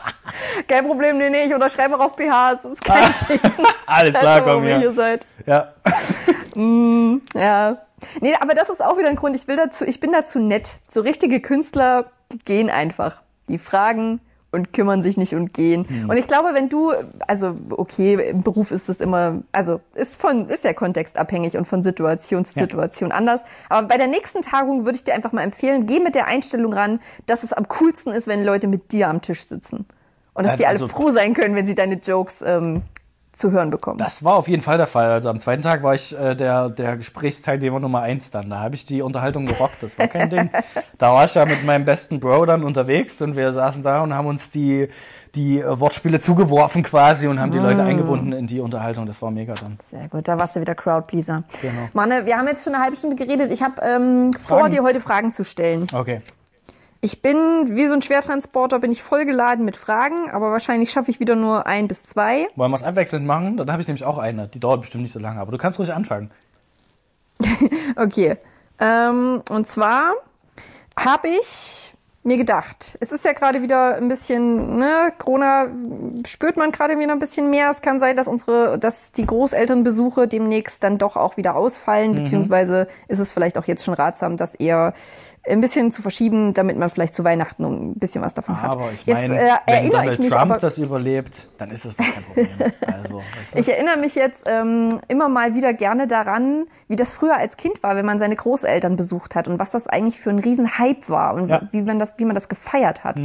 Kein 0.67 0.87
Problem, 0.87 1.17
nee, 1.17 1.29
nee, 1.29 1.45
ich 1.45 1.53
unterschreibe 1.53 1.95
auch 1.95 2.05
auf 2.05 2.15
BHs, 2.15 2.61
das 2.63 2.71
ist 2.73 2.83
kein 2.83 3.03
Ding. 3.29 3.39
Alles 3.85 4.13
Das 4.13 4.21
klar, 4.21 4.45
warum 4.45 4.61
komm 4.61 4.67
ihr 4.69 4.77
hier 4.77 4.91
her. 4.91 4.93
seid. 4.93 5.25
Ja. 5.45 5.73
Ja. 7.33 7.77
Nee, 8.21 8.33
aber 8.39 8.53
das 8.53 8.69
ist 8.69 8.83
auch 8.83 8.97
wieder 8.97 9.09
ein 9.09 9.15
Grund. 9.15 9.35
Ich 9.35 9.47
will 9.47 9.55
dazu, 9.57 9.85
ich 9.85 9.99
bin 9.99 10.11
dazu 10.11 10.39
nett. 10.39 10.79
So 10.87 11.01
richtige 11.01 11.39
Künstler, 11.41 12.11
die 12.31 12.39
gehen 12.39 12.69
einfach. 12.69 13.21
Die 13.49 13.57
fragen 13.57 14.21
und 14.51 14.71
kümmern 14.73 15.03
sich 15.03 15.17
nicht 15.17 15.35
und 15.35 15.53
gehen. 15.53 15.87
Hm. 15.87 16.09
Und 16.09 16.17
ich 16.17 16.27
glaube, 16.27 16.53
wenn 16.53 16.69
du, 16.69 16.93
also 17.27 17.55
okay, 17.71 18.13
im 18.29 18.41
Beruf 18.41 18.71
ist 18.71 18.87
das 18.87 19.01
immer, 19.01 19.43
also 19.51 19.81
ist 19.95 20.19
von, 20.21 20.47
ist 20.49 20.63
ja 20.63 20.73
kontextabhängig 20.73 21.57
und 21.57 21.65
von 21.65 21.81
Situation 21.83 22.45
zu 22.45 22.57
Ja. 22.59 22.65
Situation 22.65 23.11
anders. 23.11 23.41
Aber 23.69 23.87
bei 23.87 23.97
der 23.97 24.07
nächsten 24.07 24.41
Tagung 24.41 24.85
würde 24.85 24.95
ich 24.97 25.03
dir 25.03 25.13
einfach 25.13 25.33
mal 25.33 25.41
empfehlen, 25.43 25.85
geh 25.87 25.99
mit 25.99 26.15
der 26.15 26.27
Einstellung 26.27 26.71
ran, 26.73 27.01
dass 27.25 27.43
es 27.43 27.51
am 27.53 27.67
coolsten 27.67 28.13
ist, 28.13 28.27
wenn 28.27 28.43
Leute 28.45 28.67
mit 28.67 28.91
dir 28.93 29.09
am 29.09 29.21
Tisch 29.21 29.43
sitzen. 29.43 29.85
Und 30.36 30.45
dass 30.45 30.58
die 30.58 30.67
alle 30.67 30.76
also- 30.76 30.88
froh 30.88 31.10
sein 31.10 31.34
können, 31.34 31.56
wenn 31.56 31.65
sie 31.65 31.76
deine 31.76 31.95
Jokes 31.95 32.43
ähm, 32.45 32.84
zu 33.36 33.52
hören 33.52 33.69
bekommen. 33.69 33.98
Das 33.98 34.24
war 34.24 34.36
auf 34.36 34.48
jeden 34.48 34.63
Fall 34.63 34.78
der 34.78 34.88
Fall. 34.88 35.10
Also 35.10 35.30
am 35.30 35.39
zweiten 35.39 35.62
Tag 35.62 35.84
war 35.84 35.93
ich 35.93 36.17
äh, 36.17 36.36
der, 36.36 36.69
der 36.69 36.98
Gesprächsteilnehmer 36.98 37.80
Nummer 37.80 38.02
eins 38.02 38.32
dann. 38.32 38.50
Da 38.50 38.60
habe 38.60 38.76
ich 38.76 38.86
die 38.86 39.02
Unterhaltung 39.02 39.45
gerockt, 39.45 39.82
das 39.82 40.00
war 40.00 40.08
kein 40.08 40.30
Ding. 40.30 40.50
Da 40.98 41.13
war 41.13 41.26
ich 41.26 41.34
ja 41.34 41.43
mit 41.43 41.65
meinem 41.65 41.84
besten 41.84 42.21
Bro 42.21 42.45
dann 42.45 42.63
unterwegs 42.63 43.21
und 43.21 43.36
wir 43.36 43.52
saßen 43.52 43.84
da 43.84 44.02
und 44.02 44.13
haben 44.13 44.28
uns 44.28 44.50
die, 44.50 44.88
die 45.36 45.60
äh, 45.60 45.78
Wortspiele 45.78 46.21
zugeworfen 46.21 46.84
quasi 46.84 47.28
und 47.28 47.38
haben 47.38 47.52
die 47.52 47.58
Leute 47.58 47.84
eingebunden 47.84 48.32
in 48.32 48.48
die 48.48 48.62
Unterhaltung. 48.62 49.06
Das 49.06 49.21
war 49.21 49.30
mega 49.30 49.56
dann. 49.56 49.78
Sehr 49.91 50.08
gut, 50.08 50.26
da 50.30 50.39
warst 50.39 50.56
du 50.56 50.62
wieder 50.62 50.74
Crowdpleaser. 50.74 51.43
Genau. 51.62 51.89
Manne, 51.91 52.26
wir 52.26 52.38
haben 52.38 52.48
jetzt 52.48 52.63
schon 52.63 52.74
eine 52.74 52.82
halbe 52.82 52.95
Stunde 52.95 53.17
geredet. 53.17 53.52
Ich 53.52 53.62
habe 53.62 53.82
ähm, 53.82 54.32
vor, 54.34 54.69
dir 54.69 54.84
heute 54.84 55.02
Fragen 55.02 55.34
zu 55.34 55.43
stellen. 55.43 55.86
Okay. 55.93 56.21
Ich 57.05 57.21
bin, 57.21 57.75
wie 57.75 57.85
so 57.85 57.93
ein 57.93 58.01
Schwertransporter, 58.01 58.79
bin 58.79 58.91
ich 58.91 59.03
vollgeladen 59.03 59.63
mit 59.63 59.77
Fragen, 59.77 60.31
aber 60.31 60.51
wahrscheinlich 60.51 60.89
schaffe 60.89 61.11
ich 61.11 61.19
wieder 61.19 61.35
nur 61.35 61.67
ein 61.67 61.87
bis 61.87 62.01
zwei. 62.01 62.47
Wollen 62.55 62.71
wir 62.71 62.77
es 62.77 62.81
abwechselnd 62.83 63.27
machen? 63.27 63.57
Dann 63.57 63.71
habe 63.71 63.79
ich 63.79 63.87
nämlich 63.87 64.03
auch 64.03 64.17
eine. 64.17 64.47
Die 64.47 64.59
dauert 64.59 64.81
bestimmt 64.81 65.03
nicht 65.03 65.11
so 65.13 65.19
lange, 65.19 65.39
aber 65.39 65.51
du 65.51 65.59
kannst 65.59 65.77
ruhig 65.77 65.93
anfangen. 65.93 66.31
Okay. 67.95 68.37
Ähm, 68.79 69.43
und 69.49 69.67
zwar 69.67 70.13
habe 70.97 71.27
ich 71.29 71.93
mir 72.23 72.37
gedacht, 72.37 72.97
es 72.99 73.11
ist 73.11 73.23
ja 73.23 73.33
gerade 73.33 73.61
wieder 73.61 73.95
ein 73.97 74.07
bisschen, 74.07 74.77
ne, 74.77 75.13
Corona 75.19 75.67
spürt 76.25 76.57
man 76.57 76.71
gerade 76.71 76.97
wieder 76.97 77.11
ein 77.11 77.19
bisschen 77.19 77.51
mehr. 77.51 77.69
Es 77.69 77.81
kann 77.83 77.99
sein, 77.99 78.17
dass 78.17 78.27
unsere, 78.27 78.79
dass 78.79 79.11
die 79.11 79.27
Großelternbesuche 79.27 80.27
demnächst 80.27 80.83
dann 80.83 80.97
doch 80.97 81.15
auch 81.17 81.37
wieder 81.37 81.55
ausfallen, 81.55 82.11
Mhm. 82.11 82.15
beziehungsweise 82.15 82.87
ist 83.07 83.19
es 83.19 83.31
vielleicht 83.31 83.59
auch 83.59 83.65
jetzt 83.65 83.85
schon 83.85 83.93
ratsam, 83.93 84.37
das 84.37 84.55
eher 84.55 84.95
ein 85.47 85.62
bisschen 85.62 85.91
zu 85.91 86.01
verschieben, 86.01 86.53
damit 86.53 86.77
man 86.77 86.89
vielleicht 86.89 87.13
zu 87.13 87.23
Weihnachten 87.23 87.63
ein 87.63 87.93
bisschen 87.95 88.21
was 88.21 88.34
davon 88.34 88.62
hat. 88.62 88.71
Aber 88.71 88.89
ich 88.93 89.05
jetzt 89.05 89.15
meine, 89.27 89.39
äh, 89.39 89.49
wenn 89.65 89.73
erinnere 89.75 89.91
Donald 89.91 90.13
ich 90.13 90.19
mich 90.19 90.29
Trump 90.29 90.51
aber, 90.51 90.60
das 90.60 90.77
überlebt, 90.77 91.47
dann 91.58 91.71
ist 91.71 91.86
das 91.86 91.95
doch 91.97 92.05
kein 92.05 92.23
Problem. 92.23 92.47
Also, 92.86 93.17
weißt 93.17 93.53
du? 93.55 93.60
ich 93.60 93.69
erinnere 93.69 93.97
mich 93.97 94.15
jetzt 94.15 94.45
ähm, 94.47 94.99
immer 95.08 95.29
mal 95.29 95.53
wieder 95.53 95.73
gerne 95.73 96.08
daran, 96.08 96.65
wie 96.88 96.95
das 96.95 97.13
früher 97.13 97.38
als 97.38 97.58
Kind 97.58 97.84
war, 97.84 97.95
wenn 97.95 98.05
man 98.05 98.19
seine 98.19 98.36
Großeltern 98.36 98.95
besucht 98.95 99.36
hat 99.36 99.47
und 99.47 99.60
was 99.60 99.71
das 99.71 99.88
eigentlich 99.88 100.19
für 100.19 100.29
ein 100.31 100.39
Riesenhype 100.39 101.08
war 101.10 101.36
und 101.36 101.49
Ja. 101.49 101.62
Mhm. 101.62 101.67
wie 101.71 101.81
man 101.81 101.99
das, 101.99 102.17
wie 102.17 102.25
man 102.25 102.36
das 102.36 102.49
gefeiert 102.49 103.03
hat. 103.03 103.17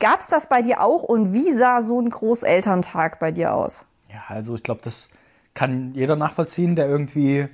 Gab's 0.00 0.26
das 0.28 0.48
bei 0.48 0.62
dir 0.62 0.80
auch 0.80 1.02
und 1.02 1.32
wie 1.32 1.52
sah 1.52 1.80
so 1.82 2.00
ein 2.00 2.10
Großelterntag 2.10 3.18
bei 3.20 3.30
dir 3.30 3.54
aus? 3.54 3.84
Ja, 4.08 4.22
also 4.28 4.54
ich 4.56 4.62
glaube, 4.62 4.80
das 4.82 5.10
kann 5.54 5.92
jeder 5.94 6.16
nachvollziehen, 6.16 6.74
der 6.76 6.88
irgendwie, 6.88 7.48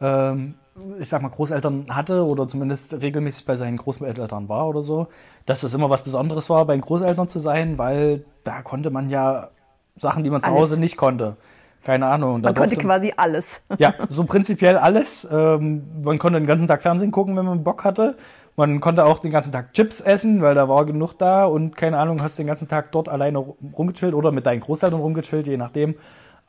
ähm, 0.00 0.54
ich 0.98 1.08
sag 1.08 1.22
mal, 1.22 1.28
Großeltern 1.28 1.86
hatte 1.94 2.24
oder 2.24 2.48
zumindest 2.48 3.00
regelmäßig 3.00 3.44
bei 3.44 3.56
seinen 3.56 3.76
Großeltern 3.76 4.48
war 4.48 4.68
oder 4.68 4.82
so, 4.82 5.08
dass 5.46 5.60
das 5.60 5.74
immer 5.74 5.90
was 5.90 6.04
Besonderes 6.04 6.50
war, 6.50 6.64
bei 6.64 6.76
den 6.76 6.82
Großeltern 6.82 7.28
zu 7.28 7.38
sein, 7.38 7.78
weil 7.78 8.24
da 8.44 8.62
konnte 8.62 8.90
man 8.90 9.10
ja 9.10 9.50
Sachen, 9.96 10.24
die 10.24 10.30
man 10.30 10.42
zu 10.42 10.48
Alles. 10.48 10.60
Hause 10.60 10.80
nicht 10.80 10.96
konnte. 10.96 11.36
Keine 11.84 12.06
Ahnung. 12.06 12.40
Man 12.40 12.54
konnte 12.54 12.76
quasi 12.76 13.14
alles. 13.16 13.62
ja, 13.78 13.94
so 14.08 14.24
prinzipiell 14.24 14.76
alles. 14.76 15.26
Ähm, 15.30 16.02
man 16.02 16.18
konnte 16.18 16.40
den 16.40 16.46
ganzen 16.46 16.66
Tag 16.66 16.82
Fernsehen 16.82 17.12
gucken, 17.12 17.36
wenn 17.36 17.46
man 17.46 17.64
Bock 17.64 17.84
hatte. 17.84 18.16
Man 18.56 18.80
konnte 18.80 19.04
auch 19.04 19.20
den 19.20 19.30
ganzen 19.30 19.52
Tag 19.52 19.72
Chips 19.72 20.00
essen, 20.00 20.42
weil 20.42 20.56
da 20.56 20.68
war 20.68 20.84
genug 20.84 21.14
da 21.14 21.44
und 21.44 21.76
keine 21.76 21.98
Ahnung, 21.98 22.20
hast 22.20 22.38
den 22.38 22.48
ganzen 22.48 22.66
Tag 22.66 22.90
dort 22.90 23.08
alleine 23.08 23.38
rumgechillt 23.38 24.14
oder 24.14 24.32
mit 24.32 24.46
deinen 24.46 24.60
Großeltern 24.60 25.00
rumgechillt, 25.00 25.46
je 25.46 25.56
nachdem. 25.56 25.94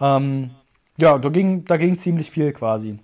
Ähm, 0.02 0.50
ja, 0.98 1.18
da 1.20 1.30
ging, 1.30 1.66
da 1.66 1.78
ging 1.78 1.98
ziemlich 2.00 2.32
viel 2.32 2.52
quasi. 2.52 3.00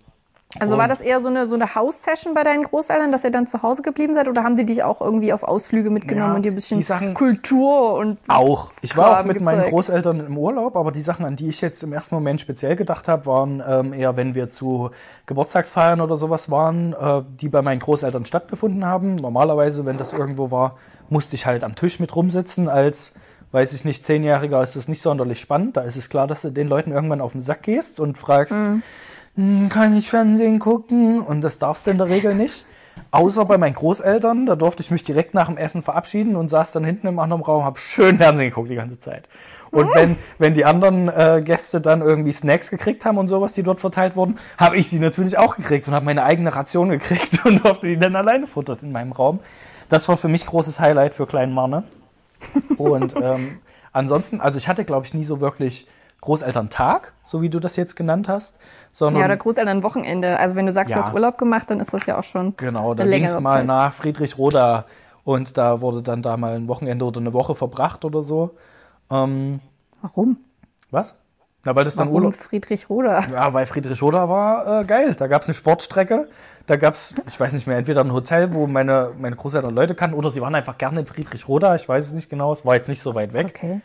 Also 0.60 0.78
war 0.78 0.88
das 0.88 1.02
eher 1.02 1.22
so 1.22 1.30
eine, 1.30 1.46
so 1.46 1.56
eine 1.56 1.76
House-Session 1.76 2.34
bei 2.34 2.44
deinen 2.44 2.64
Großeltern, 2.64 3.12
dass 3.12 3.24
ihr 3.24 3.32
dann 3.32 3.48
zu 3.48 3.62
Hause 3.62 3.82
geblieben 3.82 4.14
seid? 4.14 4.28
Oder 4.28 4.44
haben 4.44 4.56
die 4.56 4.66
dich 4.66 4.84
auch 4.84 5.02
irgendwie 5.02 5.34
auf 5.34 5.44
Ausflüge 5.44 5.90
mitgenommen 5.90 6.30
Ja, 6.32 6.36
und 6.36 6.44
dir 6.46 6.52
ein 6.52 6.56
bisschen 6.56 6.82
Sachen- 6.84 7.14
Kultur 7.14 7.96
und 7.96 8.18
Auch. 8.28 8.72
Ich 8.82 8.96
war 8.96 9.20
auch 9.20 9.26
mit 9.26 9.42
meinen 9.42 9.58
gezeigt. 9.58 9.72
Großeltern 9.74 10.26
im 10.26 10.38
Urlaub, 10.38 10.76
aber 10.76 10.92
die 10.92 11.02
Sachen, 11.02 11.26
an 11.26 11.36
die 11.36 11.48
ich 11.50 11.62
jetzt 11.62 11.84
im 11.84 11.92
ersten 11.94 12.16
Moment 12.16 12.42
speziell 12.42 12.76
gedacht 12.76 13.08
habe, 13.08 13.26
waren 13.26 13.64
ähm, 13.68 13.94
eher, 13.94 14.16
wenn 14.18 14.36
wir 14.36 14.50
zu 14.50 14.92
Geburtstagsfeiern 15.26 16.02
oder 16.02 16.18
sowas 16.18 16.50
waren, 16.52 16.94
äh, 16.94 17.22
die 17.42 17.50
bei 17.50 17.62
meinen 17.62 17.80
Großeltern 17.80 18.26
stattgefunden 18.26 18.86
haben. 18.86 19.16
Normalerweise, 19.16 19.86
wenn 19.86 19.98
das 19.98 20.14
irgendwo 20.14 20.52
war, 20.52 20.78
musste 21.10 21.36
ich 21.36 21.46
halt 21.46 21.64
am 21.64 21.76
Tisch 21.76 22.00
mit 22.00 22.16
rumsitzen. 22.16 22.70
Als, 22.70 23.14
weiß 23.52 23.74
ich 23.74 23.86
nicht, 23.86 24.06
Zehnjähriger 24.06 24.62
ist 24.62 24.76
das 24.76 24.88
nicht 24.88 25.02
sonderlich 25.02 25.40
spannend. 25.40 25.78
Da 25.78 25.82
ist 25.82 25.96
es 25.96 26.10
klar, 26.10 26.28
dass 26.28 26.44
du 26.44 26.50
den 26.52 26.68
Leuten 26.68 26.92
irgendwann 26.92 27.22
auf 27.22 27.34
den 27.34 27.42
Sack 27.42 27.64
gehst 27.64 28.00
und 28.00 28.18
fragst, 28.18 28.56
Mhm. 28.56 28.84
"Hm, 29.36 29.70
kann 29.70 29.96
ich 29.96 30.10
Fernsehen 30.10 30.60
gucken? 30.60 31.22
Und 31.22 31.42
das 31.42 31.60
darfst 31.60 31.88
du 31.88 31.92
in 31.92 31.98
der 31.98 32.10
Regel 32.10 32.36
nicht. 32.36 32.66
Außer 33.12 33.46
bei 33.46 33.58
meinen 33.58 33.76
Großeltern, 33.76 34.46
da 34.46 34.56
durfte 34.56 34.82
ich 34.82 34.92
mich 34.92 35.04
direkt 35.04 35.34
nach 35.34 35.48
dem 35.48 35.58
Essen 35.58 35.84
verabschieden 35.84 36.36
und 36.36 36.50
saß 36.50 36.72
dann 36.74 36.84
hinten 36.84 37.08
im 37.08 37.20
anderen 37.20 37.42
Raum, 37.44 37.64
hab 37.64 37.78
schön 37.78 38.18
Fernsehen 38.18 38.50
geguckt 38.50 38.70
die 38.70 38.76
ganze 38.76 39.00
Zeit. 39.00 39.28
Und 39.72 39.94
wenn, 39.94 40.16
wenn 40.38 40.54
die 40.54 40.64
anderen 40.64 41.10
äh, 41.10 41.42
Gäste 41.44 41.82
dann 41.82 42.02
irgendwie 42.02 42.32
Snacks 42.32 42.70
gekriegt 42.70 43.04
haben 43.04 43.18
und 43.18 43.28
sowas, 43.28 43.52
die 43.52 43.64
dort 43.64 43.82
verteilt 43.82 44.16
wurden, 44.16 44.38
habe 44.58 44.78
ich 44.78 44.90
die 44.90 45.00
natürlich 45.00 45.38
auch 45.38 45.58
gekriegt 45.58 45.88
und 45.88 45.94
habe 45.94 46.06
meine 46.06 46.24
eigene 46.24 46.56
Ration 46.56 46.90
gekriegt 46.90 47.46
und 47.46 47.64
durfte 47.66 47.88
die 47.88 47.98
dann 47.98 48.16
alleine 48.16 48.48
futtern 48.48 48.78
in 48.82 48.92
meinem 48.92 49.12
Raum. 49.12 49.40
Das 49.90 50.08
war 50.08 50.18
für 50.18 50.30
mich 50.30 50.46
großes 50.46 50.80
Highlight 50.80 51.14
für 51.14 51.28
kleinen 51.28 51.54
Marne. 51.54 51.84
Und 52.78 53.16
ähm, 53.22 53.60
ansonsten, 53.92 54.40
also 54.40 54.58
ich 54.58 54.68
hatte, 54.68 54.86
glaube 54.86 55.06
ich, 55.06 55.14
nie 55.14 55.24
so 55.24 55.42
wirklich 55.42 55.88
Großelterntag, 56.22 57.14
so 57.24 57.42
wie 57.42 57.50
du 57.50 57.60
das 57.60 57.76
jetzt 57.76 57.96
genannt 57.96 58.28
hast, 58.28 58.58
sondern 58.96 59.20
ja, 59.20 59.26
oder 59.26 59.36
Großeltern 59.36 59.84
Wochenende. 59.84 60.40
Also 60.40 60.56
wenn 60.56 60.66
du 60.66 60.72
sagst, 60.72 60.96
du 60.96 61.00
Ja. 61.00 61.06
hast 61.06 61.14
Urlaub 61.14 61.38
gemacht, 61.38 61.70
dann 61.70 61.82
ist 61.82 61.94
das 61.94 62.06
ja 62.06 62.18
auch 62.18 62.24
schon 62.24 62.56
Genau, 62.56 62.94
da 62.94 63.04
eine 63.04 63.12
ging 63.12 63.26
es 63.26 63.38
mal 63.42 63.60
Zeit. 63.60 63.68
nach 63.68 63.94
Friedrichroda 63.94 64.86
und 65.26 65.58
da 65.58 65.82
wurde 65.82 66.02
dann 66.02 66.22
da 66.22 66.38
mal 66.38 66.56
ein 66.56 66.70
Wochenende 66.70 67.04
oder 67.04 67.20
eine 67.20 67.34
Woche 67.34 67.56
verbracht 67.56 68.06
oder 68.06 68.24
so. 68.24 68.52
Ähm, 69.12 69.60
Warum? 70.02 70.38
was? 70.92 71.20
Na, 71.66 71.76
weil 71.76 71.84
das 71.84 71.96
dann 71.96 72.08
Warum 72.08 72.22
Urlaub. 72.24 72.36
Friedrich 72.36 72.90
Roder? 72.90 73.24
Ja, 73.34 73.54
weil 73.54 73.66
Friedrichroda 73.66 74.30
war 74.30 74.82
äh, 74.82 74.86
geil. 74.86 75.16
Da 75.18 75.28
gab 75.28 75.42
es 75.42 75.48
eine 75.50 75.56
Sportstrecke. 75.56 76.30
Da 76.68 76.78
gab 76.78 76.94
es, 76.94 77.14
ich 77.28 77.40
weiß 77.40 77.54
nicht 77.54 77.68
mehr, 77.68 77.78
entweder 77.78 78.02
ein 78.02 78.14
Hotel, 78.14 78.54
wo 78.54 78.66
meine, 78.66 79.12
meine 79.20 79.36
Großeltern 79.36 79.74
Leute 79.76 79.94
kannten, 79.94 80.16
oder 80.16 80.30
sie 80.30 80.42
waren 80.42 80.56
einfach 80.56 80.78
gerne 80.78 81.02
in 81.02 81.06
Friedrichroda. 81.06 81.76
Ich 81.76 81.90
weiß 81.90 82.08
es 82.08 82.14
nicht 82.14 82.30
genau. 82.30 82.54
Es 82.54 82.66
war 82.66 82.76
jetzt 82.76 82.88
nicht 82.88 83.02
so 83.02 83.14
weit 83.14 83.34
weg. 83.34 83.48
Okay. 83.56 83.82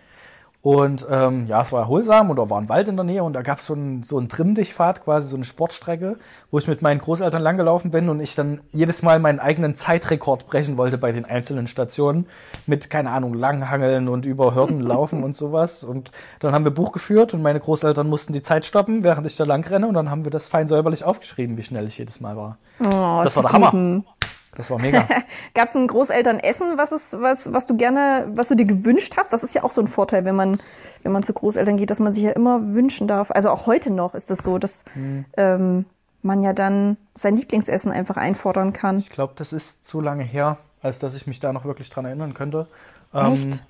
Und 0.62 1.06
ähm, 1.10 1.46
ja, 1.46 1.62
es 1.62 1.72
war 1.72 1.80
erholsam 1.80 2.28
und 2.28 2.36
da 2.36 2.50
war 2.50 2.60
ein 2.60 2.68
Wald 2.68 2.86
in 2.88 2.96
der 2.96 3.04
Nähe 3.04 3.24
und 3.24 3.32
da 3.32 3.40
gab 3.40 3.60
es 3.60 3.66
so 3.66 3.72
einen 3.72 4.02
so 4.02 4.18
einen 4.18 4.28
Trimm-Dich-Pfad, 4.28 5.04
quasi 5.04 5.28
so 5.28 5.36
eine 5.36 5.46
Sportstrecke, 5.46 6.18
wo 6.50 6.58
ich 6.58 6.68
mit 6.68 6.82
meinen 6.82 7.00
Großeltern 7.00 7.40
langgelaufen 7.40 7.90
bin 7.90 8.10
und 8.10 8.20
ich 8.20 8.34
dann 8.34 8.60
jedes 8.70 9.02
Mal 9.02 9.20
meinen 9.20 9.40
eigenen 9.40 9.74
Zeitrekord 9.74 10.46
brechen 10.46 10.76
wollte 10.76 10.98
bei 10.98 11.12
den 11.12 11.24
einzelnen 11.24 11.66
Stationen 11.66 12.26
mit, 12.66 12.90
keine 12.90 13.10
Ahnung, 13.10 13.32
Langhangeln 13.32 14.08
und 14.08 14.26
über 14.26 14.54
Hürden 14.54 14.80
laufen 14.80 15.24
und 15.24 15.34
sowas. 15.34 15.82
Und 15.82 16.10
dann 16.40 16.52
haben 16.52 16.64
wir 16.64 16.72
Buch 16.72 16.92
geführt 16.92 17.32
und 17.32 17.40
meine 17.40 17.60
Großeltern 17.60 18.06
mussten 18.06 18.34
die 18.34 18.42
Zeit 18.42 18.66
stoppen, 18.66 19.02
während 19.02 19.26
ich 19.26 19.36
da 19.36 19.44
lang 19.44 19.66
renne 19.66 19.88
und 19.88 19.94
dann 19.94 20.10
haben 20.10 20.24
wir 20.24 20.30
das 20.30 20.46
fein 20.46 20.68
säuberlich 20.68 21.04
aufgeschrieben, 21.04 21.56
wie 21.56 21.62
schnell 21.62 21.86
ich 21.88 21.96
jedes 21.96 22.20
Mal 22.20 22.36
war. 22.36 22.58
Oh, 22.80 23.22
Das 23.24 23.34
war 23.36 23.44
der 23.44 23.52
Hammer. 23.52 24.04
Das 24.56 24.70
war 24.70 24.78
mega. 24.78 25.06
Gab 25.54 25.68
es 25.68 25.74
ein 25.74 25.86
Großelternessen, 25.86 26.76
was 26.76 26.92
ist, 26.92 27.20
was, 27.20 27.52
was 27.52 27.66
du 27.66 27.76
gerne, 27.76 28.28
was 28.34 28.48
du 28.48 28.56
dir 28.56 28.66
gewünscht 28.66 29.14
hast? 29.16 29.32
Das 29.32 29.42
ist 29.42 29.54
ja 29.54 29.62
auch 29.62 29.70
so 29.70 29.80
ein 29.80 29.86
Vorteil, 29.86 30.24
wenn 30.24 30.34
man, 30.34 30.60
wenn 31.02 31.12
man 31.12 31.22
zu 31.22 31.32
Großeltern 31.32 31.76
geht, 31.76 31.90
dass 31.90 32.00
man 32.00 32.12
sich 32.12 32.24
ja 32.24 32.32
immer 32.32 32.60
wünschen 32.74 33.06
darf. 33.06 33.30
Also 33.30 33.50
auch 33.50 33.66
heute 33.66 33.92
noch 33.92 34.14
ist 34.14 34.30
es 34.30 34.38
das 34.38 34.44
so, 34.44 34.58
dass 34.58 34.84
Hm. 34.94 35.24
ähm, 35.36 35.84
man 36.22 36.42
ja 36.42 36.52
dann 36.52 36.96
sein 37.14 37.36
Lieblingsessen 37.36 37.92
einfach 37.92 38.16
einfordern 38.16 38.72
kann. 38.72 38.98
Ich 38.98 39.08
glaube, 39.10 39.32
das 39.36 39.52
ist 39.52 39.86
zu 39.86 40.00
lange 40.00 40.24
her, 40.24 40.58
als 40.82 40.98
dass 40.98 41.14
ich 41.14 41.26
mich 41.26 41.40
da 41.40 41.52
noch 41.52 41.64
wirklich 41.64 41.88
dran 41.88 42.04
erinnern 42.04 42.34
könnte. 42.34 42.66
Ähm, 43.14 43.32
Echt? 43.32 43.62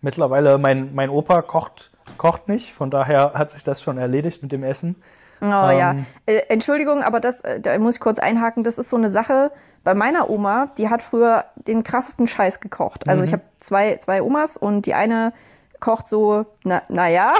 Mittlerweile, 0.00 0.58
mein, 0.58 0.94
mein 0.94 1.10
Opa 1.10 1.42
kocht, 1.42 1.90
kocht 2.16 2.48
nicht, 2.48 2.72
von 2.72 2.90
daher 2.90 3.32
hat 3.34 3.50
sich 3.50 3.64
das 3.64 3.82
schon 3.82 3.98
erledigt 3.98 4.42
mit 4.42 4.52
dem 4.52 4.62
Essen. 4.62 4.94
Oh 5.40 5.44
ja. 5.44 5.90
Ähm. 5.92 6.06
Äh, 6.26 6.42
Entschuldigung, 6.48 7.02
aber 7.02 7.20
das, 7.20 7.40
äh, 7.42 7.60
da 7.60 7.76
muss 7.78 7.96
ich 7.96 8.00
kurz 8.00 8.18
einhaken, 8.18 8.62
das 8.64 8.78
ist 8.78 8.90
so 8.90 8.96
eine 8.96 9.10
Sache. 9.10 9.50
Bei 9.84 9.94
meiner 9.94 10.28
Oma, 10.30 10.70
die 10.78 10.88
hat 10.90 11.02
früher 11.02 11.44
den 11.56 11.82
krassesten 11.82 12.26
Scheiß 12.26 12.60
gekocht. 12.60 13.08
Also 13.08 13.22
ich 13.22 13.32
habe 13.32 13.42
zwei, 13.60 13.96
zwei 13.96 14.22
Omas 14.22 14.56
und 14.56 14.86
die 14.86 14.94
eine 14.94 15.32
kocht 15.80 16.08
so, 16.08 16.44
na, 16.64 16.82
naja, 16.88 17.34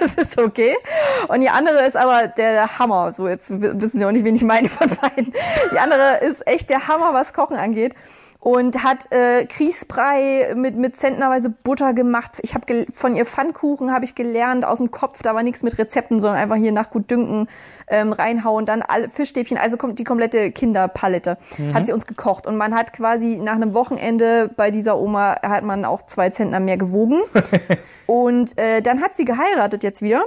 das 0.00 0.14
ist 0.16 0.38
okay. 0.38 0.76
Und 1.28 1.40
die 1.40 1.48
andere 1.48 1.86
ist 1.86 1.96
aber 1.96 2.26
der 2.28 2.78
Hammer. 2.78 3.12
So, 3.12 3.28
jetzt 3.28 3.50
wissen 3.50 3.98
Sie 3.98 4.04
auch 4.04 4.10
nicht, 4.10 4.24
wen 4.24 4.34
ich 4.34 4.42
meine 4.42 4.68
von 4.68 4.88
beiden. 4.88 5.32
Die 5.72 5.78
andere 5.78 6.18
ist 6.18 6.46
echt 6.46 6.70
der 6.70 6.88
Hammer, 6.88 7.14
was 7.14 7.32
Kochen 7.32 7.56
angeht. 7.56 7.94
Und 8.48 8.82
hat 8.82 9.12
äh, 9.12 9.44
Grießbrei 9.44 10.54
mit, 10.56 10.74
mit 10.74 10.96
zentnerweise 10.96 11.50
Butter 11.50 11.92
gemacht. 11.92 12.32
Ich 12.40 12.54
habe 12.54 12.86
von 12.94 13.14
ihr 13.14 13.26
Pfannkuchen 13.26 13.92
habe 13.92 14.06
ich 14.06 14.14
gelernt 14.14 14.64
aus 14.64 14.78
dem 14.78 14.90
Kopf. 14.90 15.20
Da 15.22 15.34
war 15.34 15.42
nichts 15.42 15.62
mit 15.62 15.76
Rezepten, 15.76 16.18
sondern 16.18 16.40
einfach 16.40 16.56
hier 16.56 16.72
nach 16.72 16.88
Gutdünken 16.88 17.50
ähm, 17.88 18.10
reinhauen. 18.14 18.64
Dann 18.64 18.80
alle 18.80 19.10
Fischstäbchen, 19.10 19.58
also 19.58 19.76
kommt 19.76 19.98
die 19.98 20.04
komplette 20.04 20.50
Kinderpalette 20.50 21.36
hat 21.74 21.84
sie 21.84 21.92
uns 21.92 22.06
gekocht. 22.06 22.46
Und 22.46 22.56
man 22.56 22.74
hat 22.74 22.94
quasi 22.94 23.36
nach 23.36 23.52
einem 23.52 23.74
Wochenende 23.74 24.48
bei 24.56 24.70
dieser 24.70 24.98
Oma 24.98 25.36
hat 25.42 25.64
man 25.64 25.84
auch 25.84 26.06
zwei 26.06 26.30
Zentner 26.30 26.58
mehr 26.58 26.78
gewogen. 26.78 27.20
Und 28.06 28.56
äh, 28.56 28.80
dann 28.80 29.02
hat 29.02 29.12
sie 29.12 29.26
geheiratet 29.26 29.82
jetzt 29.82 30.00
wieder 30.00 30.24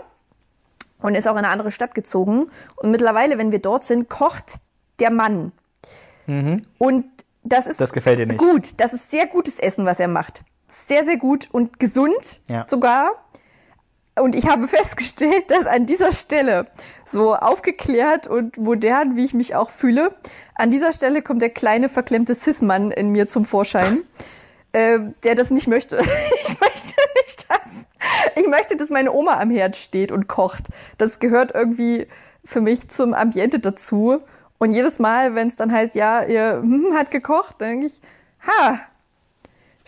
und 1.02 1.16
ist 1.16 1.28
auch 1.28 1.32
in 1.32 1.40
eine 1.40 1.48
andere 1.48 1.72
Stadt 1.72 1.96
gezogen. 1.96 2.52
Und 2.76 2.92
mittlerweile, 2.92 3.40
wenn 3.40 3.52
wir 3.52 3.58
dort 3.58 3.84
sind, 3.84 4.10
kocht 4.10 4.60
der 5.00 5.10
Mann. 5.10 5.54
Und 6.78 7.06
das 7.44 7.66
ist 7.68 7.80
Das 7.82 7.94
gefällt 7.94 8.20
dir 8.20 8.26
nicht. 8.28 8.38
gut. 8.40 8.80
Das 8.80 8.94
ist 8.94 9.10
sehr 9.12 9.28
gutes 9.28 9.60
Essen, 9.60 9.86
was 9.86 10.00
er 10.00 10.08
macht. 10.08 10.44
Sehr, 10.88 11.06
sehr 11.06 11.18
gut 11.18 11.48
und 11.52 11.80
gesund 11.80 12.42
Ja. 12.48 12.66
sogar. 12.70 13.12
Und 14.20 14.36
ich 14.36 14.48
habe 14.48 14.68
festgestellt, 14.68 15.50
dass 15.50 15.66
an 15.66 15.86
dieser 15.86 16.12
Stelle, 16.12 16.66
so 17.06 17.36
aufgeklärt 17.36 18.28
und 18.28 18.58
modern, 18.58 19.16
wie 19.16 19.26
ich 19.26 19.34
mich 19.34 19.56
auch 19.56 19.70
fühle, 19.70 20.16
an 20.56 20.70
dieser 20.72 20.92
Stelle 20.94 21.22
kommt 21.22 21.42
der 21.42 21.50
kleine 21.50 21.90
verklemmte 21.90 22.36
Cis-Mann 22.36 22.92
in 22.92 23.10
mir 23.10 23.28
zum 23.28 23.46
Vorschein, 23.46 24.04
ähm, 24.74 25.16
der 25.24 25.36
das 25.36 25.50
nicht 25.50 25.68
möchte. 25.68 25.98
Ich 26.44 26.60
möchte 26.60 26.96
nicht, 27.26 27.50
dass 27.50 27.86
ich 28.36 28.48
möchte, 28.48 28.76
dass 28.76 28.90
meine 28.90 29.12
Oma 29.12 29.40
am 29.40 29.52
Herd 29.52 29.76
steht 29.76 30.12
und 30.12 30.28
kocht. 30.28 30.64
Das 30.98 31.20
gehört 31.20 31.52
irgendwie 31.54 32.08
für 32.44 32.60
mich 32.62 32.90
zum 32.90 33.14
Ambiente 33.14 33.60
dazu. 33.60 34.22
Und 34.62 34.74
jedes 34.74 35.00
Mal, 35.00 35.34
wenn 35.34 35.48
es 35.48 35.56
dann 35.56 35.72
heißt, 35.72 35.96
ja, 35.96 36.22
ihr 36.22 36.60
hm, 36.62 36.94
hat 36.94 37.10
gekocht, 37.10 37.60
denke 37.60 37.88
ich, 37.88 38.00
ha, 38.46 38.80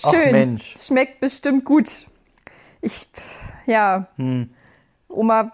Ach, 0.02 0.12
schön, 0.12 0.32
Mensch. 0.32 0.74
schmeckt 0.84 1.20
bestimmt 1.20 1.64
gut. 1.64 2.08
Ich, 2.82 3.08
ja. 3.68 4.08
Hm. 4.16 4.50
Oma, 5.10 5.52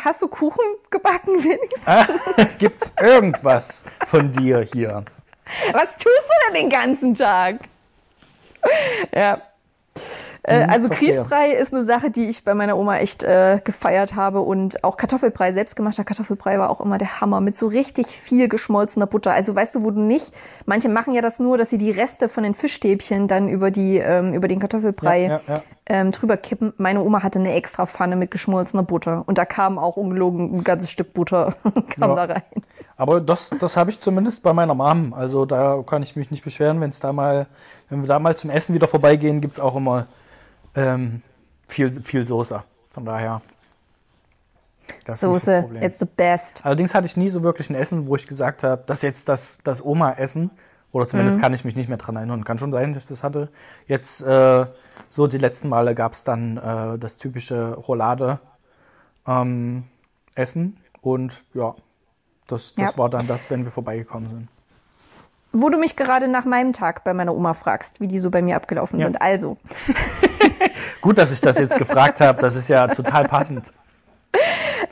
hast 0.00 0.22
du 0.22 0.26
Kuchen 0.26 0.64
gebacken 0.90 1.34
wenigstens? 1.44 1.86
Ah, 1.86 2.08
Gibt's 2.58 2.92
irgendwas 3.00 3.84
von 4.06 4.32
dir 4.32 4.62
hier? 4.62 5.04
Was 5.70 5.92
tust 5.92 6.04
du 6.04 6.48
denn 6.48 6.54
den 6.62 6.70
ganzen 6.70 7.14
Tag? 7.14 7.60
Ja. 9.14 9.42
Äh, 10.50 10.66
also 10.68 10.88
Hm, 10.88 10.92
verstehe. 10.92 11.16
Grießbrei 11.16 11.50
ist 11.52 11.72
eine 11.72 11.84
Sache, 11.84 12.10
die 12.10 12.26
ich 12.26 12.44
bei 12.44 12.54
meiner 12.54 12.76
Oma 12.76 12.98
echt 12.98 13.22
äh, 13.22 13.60
gefeiert 13.62 14.14
habe 14.16 14.40
und 14.40 14.82
auch 14.84 14.96
Kartoffelbrei, 14.96 15.52
selbstgemachter 15.52 16.04
Kartoffelbrei 16.04 16.58
war 16.58 16.70
auch 16.70 16.80
immer 16.80 16.98
der 16.98 17.20
Hammer 17.20 17.40
mit 17.40 17.56
so 17.56 17.68
richtig 17.68 18.06
viel 18.06 18.48
geschmolzener 18.48 19.06
Butter. 19.06 19.32
Also 19.32 19.54
weißt 19.54 19.76
du, 19.76 19.82
wo 19.82 19.90
du 19.90 20.00
nicht, 20.00 20.32
manche 20.66 20.88
machen 20.88 21.14
ja 21.14 21.22
das 21.22 21.38
nur, 21.38 21.58
dass 21.58 21.70
sie 21.70 21.78
die 21.78 21.90
Reste 21.90 22.28
von 22.28 22.42
den 22.42 22.54
Fischstäbchen 22.54 23.28
dann 23.28 23.48
über 23.48 23.70
die 23.70 23.98
ähm, 23.98 24.34
über 24.34 24.48
den 24.48 24.58
Kartoffelbrei 24.58 25.22
Ja, 25.22 25.28
ja, 25.28 25.54
ja. 25.54 25.62
Ähm, 25.86 26.12
drüber 26.12 26.36
kippen. 26.36 26.72
Meine 26.76 27.02
Oma 27.02 27.22
hatte 27.22 27.40
eine 27.40 27.52
extra 27.54 27.84
Pfanne 27.86 28.14
mit 28.14 28.30
geschmolzener 28.30 28.84
Butter 28.84 29.24
und 29.26 29.38
da 29.38 29.44
kam 29.44 29.78
auch 29.78 29.96
ungelogen 29.96 30.54
ein 30.58 30.64
ganzes 30.64 30.90
Stück 30.90 31.14
Butter 31.14 31.54
kam 31.98 32.14
da 32.14 32.24
rein. 32.24 32.42
Aber 32.96 33.20
das, 33.20 33.50
das 33.58 33.76
habe 33.76 33.90
ich 33.90 33.98
zumindest 33.98 34.42
bei 34.42 34.52
meiner 34.52 34.74
Mom. 34.74 35.14
Also 35.14 35.46
da 35.46 35.82
kann 35.86 36.02
ich 36.02 36.16
mich 36.16 36.30
nicht 36.30 36.44
beschweren, 36.44 36.80
wenn 36.80 36.90
es 36.90 37.00
da 37.00 37.12
mal, 37.12 37.46
wenn 37.88 38.02
wir 38.02 38.08
da 38.08 38.18
mal 38.18 38.36
zum 38.36 38.50
Essen 38.50 38.74
wieder 38.74 38.88
vorbeigehen, 38.88 39.40
gibt's 39.40 39.58
auch 39.58 39.74
immer 39.74 40.06
ähm, 40.74 41.22
viel, 41.68 42.02
viel 42.02 42.26
Soße. 42.26 42.62
Von 42.92 43.04
daher. 43.04 43.40
Das 45.04 45.22
ist 45.22 45.28
nicht 45.28 45.34
das 45.36 45.44
Soße, 45.44 45.68
it's 45.82 45.98
the 46.00 46.04
best. 46.04 46.64
Allerdings 46.64 46.94
hatte 46.94 47.06
ich 47.06 47.16
nie 47.16 47.30
so 47.30 47.42
wirklich 47.44 47.70
ein 47.70 47.76
Essen, 47.76 48.06
wo 48.06 48.16
ich 48.16 48.26
gesagt 48.26 48.62
habe, 48.64 48.82
das 48.86 48.98
ist 48.98 49.02
jetzt 49.02 49.28
das, 49.28 49.58
das 49.64 49.84
Oma-Essen. 49.84 50.50
Oder 50.92 51.06
zumindest 51.06 51.38
Mhm. 51.38 51.42
kann 51.42 51.54
ich 51.54 51.64
mich 51.64 51.76
nicht 51.76 51.88
mehr 51.88 51.98
dran 51.98 52.16
erinnern. 52.16 52.42
Kann 52.42 52.58
schon 52.58 52.72
sein, 52.72 52.92
dass 52.92 53.04
ich 53.04 53.08
das 53.08 53.22
hatte. 53.22 53.48
Jetzt, 53.86 54.22
äh, 54.22 54.66
so 55.08 55.26
die 55.28 55.38
letzten 55.38 55.68
Male 55.68 55.94
gab's 55.94 56.24
dann 56.24 56.56
äh, 56.56 56.98
das 56.98 57.16
typische 57.18 57.74
Roulade 57.74 58.40
ähm, 59.26 59.84
Essen. 60.34 60.78
Und 61.00 61.44
ja, 61.54 61.74
das, 62.48 62.74
das 62.74 62.92
Ja. 62.92 62.98
war 62.98 63.08
dann 63.08 63.28
das, 63.28 63.48
wenn 63.50 63.62
wir 63.64 63.70
vorbeigekommen 63.70 64.28
sind. 64.28 64.48
Wo 65.52 65.68
du 65.68 65.78
mich 65.78 65.94
gerade 65.94 66.26
nach 66.26 66.44
meinem 66.44 66.72
Tag 66.72 67.04
bei 67.04 67.14
meiner 67.14 67.34
Oma 67.34 67.54
fragst, 67.54 68.00
wie 68.00 68.08
die 68.08 68.18
so 68.18 68.30
bei 68.30 68.42
mir 68.42 68.56
abgelaufen 68.56 68.98
Ja. 68.98 69.06
sind. 69.06 69.22
Also, 69.22 69.56
Gut, 71.00 71.18
dass 71.18 71.32
ich 71.32 71.40
das 71.40 71.58
jetzt 71.58 71.78
gefragt 71.78 72.20
habe. 72.20 72.40
Das 72.40 72.56
ist 72.56 72.68
ja 72.68 72.86
total 72.88 73.26
passend. 73.26 73.72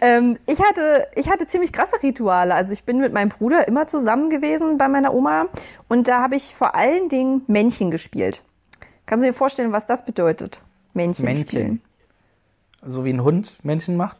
Ähm, 0.00 0.38
ich, 0.46 0.60
hatte, 0.60 1.06
ich 1.14 1.28
hatte 1.28 1.46
ziemlich 1.46 1.72
krasse 1.72 1.96
Rituale. 2.02 2.54
Also 2.54 2.72
ich 2.72 2.84
bin 2.84 2.98
mit 2.98 3.12
meinem 3.12 3.28
Bruder 3.30 3.66
immer 3.68 3.88
zusammen 3.88 4.30
gewesen 4.30 4.78
bei 4.78 4.88
meiner 4.88 5.14
Oma 5.14 5.46
und 5.88 6.08
da 6.08 6.22
habe 6.22 6.36
ich 6.36 6.54
vor 6.54 6.74
allen 6.74 7.08
Dingen 7.08 7.42
Männchen 7.46 7.90
gespielt. 7.90 8.42
Kannst 9.06 9.24
du 9.24 9.28
dir 9.28 9.34
vorstellen, 9.34 9.72
was 9.72 9.86
das 9.86 10.04
bedeutet? 10.04 10.60
Männchen, 10.92 11.24
Männchen. 11.24 11.46
spielen. 11.46 11.82
So 12.84 13.04
wie 13.04 13.12
ein 13.12 13.22
Hund 13.24 13.56
Männchen 13.62 13.96
macht? 13.96 14.18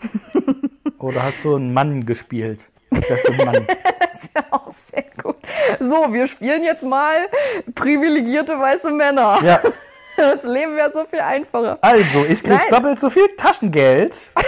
Oder 0.98 1.22
hast 1.22 1.44
du 1.44 1.54
einen 1.54 1.72
Mann 1.72 2.06
gespielt? 2.06 2.68
Das 2.90 3.22
du 3.22 3.32
ein 3.32 3.46
Mann. 3.46 3.66
Das 4.12 4.28
ist 4.28 4.36
ja 4.36 4.44
auch 4.50 4.70
sehr 4.70 5.04
gut. 5.20 5.36
So, 5.80 6.12
wir 6.12 6.28
spielen 6.28 6.62
jetzt 6.62 6.84
mal 6.84 7.16
privilegierte 7.74 8.56
weiße 8.56 8.92
Männer. 8.92 9.38
Ja. 9.42 9.60
Das 10.16 10.44
Leben 10.44 10.76
wäre 10.76 10.92
so 10.92 11.04
viel 11.08 11.20
einfacher. 11.20 11.78
Also, 11.80 12.24
ich 12.24 12.42
krieg 12.42 12.52
Nein. 12.52 12.70
doppelt 12.70 13.00
so 13.00 13.10
viel 13.10 13.28
Taschengeld. 13.36 14.16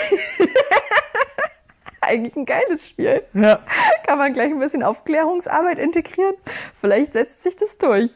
Eigentlich 2.06 2.36
ein 2.36 2.44
geiles 2.44 2.86
Spiel. 2.86 3.22
Ja. 3.32 3.60
Kann 4.06 4.18
man 4.18 4.34
gleich 4.34 4.50
ein 4.50 4.58
bisschen 4.58 4.82
Aufklärungsarbeit 4.82 5.78
integrieren? 5.78 6.34
Vielleicht 6.78 7.14
setzt 7.14 7.42
sich 7.42 7.56
das 7.56 7.78
durch. 7.78 8.10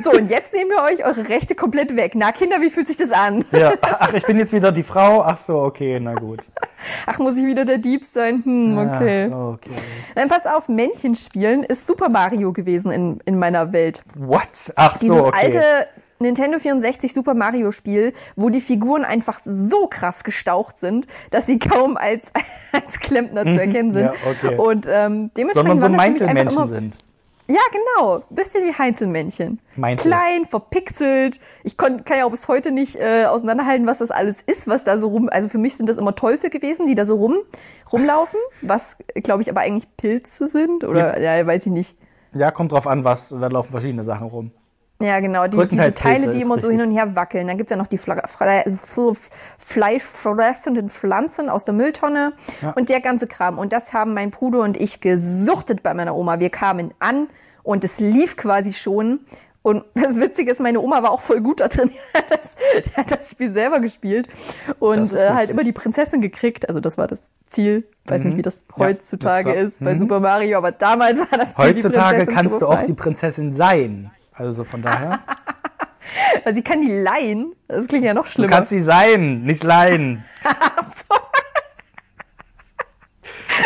So, 0.00 0.12
und 0.12 0.30
jetzt 0.30 0.54
nehmen 0.54 0.70
wir 0.70 0.82
euch 0.82 1.04
eure 1.04 1.28
Rechte 1.28 1.54
komplett 1.54 1.94
weg. 1.94 2.12
Na, 2.14 2.32
Kinder, 2.32 2.62
wie 2.62 2.70
fühlt 2.70 2.88
sich 2.88 2.96
das 2.96 3.10
an? 3.12 3.44
ja. 3.52 3.74
Ach, 3.82 4.14
ich 4.14 4.24
bin 4.24 4.38
jetzt 4.38 4.54
wieder 4.54 4.72
die 4.72 4.82
Frau. 4.82 5.22
Ach 5.22 5.36
so, 5.36 5.60
okay, 5.60 6.00
na 6.00 6.14
gut. 6.14 6.40
Ach, 7.06 7.18
muss 7.18 7.36
ich 7.36 7.44
wieder 7.44 7.64
der 7.64 7.78
Dieb 7.78 8.04
sein? 8.04 8.42
Hm, 8.44 8.78
okay. 8.78 9.30
Ah, 9.30 9.50
okay. 9.50 9.70
Nein, 10.14 10.28
pass 10.28 10.46
auf, 10.46 10.68
Männchen 10.68 11.14
spielen 11.14 11.64
ist 11.64 11.86
Super 11.86 12.08
Mario 12.08 12.52
gewesen 12.52 12.90
in, 12.90 13.20
in 13.26 13.38
meiner 13.38 13.72
Welt. 13.72 14.02
What? 14.14 14.72
Ach 14.76 14.98
Dieses 14.98 15.18
so, 15.18 15.26
okay. 15.26 15.38
alte 15.44 15.86
Nintendo 16.18 16.58
64 16.58 17.12
Super 17.12 17.34
Mario 17.34 17.70
Spiel, 17.72 18.12
wo 18.36 18.48
die 18.48 18.60
Figuren 18.60 19.04
einfach 19.04 19.40
so 19.44 19.86
krass 19.86 20.24
gestaucht 20.24 20.78
sind, 20.78 21.06
dass 21.30 21.46
sie 21.46 21.58
kaum 21.58 21.96
als, 21.96 22.24
als 22.72 23.00
Klempner 23.00 23.42
zu 23.42 23.60
erkennen 23.60 23.92
sind. 23.92 24.06
Mhm. 24.06 24.12
Ja, 24.12 24.30
okay. 24.30 24.56
Und 24.56 24.86
ähm, 24.88 25.30
dementsprechend 25.36 25.80
Sondern 25.80 25.80
so 25.80 25.96
Meinzelmännchen 25.96 26.56
immer- 26.58 26.68
sind. 26.68 26.94
Ja, 27.46 27.60
genau. 27.70 28.24
Bisschen 28.30 28.64
wie 28.64 28.72
Heinzelmännchen. 28.72 29.60
Meinzel. 29.76 30.10
Klein, 30.10 30.46
verpixelt. 30.46 31.40
Ich 31.62 31.76
kon, 31.76 32.02
kann 32.06 32.16
ja 32.16 32.24
auch 32.24 32.30
bis 32.30 32.48
heute 32.48 32.70
nicht 32.70 32.96
äh, 32.96 33.26
auseinanderhalten, 33.26 33.86
was 33.86 33.98
das 33.98 34.10
alles 34.10 34.40
ist, 34.40 34.66
was 34.66 34.84
da 34.84 34.98
so 34.98 35.08
rum. 35.08 35.28
Also 35.30 35.50
für 35.50 35.58
mich 35.58 35.76
sind 35.76 35.90
das 35.90 35.98
immer 35.98 36.14
Teufel 36.14 36.48
gewesen, 36.48 36.86
die 36.86 36.94
da 36.94 37.04
so 37.04 37.16
rum 37.16 37.36
rumlaufen, 37.92 38.40
was 38.62 38.96
glaube 39.14 39.42
ich 39.42 39.50
aber 39.50 39.60
eigentlich 39.60 39.94
Pilze 39.98 40.48
sind 40.48 40.84
oder 40.84 41.20
ja, 41.20 41.46
weiß 41.46 41.66
ich 41.66 41.72
nicht. 41.72 41.98
Ja, 42.32 42.50
kommt 42.50 42.72
drauf 42.72 42.86
an, 42.86 43.04
was. 43.04 43.28
Da 43.28 43.46
laufen 43.48 43.70
verschiedene 43.72 44.04
Sachen 44.04 44.26
rum. 44.26 44.50
Ja, 45.04 45.20
genau, 45.20 45.44
die, 45.44 45.50
diese 45.50 45.56
Größtenteils 45.76 45.94
Teile, 45.94 46.30
die 46.30 46.40
immer 46.40 46.58
so 46.58 46.68
hin 46.70 46.80
und 46.80 46.90
her 46.92 47.14
wackeln. 47.14 47.46
Dann 47.46 47.56
gibt's 47.58 47.70
ja 47.70 47.76
noch 47.76 47.86
die 47.86 47.98
fleischfressenden 49.58 50.90
Pflanzen 50.90 51.48
aus 51.48 51.64
der 51.64 51.74
Mülltonne 51.74 52.32
Ja. 52.62 52.70
und 52.72 52.88
der 52.88 53.00
ganze 53.00 53.26
Kram. 53.26 53.58
Und 53.58 53.72
das 53.72 53.92
haben 53.92 54.14
mein 54.14 54.30
Bruder 54.30 54.60
und 54.60 54.76
ich 54.76 55.00
gesuchtet 55.00 55.82
bei 55.82 55.94
meiner 55.94 56.14
Oma. 56.16 56.40
Wir 56.40 56.50
kamen 56.50 56.92
an 56.98 57.28
und 57.62 57.84
es 57.84 57.98
lief 58.00 58.36
quasi 58.36 58.72
schon. 58.72 59.20
Und 59.62 59.84
das 59.94 60.16
Witzige 60.16 60.50
ist, 60.52 60.60
meine 60.60 60.80
Oma 60.80 61.02
war 61.02 61.10
auch 61.10 61.20
voll 61.22 61.40
gut 61.40 61.60
da 61.60 61.68
drin. 61.68 61.90
Die 62.14 62.18
hat 62.18 62.30
das, 62.30 62.50
die 62.86 62.96
hat 62.96 63.10
das 63.10 63.30
Spiel 63.30 63.50
selber 63.50 63.80
gespielt 63.80 64.28
und 64.78 64.98
Das 65.00 65.14
äh, 65.14 65.30
halt 65.30 65.50
immer 65.50 65.64
die 65.64 65.72
Prinzessin 65.72 66.20
gekriegt. 66.20 66.68
Also 66.68 66.80
das 66.80 66.98
war 66.98 67.06
das 67.06 67.22
Ziel. 67.48 67.86
Weiß 68.06 68.22
nicht, 68.22 68.36
wie 68.36 68.42
das 68.42 68.64
Ja, 68.76 68.84
heutzutage 68.86 69.50
das 69.50 69.56
war- 69.56 69.64
ist 69.64 69.80
bei 69.84 69.94
Mhm. 69.94 69.98
Super 70.00 70.20
Mario, 70.20 70.58
aber 70.58 70.72
damals 70.72 71.18
war 71.20 71.38
das 71.38 71.54
Ziel, 71.54 71.64
Heutzutage 71.64 72.26
kannst 72.26 72.60
du 72.60 72.66
auch 72.68 72.82
die 72.82 72.92
Prinzessin 72.92 73.52
sein. 73.52 74.10
Also 74.34 74.64
von 74.64 74.82
daher. 74.82 75.20
Weil 76.44 76.54
sie 76.54 76.62
kann 76.62 76.82
die 76.82 76.92
leihen. 76.92 77.54
Das 77.68 77.86
klingt 77.86 78.04
ja 78.04 78.14
noch 78.14 78.24
Du 78.26 78.30
schlimmer. 78.32 78.50
kannst 78.52 78.70
sie 78.70 78.80
sein, 78.80 79.42
nicht 79.42 79.62
leihen. 79.64 80.24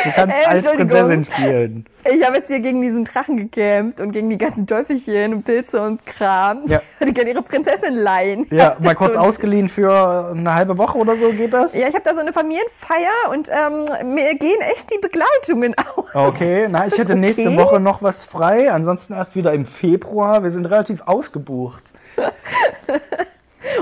Du 0.05 0.11
kannst 0.13 0.37
als. 0.47 0.65
Prinzessin 0.65 1.25
spielen. 1.25 1.87
Ich 2.05 2.25
habe 2.25 2.37
jetzt 2.37 2.47
hier 2.49 2.61
gegen 2.61 2.81
diesen 2.81 3.05
Drachen 3.05 3.37
gekämpft 3.37 4.01
und 4.01 4.13
gegen 4.13 4.31
die 4.31 4.39
ganzen 4.39 4.67
Teufelchen 4.67 5.35
und 5.35 5.45
Pilze 5.45 5.81
und 5.81 6.05
Kram. 6.07 6.63
Ja. 6.67 6.81
Die 7.05 7.13
können 7.13 7.29
ihre 7.29 7.43
Prinzessin 7.43 7.95
leihen. 7.95 8.47
Ja, 8.51 8.77
mal 8.81 8.95
kurz 8.95 9.15
so- 9.15 9.21
ausgeliehen 9.21 9.69
für 9.69 10.31
eine 10.35 10.55
halbe 10.55 10.79
Woche 10.79 10.97
oder 10.99 11.17
so 11.17 11.31
geht 11.33 11.53
das? 11.53 11.75
Ja, 11.75 11.89
ich 11.89 11.95
habe 11.95 12.05
da 12.05 12.15
so 12.15 12.21
eine 12.21 12.33
Familienfeier 12.33 13.31
und 13.33 13.49
ähm, 13.51 14.15
mir 14.15 14.35
gehen 14.37 14.61
echt 14.73 14.91
die 14.93 14.99
Begleitungen 14.99 15.75
aus. 15.97 16.05
Okay, 16.15 16.67
na, 16.71 16.87
ich 16.87 16.95
hätte 16.95 17.07
das 17.09 17.17
nächste 17.17 17.47
okay? 17.49 17.57
Woche 17.59 17.81
noch 17.81 18.03
was 18.03 18.25
frei, 18.25 18.71
ansonsten 18.73 19.13
erst 19.15 19.37
wieder 19.37 19.53
im 19.53 19.67
Februar. 19.67 20.43
Wir 20.43 20.51
sind 20.51 20.67
relativ 20.67 21.03
ausgebucht. 21.07 21.93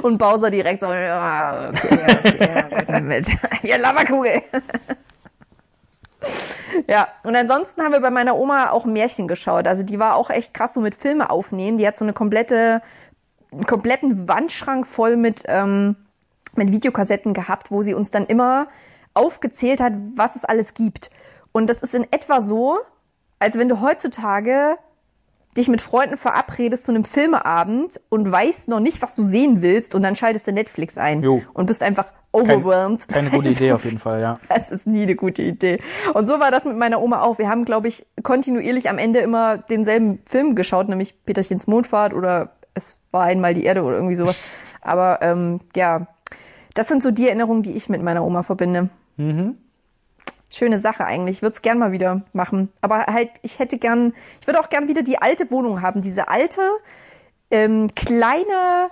Und 0.03 0.19
Bowser 0.19 0.51
direkt 0.51 0.81
so, 0.81 0.93
ja, 0.93 1.69
okay, 1.71 1.99
okay, 2.25 2.65
okay, 2.73 3.01
mit. 3.03 3.27
Hier, 3.63 3.79
Lavakugel. 3.79 4.43
Ja, 6.89 7.09
und 7.23 7.35
ansonsten 7.35 7.83
haben 7.83 7.93
wir 7.93 8.01
bei 8.01 8.11
meiner 8.11 8.37
Oma 8.37 8.71
auch 8.71 8.85
Märchen 8.85 9.29
geschaut. 9.29 9.67
Also 9.67 9.83
die 9.83 9.99
war 9.99 10.17
auch 10.17 10.31
echt 10.31 10.53
krass 10.53 10.75
so 10.75 10.81
mit 10.81 10.95
Filme 10.95 11.31
aufnehmen. 11.31 11.79
Die 11.79 11.87
hat 11.87 11.97
so 11.97 12.05
eine 12.05 12.13
komplette, 12.13 12.83
einen 13.53 13.67
kompletten 13.67 14.29
Wandschrank 14.29 14.87
voll 14.87 15.17
mit, 15.17 15.45
ähm, 15.47 15.97
mit 16.55 16.73
Videokassetten 16.73 17.35
gehabt, 17.35 17.71
wo 17.71 17.83
sie 17.83 17.95
uns 17.95 18.11
dann 18.11 18.27
immer 18.27 18.69
aufgezählt 19.15 19.81
hat, 19.81 19.95
was 20.15 20.37
es 20.37 20.45
alles 20.45 20.75
gibt. 20.75 21.11
Und 21.53 21.69
das 21.69 21.83
ist 21.83 21.95
in 21.95 22.07
etwa 22.13 22.43
so, 22.43 22.79
als 23.39 23.59
wenn 23.59 23.69
du 23.69 23.81
heutzutage 23.81 24.77
dich 25.57 25.69
mit 25.69 25.81
Freunden 25.81 26.17
verabredest 26.17 26.85
zu 26.85 26.93
einem 26.93 27.05
Filmeabend 27.05 28.01
und 28.11 28.31
weißt 28.31 28.69
noch 28.69 28.81
nicht, 28.81 29.01
was 29.01 29.15
du 29.15 29.23
sehen 29.23 29.63
willst 29.63 29.95
und 29.95 30.03
dann 30.03 30.17
schaltest 30.17 30.47
du 30.47 30.53
Netflix 30.53 30.99
ein 30.99 31.23
Jo. 31.23 31.43
und 31.55 31.67
bist 31.67 31.83
einfach 31.83 32.07
overwhelmed. 32.43 33.09
Keine 33.09 33.31
gute 33.31 33.49
Idee 33.51 33.73
auf 33.73 33.85
jeden 33.85 33.99
Fall, 33.99 34.21
ja. 34.21 34.39
Das 34.49 34.71
ist 34.71 34.87
nie 34.87 35.03
eine 35.03 35.17
gute 35.17 35.43
Idee. 35.43 35.81
Und 36.15 36.29
so 36.29 36.41
war 36.41 36.51
das 36.51 36.65
mit 36.65 36.77
meiner 36.77 37.01
Oma 37.01 37.23
auch. 37.23 37.39
Wir 37.39 37.49
haben, 37.49 37.65
glaube 37.65 37.89
ich, 37.89 38.07
kontinuierlich 38.23 38.89
am 38.89 38.99
Ende 38.99 39.21
immer 39.21 39.59
denselben 39.59 40.21
Film 40.27 40.55
geschaut, 40.55 40.89
nämlich 40.89 41.15
Peterchens 41.25 41.67
Mondfahrt 41.67 42.15
oder 42.15 42.53
Es 42.75 42.99
war 43.11 43.25
einmal 43.25 43.55
die 43.55 43.65
Erde 43.65 43.83
oder 43.83 43.97
irgendwie 43.97 44.15
sowas. 44.15 44.41
Aber 44.81 45.19
ähm, 45.23 45.61
ja, 45.75 46.07
das 46.75 46.87
sind 46.89 47.03
so 47.03 47.11
die 47.11 47.27
Erinnerungen, 47.27 47.63
die 47.63 47.73
ich 47.73 47.89
mit 47.89 48.03
meiner 48.03 48.25
Oma 48.25 48.43
verbinde. 48.43 48.91
Schöne 50.49 50.79
Sache 50.79 51.05
eigentlich. 51.05 51.39
Ich 51.39 51.43
würde 51.43 51.55
es 51.55 51.63
gern 51.63 51.79
mal 51.79 51.91
wieder 51.91 52.23
machen. 52.33 52.69
Aber 52.81 53.07
halt, 53.07 53.31
ich 53.43 53.59
hätte 53.59 53.79
gern, 53.79 54.13
ich 54.41 54.47
würde 54.47 54.61
auch 54.61 54.69
gern 54.69 54.87
wieder 54.87 55.03
die 55.03 55.19
alte 55.19 55.51
Wohnung 55.51 55.83
haben. 55.83 56.03
Diese 56.03 56.29
alte, 56.29 56.61
ähm, 57.51 57.89
kleine 57.95 58.91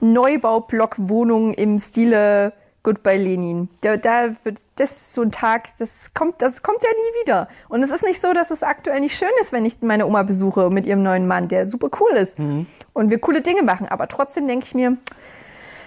Neubaublock-Wohnung 0.00 1.54
im 1.54 1.78
Stile 1.78 2.52
Goodbye 2.84 3.16
Lenin. 3.16 3.68
Da, 3.80 3.96
da 3.96 4.28
wird, 4.44 4.60
das 4.76 4.92
ist 4.92 5.14
so 5.14 5.22
ein 5.22 5.32
Tag, 5.32 5.70
das 5.78 6.12
kommt, 6.14 6.40
das 6.42 6.62
kommt 6.62 6.82
ja 6.82 6.90
nie 6.90 7.22
wieder. 7.22 7.48
Und 7.68 7.82
es 7.82 7.90
ist 7.90 8.04
nicht 8.04 8.20
so, 8.20 8.32
dass 8.32 8.50
es 8.52 8.62
aktuell 8.62 9.00
nicht 9.00 9.16
schön 9.18 9.30
ist, 9.40 9.52
wenn 9.52 9.64
ich 9.64 9.80
meine 9.82 10.06
Oma 10.06 10.22
besuche 10.22 10.70
mit 10.70 10.84
ihrem 10.86 11.02
neuen 11.02 11.26
Mann, 11.26 11.48
der 11.48 11.66
super 11.66 11.88
cool 11.98 12.12
ist. 12.12 12.38
Und 12.38 13.10
wir 13.10 13.18
coole 13.18 13.40
Dinge 13.40 13.62
machen. 13.62 13.88
Aber 13.88 14.06
trotzdem 14.06 14.46
denke 14.46 14.66
ich 14.66 14.74
mir, 14.74 14.96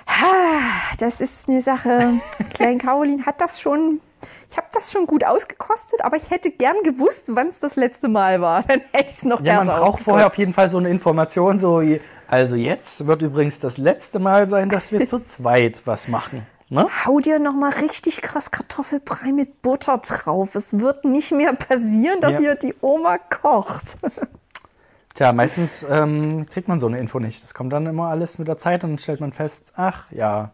ha, 0.07 0.59
das 0.99 1.21
ist 1.21 1.47
eine 1.47 1.61
Sache. 1.61 2.13
Klein 2.53 2.77
Caroline 2.79 3.25
hat 3.25 3.41
das 3.41 3.59
schon, 3.59 4.01
ich 4.49 4.57
habe 4.57 4.67
das 4.73 4.91
schon 4.91 5.05
gut 5.05 5.23
ausgekostet, 5.23 6.03
aber 6.03 6.17
ich 6.17 6.31
hätte 6.31 6.49
gern 6.51 6.77
gewusst, 6.83 7.29
wann 7.35 7.47
es 7.47 7.59
das 7.59 7.75
letzte 7.75 8.07
Mal 8.07 8.41
war. 8.41 8.63
Dann 8.63 8.81
hätte 8.91 9.11
ich 9.11 9.17
es 9.19 9.23
noch 9.23 9.41
Ja, 9.41 9.63
man 9.63 9.67
braucht 9.67 10.01
vorher 10.03 10.27
auf 10.27 10.37
jeden 10.37 10.53
Fall 10.53 10.69
so 10.69 10.77
eine 10.77 10.89
Information, 10.89 11.59
so, 11.59 11.81
je- 11.81 12.01
also 12.27 12.55
jetzt 12.55 13.05
wird 13.07 13.21
übrigens 13.21 13.59
das 13.59 13.77
letzte 13.77 14.19
Mal 14.19 14.49
sein, 14.49 14.69
dass 14.69 14.91
wir 14.91 15.05
zu 15.07 15.19
zweit 15.23 15.81
was 15.85 16.07
machen. 16.07 16.45
Ne? 16.69 16.85
Hau 17.05 17.19
dir 17.19 17.39
noch 17.39 17.53
mal 17.53 17.71
richtig 17.71 18.21
krass 18.21 18.51
Kartoffelbrei 18.51 19.31
mit 19.31 19.61
Butter 19.61 19.99
drauf. 19.99 20.53
Es 20.55 20.77
wird 20.77 21.05
nicht 21.05 21.31
mehr 21.31 21.53
passieren, 21.53 22.19
dass 22.19 22.33
Ja. 22.33 22.39
hier 22.39 22.55
die 22.55 22.75
Oma 22.81 23.17
kocht. 23.17 23.97
Tja, 25.13 25.31
meistens 25.33 25.83
ähm, 25.89 26.45
kriegt 26.47 26.67
man 26.67 26.79
so 26.79 26.87
eine 26.87 26.99
Info 26.99 27.19
nicht. 27.19 27.41
Das 27.41 27.53
kommt 27.53 27.73
dann 27.73 27.85
immer 27.87 28.07
alles 28.09 28.37
mit 28.37 28.47
der 28.47 28.57
Zeit 28.57 28.83
und 28.83 28.91
dann 28.91 28.97
stellt 28.99 29.19
man 29.21 29.31
fest, 29.33 29.73
ach 29.75 30.11
ja, 30.11 30.51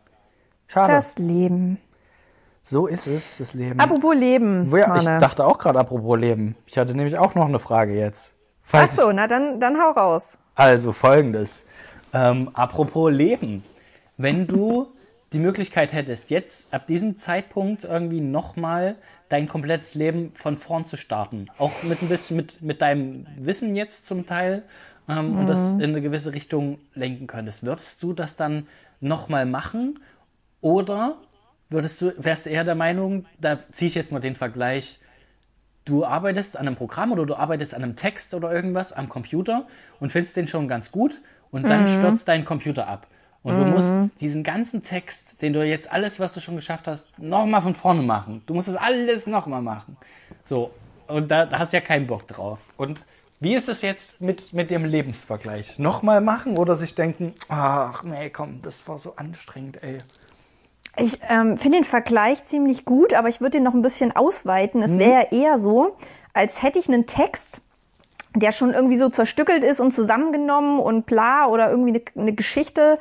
schade. 0.67 0.93
Das 0.93 1.17
Leben. 1.17 1.79
so 2.63 2.87
ist 2.87 3.07
es, 3.07 3.39
das 3.39 3.53
Leben. 3.55 3.79
Apropos 3.79 4.15
Leben, 4.15 4.69
ja, 4.71 4.95
ich 4.95 5.03
Manne. 5.03 5.19
dachte 5.19 5.43
auch 5.45 5.57
gerade 5.57 5.79
apropos 5.79 6.17
Leben. 6.17 6.55
Ich 6.67 6.77
hatte 6.77 6.93
nämlich 6.95 7.17
auch 7.17 7.35
noch 7.35 7.45
eine 7.45 7.59
Frage 7.59 7.93
jetzt. 7.93 8.37
Ach 8.67 8.69
Falls 8.69 8.95
so, 8.95 9.11
na 9.11 9.27
dann, 9.27 9.59
dann 9.59 9.77
hau 9.81 9.89
raus. 9.91 10.37
Also 10.55 10.93
folgendes. 10.93 11.65
Ähm, 12.13 12.49
apropos 12.53 13.11
Leben. 13.11 13.63
Wenn 14.15 14.47
du 14.47 14.87
die 15.33 15.39
Möglichkeit 15.39 15.91
hättest, 15.91 16.29
jetzt 16.29 16.73
ab 16.73 16.87
diesem 16.87 17.17
Zeitpunkt 17.17 17.83
irgendwie 17.83 18.21
nochmal 18.21 18.95
dein 19.29 19.47
komplettes 19.47 19.95
Leben 19.95 20.31
von 20.35 20.57
vorn 20.57 20.85
zu 20.85 20.95
starten, 20.95 21.47
auch 21.57 21.83
mit 21.83 22.01
ein 22.01 22.07
bisschen 22.07 22.37
mit, 22.37 22.61
mit 22.61 22.81
deinem 22.81 23.25
Wissen 23.37 23.75
jetzt 23.75 24.05
zum 24.05 24.27
Teil 24.27 24.63
ähm, 25.09 25.39
und 25.39 25.47
das 25.47 25.71
in 25.71 25.83
eine 25.83 26.01
gewisse 26.01 26.33
Richtung 26.33 26.77
lenken 26.93 27.25
könntest, 27.25 27.65
würdest 27.65 28.03
du 28.03 28.13
das 28.13 28.35
dann 28.35 28.67
nochmal 28.99 29.45
machen? 29.45 29.99
Oder 30.61 31.17
würdest 31.69 31.99
du, 32.01 32.13
wärst 32.17 32.45
du 32.45 32.51
eher 32.51 32.63
der 32.63 32.75
Meinung, 32.75 33.25
da 33.41 33.57
ziehe 33.71 33.89
ich 33.89 33.95
jetzt 33.95 34.11
mal 34.11 34.19
den 34.19 34.35
Vergleich, 34.35 34.99
du 35.83 36.05
arbeitest 36.05 36.57
an 36.57 36.67
einem 36.67 36.75
Programm 36.75 37.11
oder 37.11 37.25
du 37.25 37.35
arbeitest 37.35 37.73
an 37.73 37.83
einem 37.83 37.95
Text 37.95 38.33
oder 38.33 38.53
irgendwas 38.53 38.93
am 38.93 39.09
Computer 39.09 39.67
und 39.99 40.11
findest 40.11 40.37
den 40.37 40.47
schon 40.47 40.67
ganz 40.67 40.91
gut 40.91 41.19
und 41.51 41.63
dann 41.63 41.87
stürzt 41.87 42.27
dein 42.27 42.45
Computer 42.45 42.87
ab. 42.87 43.07
Und 43.43 43.57
du 43.57 43.65
musst 43.65 44.21
diesen 44.21 44.43
ganzen 44.43 44.83
Text, 44.83 45.41
den 45.41 45.51
du 45.51 45.65
jetzt 45.65 45.91
alles, 45.91 46.19
was 46.19 46.33
du 46.33 46.39
schon 46.39 46.55
geschafft 46.55 46.87
hast, 46.87 47.17
nochmal 47.19 47.61
von 47.61 47.75
vorne 47.75 48.01
machen. 48.01 48.41
Du 48.45 48.53
musst 48.53 48.69
das 48.69 48.75
alles 48.75 49.27
nochmal 49.27 49.61
machen. 49.61 49.97
So. 50.45 50.71
Und 51.07 51.29
da, 51.29 51.45
da 51.45 51.59
hast 51.59 51.73
du 51.73 51.77
ja 51.77 51.81
keinen 51.81 52.07
Bock 52.07 52.25
drauf. 52.27 52.59
Und 52.77 53.03
wie 53.41 53.55
ist 53.55 53.67
es 53.67 53.81
jetzt 53.81 54.21
mit, 54.21 54.53
mit 54.53 54.71
dem 54.71 54.85
Lebensvergleich? 54.85 55.77
Nochmal 55.77 56.21
machen 56.21 56.57
oder 56.57 56.75
sich 56.77 56.95
denken, 56.95 57.33
ach 57.49 58.03
nee, 58.03 58.29
komm, 58.29 58.61
das 58.61 58.87
war 58.87 58.97
so 58.99 59.17
anstrengend, 59.17 59.83
ey. 59.83 59.97
Ich 60.95 61.19
ähm, 61.27 61.57
finde 61.57 61.79
den 61.79 61.83
Vergleich 61.83 62.45
ziemlich 62.45 62.85
gut, 62.85 63.13
aber 63.13 63.27
ich 63.27 63.41
würde 63.41 63.57
den 63.57 63.63
noch 63.63 63.73
ein 63.73 63.81
bisschen 63.81 64.15
ausweiten. 64.15 64.81
Es 64.81 64.97
wäre 64.97 65.11
ja 65.11 65.37
eher 65.37 65.59
so, 65.59 65.97
als 66.33 66.63
hätte 66.63 66.79
ich 66.79 66.87
einen 66.87 67.05
Text, 67.05 67.59
der 68.35 68.53
schon 68.53 68.73
irgendwie 68.73 68.97
so 68.97 69.09
zerstückelt 69.09 69.63
ist 69.63 69.81
und 69.81 69.91
zusammengenommen 69.91 70.79
und 70.79 71.05
bla 71.05 71.47
oder 71.47 71.69
irgendwie 71.69 71.89
eine, 71.89 72.01
eine 72.15 72.33
Geschichte 72.33 72.97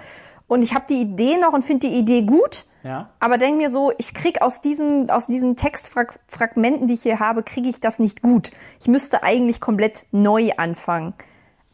und 0.52 0.62
ich 0.62 0.74
habe 0.74 0.84
die 0.88 1.00
Idee 1.00 1.36
noch 1.38 1.52
und 1.52 1.64
finde 1.64 1.88
die 1.88 1.94
Idee 1.96 2.22
gut, 2.22 2.64
Ja. 2.84 3.10
aber 3.20 3.38
denk 3.38 3.56
mir 3.56 3.70
so, 3.70 3.92
ich 3.98 4.14
krieg 4.14 4.42
aus 4.42 4.60
diesen 4.60 5.10
aus 5.10 5.26
diesen 5.26 5.56
Textfragmenten, 5.56 6.86
die 6.88 6.94
ich 6.94 7.02
hier 7.02 7.18
habe, 7.20 7.42
kriege 7.42 7.68
ich 7.68 7.80
das 7.80 7.98
nicht 7.98 8.22
gut. 8.22 8.50
Ich 8.80 8.88
müsste 8.88 9.22
eigentlich 9.22 9.60
komplett 9.60 10.04
neu 10.12 10.50
anfangen. 10.56 11.14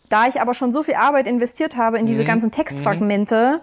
Da 0.08 0.26
ich 0.26 0.40
aber 0.40 0.54
schon 0.54 0.72
so 0.72 0.82
viel 0.82 0.94
Arbeit 0.94 1.26
investiert 1.26 1.76
habe 1.76 1.98
in 1.98 2.06
diese 2.06 2.24
ganzen 2.24 2.50
Textfragmente, 2.50 3.60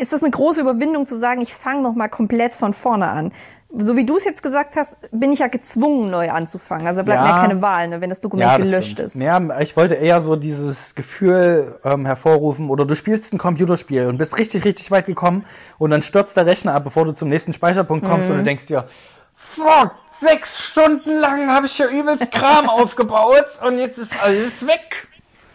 ist 0.00 0.12
es 0.12 0.22
eine 0.22 0.30
große 0.30 0.60
Überwindung 0.60 1.06
zu 1.06 1.16
sagen, 1.16 1.40
ich 1.40 1.54
fange 1.54 1.82
noch 1.82 1.94
mal 1.94 2.08
komplett 2.08 2.52
von 2.52 2.72
vorne 2.74 3.08
an. 3.08 3.32
So 3.78 3.96
wie 3.96 4.04
du 4.04 4.16
es 4.16 4.24
jetzt 4.24 4.42
gesagt 4.42 4.76
hast, 4.76 4.96
bin 5.12 5.32
ich 5.32 5.38
ja 5.38 5.48
gezwungen, 5.48 6.10
neu 6.10 6.30
anzufangen. 6.30 6.86
Also 6.86 7.02
bleibt 7.04 7.24
Ja. 7.24 7.32
mir 7.34 7.40
keine 7.40 7.62
Wahl, 7.62 7.88
ne, 7.88 8.00
wenn 8.02 8.10
das 8.10 8.20
Dokument 8.20 8.50
das 8.50 8.58
gelöscht 8.58 8.90
stimmt. 8.92 9.06
ist. 9.06 9.14
Ja, 9.16 9.60
ich 9.60 9.76
wollte 9.76 9.94
eher 9.94 10.20
so 10.20 10.36
dieses 10.36 10.94
Gefühl 10.94 11.78
ähm, 11.84 12.04
hervorrufen, 12.04 12.68
oder 12.68 12.84
du 12.84 12.94
spielst 12.94 13.32
ein 13.32 13.38
Computerspiel 13.38 14.06
und 14.08 14.18
bist 14.18 14.36
richtig, 14.38 14.64
richtig 14.66 14.90
weit 14.90 15.06
gekommen 15.06 15.46
und 15.78 15.90
dann 15.90 16.02
stürzt 16.02 16.36
der 16.36 16.44
Rechner 16.44 16.74
ab, 16.74 16.84
bevor 16.84 17.04
du 17.06 17.12
zum 17.12 17.28
nächsten 17.28 17.52
Speicherpunkt 17.54 18.06
kommst 18.06 18.28
Mhm. 18.28 18.34
und 18.34 18.38
du 18.40 18.44
denkst 18.44 18.66
dir, 18.66 18.88
fuck, 19.34 19.92
sechs 20.20 20.62
Stunden 20.62 21.10
lang 21.10 21.48
habe 21.50 21.64
ich 21.66 21.72
hier 21.72 21.88
übelst 21.88 22.30
Kram 22.30 22.68
aufgebaut 22.68 23.58
und 23.66 23.78
jetzt 23.78 23.96
ist 23.98 24.14
alles 24.22 24.66
weg. 24.66 25.08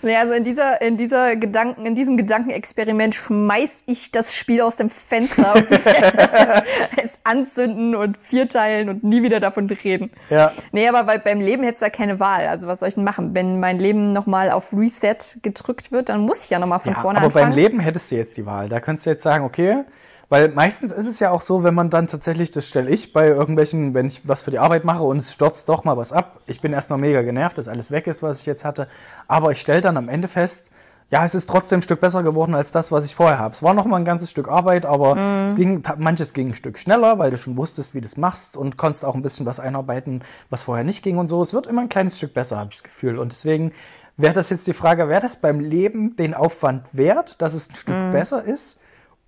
Ja, 0.04 0.20
also 0.20 0.34
in 0.34 0.44
dieser, 0.44 0.82
in 0.82 0.96
dieser 0.98 1.36
Gedanken, 1.36 1.86
in 1.86 1.96
diesem 1.96 2.18
Gedankenexperiment 2.18 3.16
schmeiß 3.16 3.84
ich 3.88 4.12
das 4.12 4.36
Spiel 4.36 4.62
aus 4.62 4.76
dem 4.76 4.90
Fenster 4.90 5.56
und 5.56 5.68
es 7.04 7.18
anzünden 7.24 7.96
und 7.96 8.18
vierteilen 8.18 8.90
und 8.90 9.04
nie 9.04 9.24
wieder 9.24 9.40
davon 9.40 9.68
reden. 9.70 10.12
Ja. 10.30 10.52
Nee, 10.72 10.88
aber 10.88 11.04
bei, 11.04 11.18
beim 11.18 11.40
Leben 11.42 11.64
hättest 11.64 11.82
du 11.82 11.86
ja 11.88 11.90
keine 11.90 12.20
Wahl. 12.20 12.48
Also 12.48 12.68
was 12.68 12.80
soll 12.80 12.90
ich 12.90 12.96
denn 12.96 13.04
machen? 13.04 13.34
Wenn 13.34 13.60
mein 13.60 13.80
Leben 13.80 14.14
nochmal 14.14 14.52
auf 14.52 14.72
Reset 14.72 15.18
gedrückt 15.42 15.92
wird, 15.92 16.10
dann 16.10 16.22
muss 16.22 16.44
ich 16.44 16.50
ja 16.50 16.60
nochmal 16.60 16.80
von 16.80 16.94
Ja, 16.94 17.00
vorne 17.02 17.20
aber 17.20 17.28
anfangen. 17.28 17.50
beim 17.50 17.56
Leben 17.56 17.80
hättest 17.80 18.12
du 18.12 18.16
jetzt 18.16 18.38
die 18.38 18.46
Wahl. 18.46 18.70
Da 18.70 18.80
könntest 18.80 19.06
du 19.06 19.10
jetzt 19.10 19.24
sagen, 19.24 19.44
okay, 19.46 19.84
weil 20.30 20.50
meistens 20.50 20.92
ist 20.92 21.08
es 21.08 21.20
ja 21.20 21.32
auch 21.32 21.42
so, 21.42 21.64
wenn 21.64 21.74
man 21.74 21.90
dann 21.90 22.08
tatsächlich, 22.08 22.52
das 22.52 22.68
stelle 22.68 22.90
ich 22.90 23.14
bei 23.14 23.28
irgendwelchen, 23.28 23.94
wenn 23.94 24.08
ich 24.08 24.28
was 24.28 24.42
für 24.42 24.52
die 24.52 24.60
Arbeit 24.60 24.84
mache 24.84 25.04
und 25.04 25.20
es 25.20 25.32
stürzt 25.34 25.70
doch 25.70 25.84
mal 25.86 25.96
was 25.96 26.12
ab. 26.12 26.42
Ich 26.48 26.60
bin 26.62 26.74
erstmal 26.74 27.00
mega 27.00 27.22
genervt, 27.22 27.58
dass 27.58 27.68
alles 27.70 27.92
weg 27.92 28.08
ist, 28.08 28.24
was 28.24 28.42
ich 28.42 28.46
jetzt 28.46 28.66
hatte. 28.66 28.88
Aber 29.28 29.52
ich 29.52 29.62
stelle 29.62 29.82
dann 29.82 29.96
am 29.96 30.10
Ende 30.10 30.28
fest, 30.28 30.70
ja, 31.10 31.24
es 31.24 31.34
ist 31.36 31.50
trotzdem 31.50 31.80
ein 31.80 31.84
Stück 31.84 32.02
besser 32.02 32.22
geworden 32.22 32.54
als 32.54 32.74
das, 32.74 32.92
was 32.92 33.06
ich 33.06 33.16
vorher 33.16 33.40
habe. 33.40 33.54
Es 33.54 33.64
war 33.64 33.74
noch 33.74 33.86
mal 33.86 33.96
ein 33.96 34.04
ganzes 34.04 34.30
Stück 34.30 34.50
Arbeit, 34.50 34.86
aber 34.86 35.16
Mhm. 35.16 35.48
es 35.48 35.56
ging, 35.56 35.82
manches 35.98 36.34
ging 36.34 36.50
ein 36.50 36.54
Stück 36.54 36.78
schneller, 36.78 37.18
weil 37.18 37.32
du 37.32 37.38
schon 37.38 37.56
wusstest, 37.56 37.96
wie 37.96 38.02
du 38.02 38.06
es 38.08 38.18
machst 38.18 38.58
und 38.58 38.76
konntest 38.76 39.06
auch 39.06 39.16
ein 39.16 39.22
bisschen 39.22 39.46
was 39.46 39.62
einarbeiten, 39.62 40.22
was 40.50 40.64
vorher 40.64 40.84
nicht 40.84 41.04
ging 41.04 41.18
und 41.18 41.30
so. 41.30 41.42
Es 41.42 41.54
wird 41.54 41.68
immer 41.68 41.80
ein 41.82 41.88
kleines 41.88 42.18
Stück 42.18 42.34
besser, 42.34 42.58
habe 42.58 42.72
ich 42.72 42.78
das 42.78 42.84
Gefühl. 42.84 43.18
Und 43.20 43.32
deswegen 43.32 43.72
wäre 44.18 44.34
das 44.34 44.50
jetzt 44.50 44.68
die 44.68 44.74
Frage, 44.74 45.08
wäre 45.08 45.22
das 45.22 45.38
beim 45.38 45.62
Leben 45.62 46.18
den 46.18 46.34
Aufwand 46.34 46.84
wert, 46.92 47.42
dass 47.42 47.54
es 47.54 47.70
ein 47.70 47.76
Stück 47.76 47.96
Mhm. 47.98 48.12
besser 48.12 48.44
ist? 48.44 48.82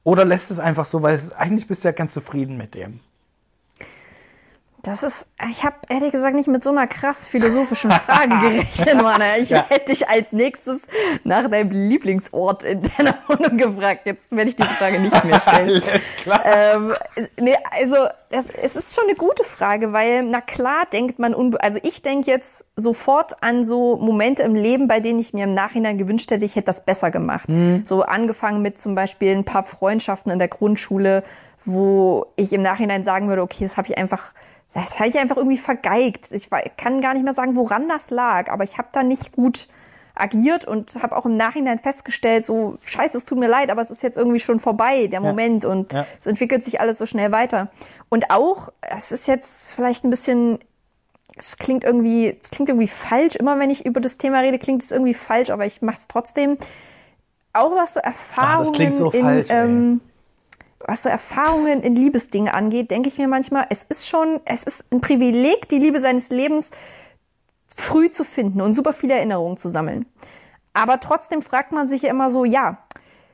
Oder 0.03 0.25
lässt 0.25 0.51
es 0.51 0.59
einfach 0.59 0.85
so, 0.85 1.01
weil 1.01 1.15
es, 1.15 1.31
eigentlich 1.33 1.67
bist 1.67 1.83
du 1.83 1.89
ja 1.89 1.91
ganz 1.93 2.13
zufrieden 2.13 2.57
mit 2.57 2.73
dem? 2.75 3.01
Das 4.81 5.03
ist, 5.03 5.27
ich 5.49 5.65
habe 5.65 5.75
ehrlich 5.89 6.13
gesagt 6.13 6.35
nicht 6.35 6.47
mit 6.47 6.63
so 6.63 6.69
einer 6.69 6.87
krass 6.87 7.27
philosophischen 7.27 7.91
Frage 7.91 8.29
gerechnet, 8.39 8.95
Mann. 9.01 9.21
Ich 9.41 9.49
Ja. 9.49 9.65
hätte 9.67 9.91
dich 9.91 10.07
als 10.07 10.31
nächstes 10.31 10.87
nach 11.25 11.49
deinem 11.49 11.71
Lieblingsort 11.71 12.63
in 12.63 12.83
deiner 12.97 13.15
Wohnung 13.27 13.57
gefragt. 13.57 14.01
Jetzt 14.05 14.31
werde 14.31 14.49
ich 14.49 14.55
diese 14.55 14.69
Frage 14.69 14.99
nicht 15.01 15.23
mehr 15.25 15.39
stellen. 15.41 15.81
Ähm, 16.45 16.93
nee, 17.37 17.57
also 17.77 17.95
das, 18.29 18.45
es 18.61 18.77
ist 18.77 18.95
schon 18.95 19.03
eine 19.05 19.15
gute 19.15 19.43
Frage, 19.43 19.91
weil 19.91 20.23
na 20.23 20.39
klar 20.39 20.85
denkt 20.93 21.19
man, 21.19 21.33
unbe 21.33 21.61
also 21.61 21.77
ich 21.83 22.01
denke 22.01 22.31
jetzt 22.31 22.63
sofort 22.77 23.43
an 23.43 23.65
so 23.65 23.97
Momente 23.97 24.43
im 24.43 24.55
Leben, 24.55 24.87
bei 24.87 25.01
denen 25.01 25.19
ich 25.19 25.33
mir 25.33 25.43
im 25.43 25.53
Nachhinein 25.53 25.97
gewünscht 25.97 26.31
hätte, 26.31 26.45
ich 26.45 26.55
hätte 26.55 26.67
das 26.67 26.85
besser 26.85 27.11
gemacht. 27.11 27.49
So 27.85 28.03
angefangen 28.03 28.61
mit 28.61 28.79
zum 28.79 28.95
Beispiel 28.95 29.35
ein 29.35 29.43
paar 29.43 29.63
Freundschaften 29.65 30.31
in 30.31 30.39
der 30.39 30.47
Grundschule, 30.47 31.23
wo 31.65 32.27
ich 32.37 32.53
im 32.53 32.61
Nachhinein 32.61 33.03
sagen 33.03 33.27
würde, 33.27 33.41
okay, 33.41 33.65
das 33.65 33.75
habe 33.75 33.87
ich 33.89 33.97
einfach 33.97 34.31
das 34.73 34.99
habe 34.99 35.09
ich 35.09 35.17
einfach 35.17 35.37
irgendwie 35.37 35.57
vergeigt. 35.57 36.31
Ich 36.31 36.49
kann 36.77 37.01
gar 37.01 37.13
nicht 37.13 37.23
mehr 37.23 37.33
sagen, 37.33 37.55
woran 37.55 37.87
das 37.89 38.11
lag, 38.11 38.49
aber 38.51 38.63
ich 38.63 38.77
habe 38.77 38.89
da 38.91 39.03
nicht 39.03 39.31
gut 39.31 39.67
agiert 40.15 40.65
und 40.65 41.01
habe 41.01 41.15
auch 41.15 41.25
im 41.25 41.37
Nachhinein 41.37 41.79
festgestellt, 41.79 42.45
so 42.45 42.77
scheiße, 42.83 43.17
es 43.17 43.25
tut 43.25 43.37
mir 43.39 43.47
leid, 43.47 43.69
aber 43.69 43.81
es 43.81 43.89
ist 43.89 44.03
jetzt 44.03 44.17
irgendwie 44.17 44.39
schon 44.39 44.59
vorbei, 44.59 45.07
der 45.07 45.21
Moment 45.21 45.63
und 45.65 45.93
Ja. 45.93 46.05
es 46.19 46.27
entwickelt 46.27 46.63
sich 46.63 46.81
alles 46.81 46.97
so 46.97 47.05
schnell 47.05 47.31
weiter. 47.31 47.69
Und 48.09 48.29
auch, 48.29 48.69
es 48.81 49.11
ist 49.11 49.27
jetzt 49.27 49.71
vielleicht 49.71 50.03
ein 50.03 50.09
bisschen, 50.09 50.59
es 51.37 51.57
klingt 51.57 51.83
irgendwie, 51.85 52.37
es 52.41 52.49
klingt 52.49 52.69
irgendwie 52.69 52.87
falsch. 52.87 53.35
Immer 53.37 53.59
wenn 53.59 53.69
ich 53.69 53.85
über 53.85 54.01
das 54.01 54.17
Thema 54.17 54.39
rede, 54.39 54.59
klingt 54.59 54.83
es 54.83 54.91
irgendwie 54.91 55.13
falsch, 55.13 55.51
aber 55.51 55.65
ich 55.65 55.81
mache 55.81 55.97
es 55.97 56.07
trotzdem. 56.07 56.57
Auch 57.53 57.71
was 57.71 57.93
so 57.93 57.99
Erfahrungen 58.01 58.73
klingt 58.73 58.97
so 58.97 59.11
in, 59.11 59.23
falsch, 59.23 59.47
ähm, 59.51 60.01
was 60.89 61.03
so 61.03 61.09
Erfahrungen 61.09 61.81
in 61.81 61.95
Liebesdingen 61.95 62.53
angeht, 62.53 62.91
denke 62.91 63.09
ich 63.09 63.17
mir 63.17 63.27
manchmal, 63.27 63.67
es 63.69 63.83
ist 63.83 64.07
schon, 64.07 64.39
es 64.45 64.63
ist 64.63 64.91
ein 64.91 65.01
Privileg, 65.01 65.69
die 65.69 65.77
Liebe 65.77 66.01
seines 66.01 66.29
Lebens 66.29 66.71
früh 67.75 68.09
zu 68.09 68.23
finden 68.23 68.61
und 68.61 68.73
super 68.73 68.93
viele 68.93 69.13
Erinnerungen 69.13 69.57
zu 69.57 69.69
sammeln. 69.69 70.05
Aber 70.73 70.99
trotzdem 70.99 71.41
fragt 71.41 71.71
man 71.71 71.87
sich 71.87 72.03
ja 72.03 72.09
immer 72.09 72.29
so, 72.29 72.45
ja, 72.45 72.79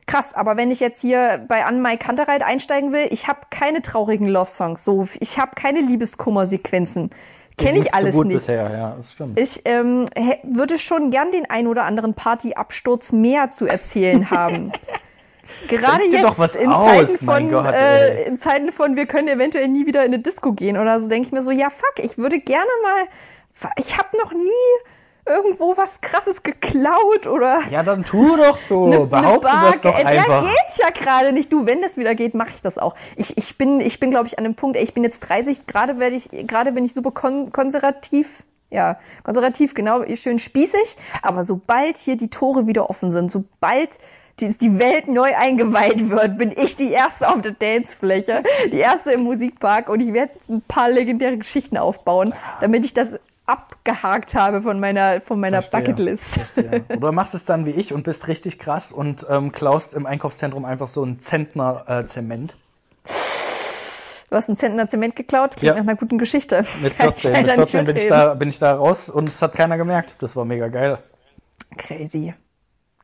krass, 0.06 0.34
aber 0.34 0.58
wenn 0.58 0.72
ich 0.72 0.80
jetzt 0.80 1.02
hier 1.02 1.44
bei 1.48 1.66
Anne-Mai 1.66 1.98
Kantereit 1.98 2.44
einsteigen 2.44 2.92
will, 2.92 3.08
ich 3.10 3.28
habe 3.28 3.40
keine 3.50 3.82
traurigen 3.82 4.28
Love-Songs, 4.28 4.84
so, 4.84 5.08
ich 5.20 5.40
habe 5.40 5.52
keine 5.56 5.80
Liebeskummer-Sequenzen. 5.82 7.12
Kenne 7.58 7.80
ich 7.80 7.94
alles 7.94 8.14
so 8.14 8.20
gut 8.20 8.28
nicht. 8.28 8.38
bisher, 8.38 8.70
ja, 8.70 8.96
das 8.98 9.14
stimmt. 9.14 9.40
Ich 9.40 9.62
ähm, 9.64 10.08
würde 10.44 10.78
schon 10.78 11.10
gern 11.10 11.32
den 11.32 11.50
ein 11.50 11.68
oder 11.68 11.86
anderen 11.86 12.14
Partyabsturz 12.14 13.14
mehr 13.14 13.50
zu 13.52 13.66
erzählen 13.66 14.30
haben. 14.30 14.74
Gerade 15.68 16.04
jetzt 16.06 16.56
in, 16.56 16.70
aus, 16.70 16.86
Zeiten 16.86 17.26
von, 17.26 17.52
Gott, 17.52 17.74
äh, 17.74 18.24
in 18.24 18.38
Zeiten 18.38 18.72
von, 18.72 18.96
wir 18.96 19.06
können 19.06 19.28
eventuell 19.28 19.68
nie 19.68 19.86
wieder 19.86 20.02
in 20.06 20.14
eine 20.14 20.20
Disco 20.20 20.54
gehen 20.54 20.78
oder 20.78 21.00
so, 21.00 21.08
denke 21.08 21.28
ich 21.28 21.32
mir 21.32 21.44
so, 21.44 21.52
ja 21.52 21.70
fuck, 21.70 22.04
ich 22.04 22.18
würde 22.18 22.40
gerne 22.40 22.70
mal, 22.84 23.72
ich 23.78 23.98
habe 23.98 24.18
noch 24.18 24.32
nie 24.32 24.50
irgendwo 25.26 25.76
was 25.76 26.02
Krasses 26.02 26.44
geklaut 26.44 27.28
oder 27.28 27.62
Ja, 27.72 27.84
dann 27.84 28.04
tu 28.04 28.38
doch 28.38 28.58
so. 28.58 28.86
eine, 28.86 29.06
Behaupte 29.06 29.48
Bar 29.48 29.72
das 29.72 29.82
doch 29.82 29.96
einfach. 29.96 30.44
Ja, 30.44 30.50
geht 30.50 30.78
ja 30.78 30.90
gerade 30.92 31.32
nicht. 31.34 31.52
Du, 31.52 31.66
wenn 31.66 31.82
das 31.82 31.98
wieder 31.98 32.14
geht, 32.16 32.36
mache 32.36 32.52
ich 32.54 32.62
das 32.62 32.78
auch. 32.78 32.96
Ich, 33.16 33.36
ich 33.38 33.58
bin, 33.58 33.82
ich 33.82 34.00
bin, 34.00 34.12
glaube 34.12 34.28
ich, 34.28 34.38
an 34.38 34.44
dem 34.44 34.56
Punkt, 34.56 34.78
ey, 34.78 34.84
ich 34.84 34.94
bin 34.94 35.04
jetzt 35.04 35.22
30, 35.22 35.66
gerade 35.66 36.00
werde 36.00 36.16
ich, 36.16 36.30
gerade 36.32 36.72
bin 36.72 36.86
ich 36.86 36.94
super 36.94 37.12
kon 37.12 37.52
konservativ. 37.52 38.44
Ja, 38.72 39.00
konservativ, 39.24 39.74
genau, 39.74 40.04
schön 40.16 40.38
spießig. 40.38 40.98
Aber 41.22 41.44
sobald 41.44 41.98
hier 41.98 42.18
die 42.18 42.30
Tore 42.30 42.68
wieder 42.68 42.90
offen 42.90 43.10
sind, 43.10 43.32
sobald 43.32 43.98
die, 44.40 44.58
die 44.58 44.80
Welt 44.80 45.08
neu 45.08 45.34
eingeweiht 45.36 46.10
wird, 46.10 46.38
bin 46.38 46.52
ich 46.56 46.76
die 46.76 46.92
Erste 46.92 47.30
auf 47.30 47.42
der 47.42 47.54
Dancefläche, 47.54 48.44
die 48.72 48.78
Erste 48.80 49.12
im 49.12 49.22
Musikpark 49.22 49.90
und 49.90 50.02
ich 50.02 50.14
werde 50.14 50.34
ein 50.50 50.62
paar 50.62 50.90
legendäre 50.90 51.38
Geschichten 51.38 51.78
aufbauen, 51.78 52.34
damit 52.62 52.84
ich 52.86 52.94
das 52.94 53.18
abgehakt 53.46 54.34
habe 54.34 54.62
von 54.62 54.80
meiner, 54.80 55.22
von 55.22 55.40
meiner 55.40 55.62
Verstehe. 55.62 55.82
Bucketlist. 55.94 56.40
Oder 56.98 57.12
machst 57.12 57.36
es 57.36 57.46
dann 57.46 57.66
wie 57.66 57.72
ich 57.72 57.94
und 57.94 58.04
bist 58.04 58.28
richtig 58.28 58.58
krass 58.60 58.92
und 58.92 59.26
ähm, 59.30 59.52
klaust 59.52 59.94
im 59.94 60.06
Einkaufszentrum 60.06 60.66
einfach 60.66 60.88
so 60.88 61.04
einen 61.04 61.22
Zentner 61.22 61.86
äh, 61.88 62.06
Zement. 62.08 62.58
Du 64.32 64.36
hast 64.36 64.50
einen 64.50 64.58
Zentner 64.58 64.88
Zement 64.88 65.16
geklaut, 65.16 65.56
klingt 65.56 65.76
Ja. 65.76 65.82
nach 65.82 65.88
einer 65.88 65.96
guten 65.96 66.18
Geschichte. 66.18 66.66
Mit 66.82 66.98
Kann 66.98 67.10
ich 67.16 67.22
14, 67.22 67.32
mit 67.32 67.48
leider 67.48 67.62
nicht 67.62 67.72
14 67.72 67.86
bin 67.86 67.98
ich, 68.04 68.10
da, 68.10 68.34
bin 68.34 68.50
ich 68.50 68.60
da 68.60 68.74
raus 68.76 69.10
und 69.10 69.30
es 69.30 69.42
hat 69.42 69.54
keiner 69.54 69.78
gemerkt. 69.78 70.16
Das 70.20 70.36
war 70.36 70.44
mega 70.44 70.68
geil. 70.68 70.98
Crazy. 71.78 72.34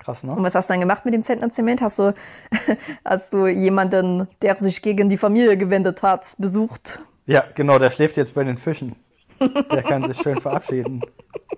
Krass, 0.04 0.24
Und 0.24 0.36
ne? 0.38 0.43
was 0.43 0.56
hast 0.56 0.70
du 0.70 0.74
dann 0.74 0.80
gemacht 0.82 1.06
mit 1.06 1.14
dem 1.14 1.22
Zentner 1.24 1.52
Zement? 1.52 1.82
Hast 1.82 1.99
du, 1.99 2.14
hast 3.06 3.34
du 3.34 3.47
jemanden, 3.47 4.28
der 4.41 4.56
sich 4.58 4.82
gegen 4.82 5.10
die 5.10 5.18
Familie 5.18 5.58
gewendet 5.58 6.02
hat, 6.02 6.36
besucht? 6.38 6.99
Ja, 7.28 7.43
genau, 7.56 7.78
der 7.78 7.91
schläft 7.91 8.18
jetzt 8.18 8.34
bei 8.34 8.43
den 8.43 8.58
Fischen. 8.58 8.95
Der 9.39 9.84
kann 9.84 10.04
sich 10.12 10.18
schön 10.22 10.39
verabschieden. 10.41 11.02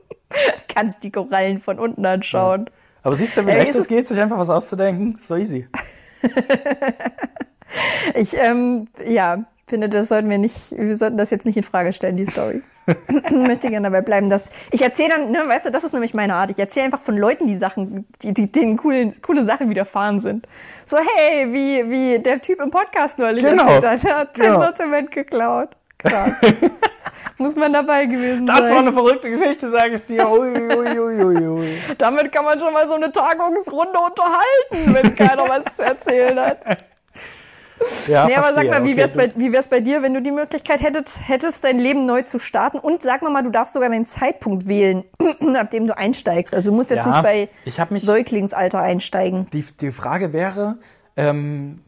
Kannst 0.68 1.04
die 1.04 1.12
Korallen 1.12 1.60
von 1.60 1.80
unten 1.80 2.06
anschauen. 2.06 2.70
Aber 3.02 3.16
siehst 3.16 3.38
du, 3.38 3.46
wie 3.46 3.52
leicht 3.52 3.76
es- 3.76 3.88
geht, 3.88 4.08
sich 4.08 4.20
einfach 4.20 4.38
was 4.38 4.50
auszudenken? 4.50 5.18
So 5.20 5.36
easy. 5.36 5.68
Ich, 8.16 8.38
ähm, 8.38 8.88
ja, 9.06 9.46
finde, 9.68 9.90
das 9.90 10.08
sollten 10.08 10.30
wir 10.30 10.38
nicht, 10.38 10.72
wir 10.78 10.96
sollten 10.96 11.18
das 11.18 11.32
jetzt 11.32 11.46
nicht 11.46 11.58
in 11.58 11.64
Frage 11.64 11.92
stellen, 11.94 12.18
die 12.18 12.26
Story. 12.28 12.62
möchte 13.32 13.70
gerne 13.70 13.90
dabei 13.90 14.02
bleiben, 14.02 14.30
dass 14.30 14.52
ich 14.72 14.82
erzähle 14.82 15.10
dann, 15.10 15.32
ne, 15.32 15.44
weißt 15.48 15.66
du, 15.68 15.72
das 15.72 15.84
ist 15.84 15.94
nämlich 15.94 16.14
meine 16.14 16.36
Art. 16.36 16.52
Ich 16.52 16.60
erzähle 16.60 16.86
einfach 16.86 17.02
von 17.02 17.18
Leuten 17.18 17.48
die 17.48 17.56
Sachen, 17.58 18.06
die, 18.22 18.34
die 18.34 18.52
denen 18.52 18.78
coole, 18.78 19.14
coole 19.22 19.44
Sachen 19.44 19.70
widerfahren 19.70 20.20
sind. 20.20 20.48
So, 20.86 20.98
hey, 20.98 21.52
wie, 21.54 21.90
wie 21.90 22.20
der 22.20 22.42
Typ 22.42 22.60
im 22.62 22.72
Podcast 22.72 23.20
neulich 23.20 23.44
Genau. 23.44 23.64
erzählt 23.68 23.86
hat, 23.86 24.04
der 24.04 24.16
hat 24.18 24.38
sein 24.38 24.46
Genau. 24.48 24.62
Sortiment 24.62 25.12
geklaut. 25.12 25.70
Krass. 26.00 26.34
Muss 27.38 27.56
man 27.56 27.74
dabei 27.74 28.06
gewesen 28.06 28.46
Das 28.46 28.60
war 28.60 28.68
sein. 28.68 28.78
eine 28.80 28.94
verrückte 28.94 29.30
Geschichte, 29.30 29.70
sage 29.70 29.96
ich 29.96 30.06
dir. 30.06 30.30
Ui, 30.30 30.54
ui, 30.54 31.00
ui, 31.00 31.48
ui. 31.48 31.78
Damit 31.98 32.32
kann 32.32 32.46
man 32.46 32.60
schon 32.60 32.72
mal 32.74 32.88
so 32.88 32.94
eine 32.94 33.12
Tagungsrunde 33.12 33.98
unterhalten, 34.00 34.94
wenn 34.94 35.16
keiner 35.16 35.50
was 35.50 35.66
zu 35.76 35.82
erzählen 35.84 36.40
hat. 36.40 36.60
Ja, 38.08 38.28
Nee, 38.28 38.36
aber 38.36 38.54
sag 38.54 38.68
mal, 38.68 38.84
wie 38.84 38.90
Okay, 38.92 38.98
wär's, 38.98 39.12
du- 39.14 39.18
bei, 39.18 39.32
wie 39.36 39.52
wär's 39.52 39.68
bei 39.68 39.80
dir, 39.80 40.02
wenn 40.02 40.14
du 40.14 40.22
die 40.22 40.32
Möglichkeit 40.32 40.82
hättest, 40.82 41.28
hättest, 41.28 41.64
dein 41.64 41.80
Leben 41.80 42.06
neu 42.06 42.22
zu 42.22 42.40
starten? 42.40 42.78
Und 42.80 43.02
sag 43.02 43.22
mal 43.22 43.30
mal, 43.32 43.44
du 43.44 43.50
darfst 43.50 43.74
sogar 43.74 43.90
den 43.90 44.06
Zeitpunkt 44.06 44.68
wählen, 44.68 45.04
ab 45.56 45.72
dem 45.72 45.88
du 45.88 45.98
einsteigst. 45.98 46.54
Also 46.54 46.70
du 46.70 46.76
musst 46.76 46.90
jetzt 46.90 47.06
Ja, 47.06 47.08
nicht 47.08 47.24
bei 47.24 47.50
mich- 47.90 48.04
Säuglingsalter 48.04 48.80
einsteigen. 48.80 49.48
Die, 49.54 49.66
die 49.82 49.92
Frage 49.92 50.34
wäre 50.34 50.78
ähm, 51.18 51.82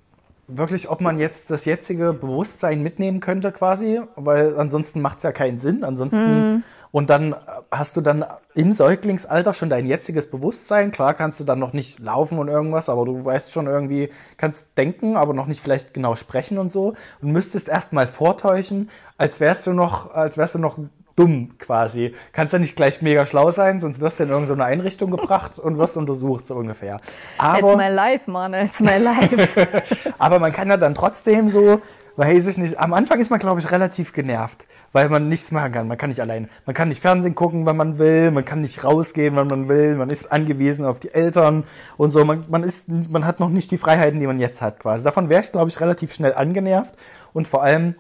wirklich, 0.48 0.90
ob 0.90 1.02
man 1.02 1.18
jetzt 1.20 1.50
das 1.52 1.66
jetzige 1.66 2.14
Bewusstsein 2.14 2.82
mitnehmen 2.84 3.20
könnte 3.20 3.52
quasi, 3.52 4.02
weil 4.16 4.58
ansonsten 4.60 5.02
macht 5.02 5.18
es 5.18 5.24
ja 5.24 5.32
keinen 5.32 5.60
Sinn. 5.60 5.84
Ansonsten 5.84 6.64
und 6.96 7.10
dann 7.10 7.34
äh, 7.34 7.36
hast 7.72 7.98
du 7.98 8.02
dann 8.02 8.24
im 8.54 8.72
Säuglingsalter 8.72 9.54
schon 9.54 9.70
dein 9.70 9.86
jetziges 9.86 10.32
Bewusstsein. 10.32 10.91
Klar 10.91 11.14
kannst 11.14 11.41
du 11.41 11.43
dann 11.43 11.60
noch 11.60 11.74
nicht 11.74 12.00
laufen 12.00 12.39
und 12.39 12.48
irgendwas, 12.48 12.88
aber 12.88 13.04
du 13.04 13.26
weißt 13.26 13.52
schon 13.52 13.68
irgendwie, 13.68 14.14
kannst 14.38 14.78
denken, 14.78 15.18
aber 15.18 15.34
noch 15.34 15.46
nicht 15.46 15.62
vielleicht 15.62 15.93
genau 15.93 16.16
sprechen 16.16 16.58
und 16.58 16.72
so 16.72 16.93
und 17.22 17.34
müsstest 17.34 17.68
erstmal 17.68 18.08
vortäuschen, 18.08 18.89
als 19.18 19.41
wärst 19.41 19.68
du 19.68 19.74
noch, 19.74 20.14
als 20.14 20.38
wärst 20.38 20.56
du 20.56 20.60
noch 20.60 20.80
dumm 21.18 21.58
quasi. 21.60 22.16
Kannst 22.32 22.54
ja 22.54 22.60
nicht 22.60 22.78
gleich 22.78 23.02
mega 23.02 23.26
schlau 23.26 23.52
sein, 23.52 23.82
sonst 23.82 24.00
wirst 24.00 24.22
du 24.22 24.24
in 24.24 24.30
irgendeine 24.30 24.64
Einrichtung 24.64 25.12
gebracht 25.12 25.60
und 25.60 25.78
wirst 25.78 25.98
untersucht, 25.98 26.46
so 26.46 26.56
ungefähr. 26.56 26.96
It's 26.96 27.04
Aber, 27.39 27.76
my 27.76 27.89
life, 27.89 28.32
Mann, 28.32 28.54
it's 28.54 28.80
my 28.80 28.98
life. 29.00 29.68
aber 30.18 30.39
man 30.39 30.54
kann 30.54 30.70
ja 30.70 30.78
dann 30.78 30.96
trotzdem 30.96 31.50
so, 31.50 31.82
weiß 32.16 32.48
ich 32.48 32.58
nicht, 32.58 32.80
am 32.80 32.93
Anfang 32.93 33.20
ist 33.20 33.32
man, 33.32 33.39
glaube 33.41 33.60
ich, 33.60 33.70
relativ 33.70 34.14
genervt, 34.14 34.66
weil 34.96 35.10
man 35.10 35.28
nichts 35.28 35.52
machen 35.52 35.74
kann. 35.74 35.89
Man 35.89 35.98
kann 35.98 36.10
nicht 36.10 36.22
allein, 36.22 36.50
man 36.66 36.74
kann 36.74 36.88
nicht 36.88 37.02
Fernsehen 37.02 37.36
gucken, 37.36 37.66
wenn 37.66 37.76
man 37.76 38.00
will, 38.00 38.32
man 38.32 38.46
kann 38.46 38.62
nicht 38.62 38.86
rausgehen, 38.86 39.36
wenn 39.36 39.48
man 39.48 39.68
will, 39.68 39.96
man 39.96 40.10
ist 40.10 40.32
angewiesen 40.32 40.86
auf 40.86 41.00
die 41.00 41.14
Eltern 41.14 41.66
und 41.98 42.12
so. 42.12 42.24
Man, 42.24 42.46
man, 42.48 42.64
ist, 42.64 42.88
man 42.88 43.26
hat 43.26 43.41
noch 43.41 43.50
nicht 43.50 43.72
die 43.72 43.78
Freiheiten, 43.78 44.22
die 44.22 44.26
man 44.26 44.39
jetzt 44.39 44.62
hat 44.62 44.80
quasi. 44.80 45.04
Davon 45.04 45.28
wäre 45.28 45.43
ich, 45.43 45.52
glaube 45.52 45.70
ich, 45.70 45.82
relativ 45.82 46.14
schnell 46.14 46.34
angenervt 46.34 46.93
und 47.34 47.46
vor 47.46 47.62
allem 47.62 47.96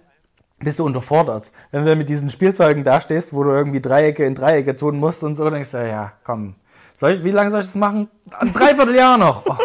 bist 0.59 0.79
du 0.79 0.85
unterfordert. 0.85 1.51
Wenn 1.71 1.85
du 1.85 1.93
mit 1.97 2.07
diesen 2.07 2.29
Spielzeugen 2.29 2.85
dastehst, 2.85 3.33
wo 3.33 3.43
du 3.43 3.49
irgendwie 3.49 3.81
Dreiecke 3.81 4.23
in 4.25 4.33
Dreiecke 4.33 4.77
tun 4.77 4.97
musst 4.97 5.21
und 5.21 5.35
so, 5.35 5.49
denkst 5.49 5.71
du, 5.71 5.85
ja, 5.85 6.13
komm. 6.23 6.55
Soll 6.95 7.11
ich, 7.11 7.23
wie 7.25 7.31
lange 7.31 7.49
soll 7.49 7.59
ich 7.59 7.65
das 7.65 7.75
machen? 7.75 8.07
Ein 8.39 8.53
Dreivierteljahr 8.53 9.17
noch. 9.17 9.43
Oh 9.45 9.57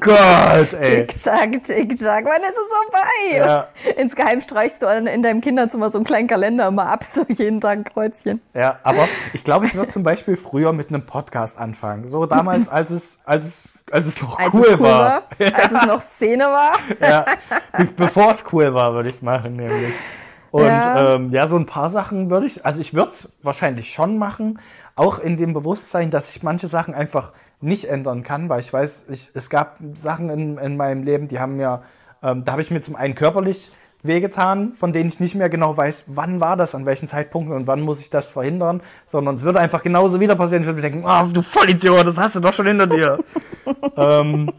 Gott, 0.00 0.72
ey. 0.80 1.06
Tick-Tack, 1.06 1.62
Tick-Tack, 1.62 2.24
wann 2.24 2.42
ist 2.42 2.56
es 2.56 2.72
vorbei? 2.72 3.36
Ja. 3.36 3.68
Insgeheim 3.96 4.40
streichst 4.40 4.82
du 4.82 4.86
in, 4.86 5.06
in 5.06 5.22
deinem 5.22 5.40
Kinderzimmer 5.40 5.90
so 5.90 5.98
einen 5.98 6.04
kleinen 6.04 6.28
Kalender 6.28 6.68
immer 6.68 6.86
ab, 6.86 7.04
so 7.08 7.24
jeden 7.28 7.60
Tag 7.60 7.78
ein 7.78 7.84
Kreuzchen. 7.84 8.40
Ja, 8.54 8.78
aber 8.82 9.08
ich 9.32 9.44
glaube, 9.44 9.66
ich 9.66 9.74
würde 9.74 9.90
zum 9.92 10.02
Beispiel 10.02 10.36
früher 10.36 10.72
mit 10.72 10.88
einem 10.88 11.06
Podcast 11.06 11.58
anfangen. 11.58 12.08
So 12.08 12.26
damals, 12.26 12.68
als 12.70 12.90
es, 12.90 13.20
als 13.24 13.44
es, 13.46 13.74
als 13.90 14.06
es 14.06 14.20
noch 14.22 14.38
Als 14.38 14.54
cool 14.54 14.62
es 14.66 14.70
cool 14.74 14.80
war. 14.80 15.00
war, 15.00 15.22
als 15.54 15.72
es 15.72 15.86
noch 15.86 16.00
Szene 16.00 16.44
war. 16.44 16.72
Ja, 17.00 17.24
be- 17.76 17.88
bevor 17.96 18.30
es 18.32 18.44
cool 18.52 18.72
war, 18.74 18.94
würde 18.94 19.08
ich 19.08 19.16
es 19.16 19.22
machen, 19.22 19.56
nämlich. 19.56 19.94
Und 20.50 20.64
Ja. 20.64 20.96
ja. 20.96 21.14
Ähm, 21.14 21.30
ja, 21.30 21.46
so 21.46 21.56
ein 21.56 21.66
paar 21.66 21.90
Sachen 21.90 22.28
würde 22.30 22.46
ich, 22.46 22.66
also 22.66 22.80
ich 22.80 22.92
würde 22.94 23.10
es 23.12 23.38
wahrscheinlich 23.42 23.92
schon 23.92 24.18
machen, 24.18 24.58
auch 24.96 25.18
in 25.20 25.36
dem 25.36 25.52
Bewusstsein, 25.52 26.10
dass 26.10 26.30
ich 26.34 26.42
manche 26.42 26.66
Sachen 26.66 26.92
einfach 26.94 27.30
nicht 27.60 27.84
ändern 27.84 28.22
kann, 28.22 28.48
weil 28.48 28.60
ich 28.60 28.72
weiß, 28.72 29.08
ich, 29.10 29.30
es 29.34 29.50
gab 29.50 29.78
Sachen 29.94 30.30
in, 30.30 30.58
in 30.58 30.76
meinem 30.76 31.02
Leben, 31.02 31.28
die 31.28 31.38
haben 31.38 31.56
mir, 31.56 31.82
ähm, 32.22 32.44
da 32.44 32.52
habe 32.52 32.62
ich 32.62 32.70
mir 32.70 32.80
zum 32.82 32.96
einen 32.96 33.14
körperlich 33.14 33.70
wehgetan, 34.02 34.72
von 34.78 34.92
denen 34.92 35.08
ich 35.08 35.20
nicht 35.20 35.34
mehr 35.34 35.50
genau 35.50 35.76
weiß, 35.76 36.12
wann 36.14 36.40
war 36.40 36.56
das, 36.56 36.74
an 36.74 36.86
welchen 36.86 37.08
Zeitpunkten 37.08 37.54
und 37.54 37.66
wann 37.66 37.82
muss 37.82 38.00
ich 38.00 38.08
das 38.08 38.30
verhindern, 38.30 38.80
sondern 39.06 39.34
es 39.34 39.42
würde 39.42 39.60
einfach 39.60 39.82
genauso 39.82 40.20
wieder 40.20 40.36
passieren. 40.36 40.62
Ich 40.62 40.66
würde 40.66 40.80
mir 40.80 40.90
denken, 40.90 41.06
ah, 41.06 41.26
du 41.30 41.42
Vollidiot, 41.42 42.06
das 42.06 42.18
hast 42.18 42.36
du 42.36 42.40
doch 42.40 42.54
schon 42.54 42.66
hinter 42.66 42.86
dir. 42.86 43.18
ähm, 43.96 44.52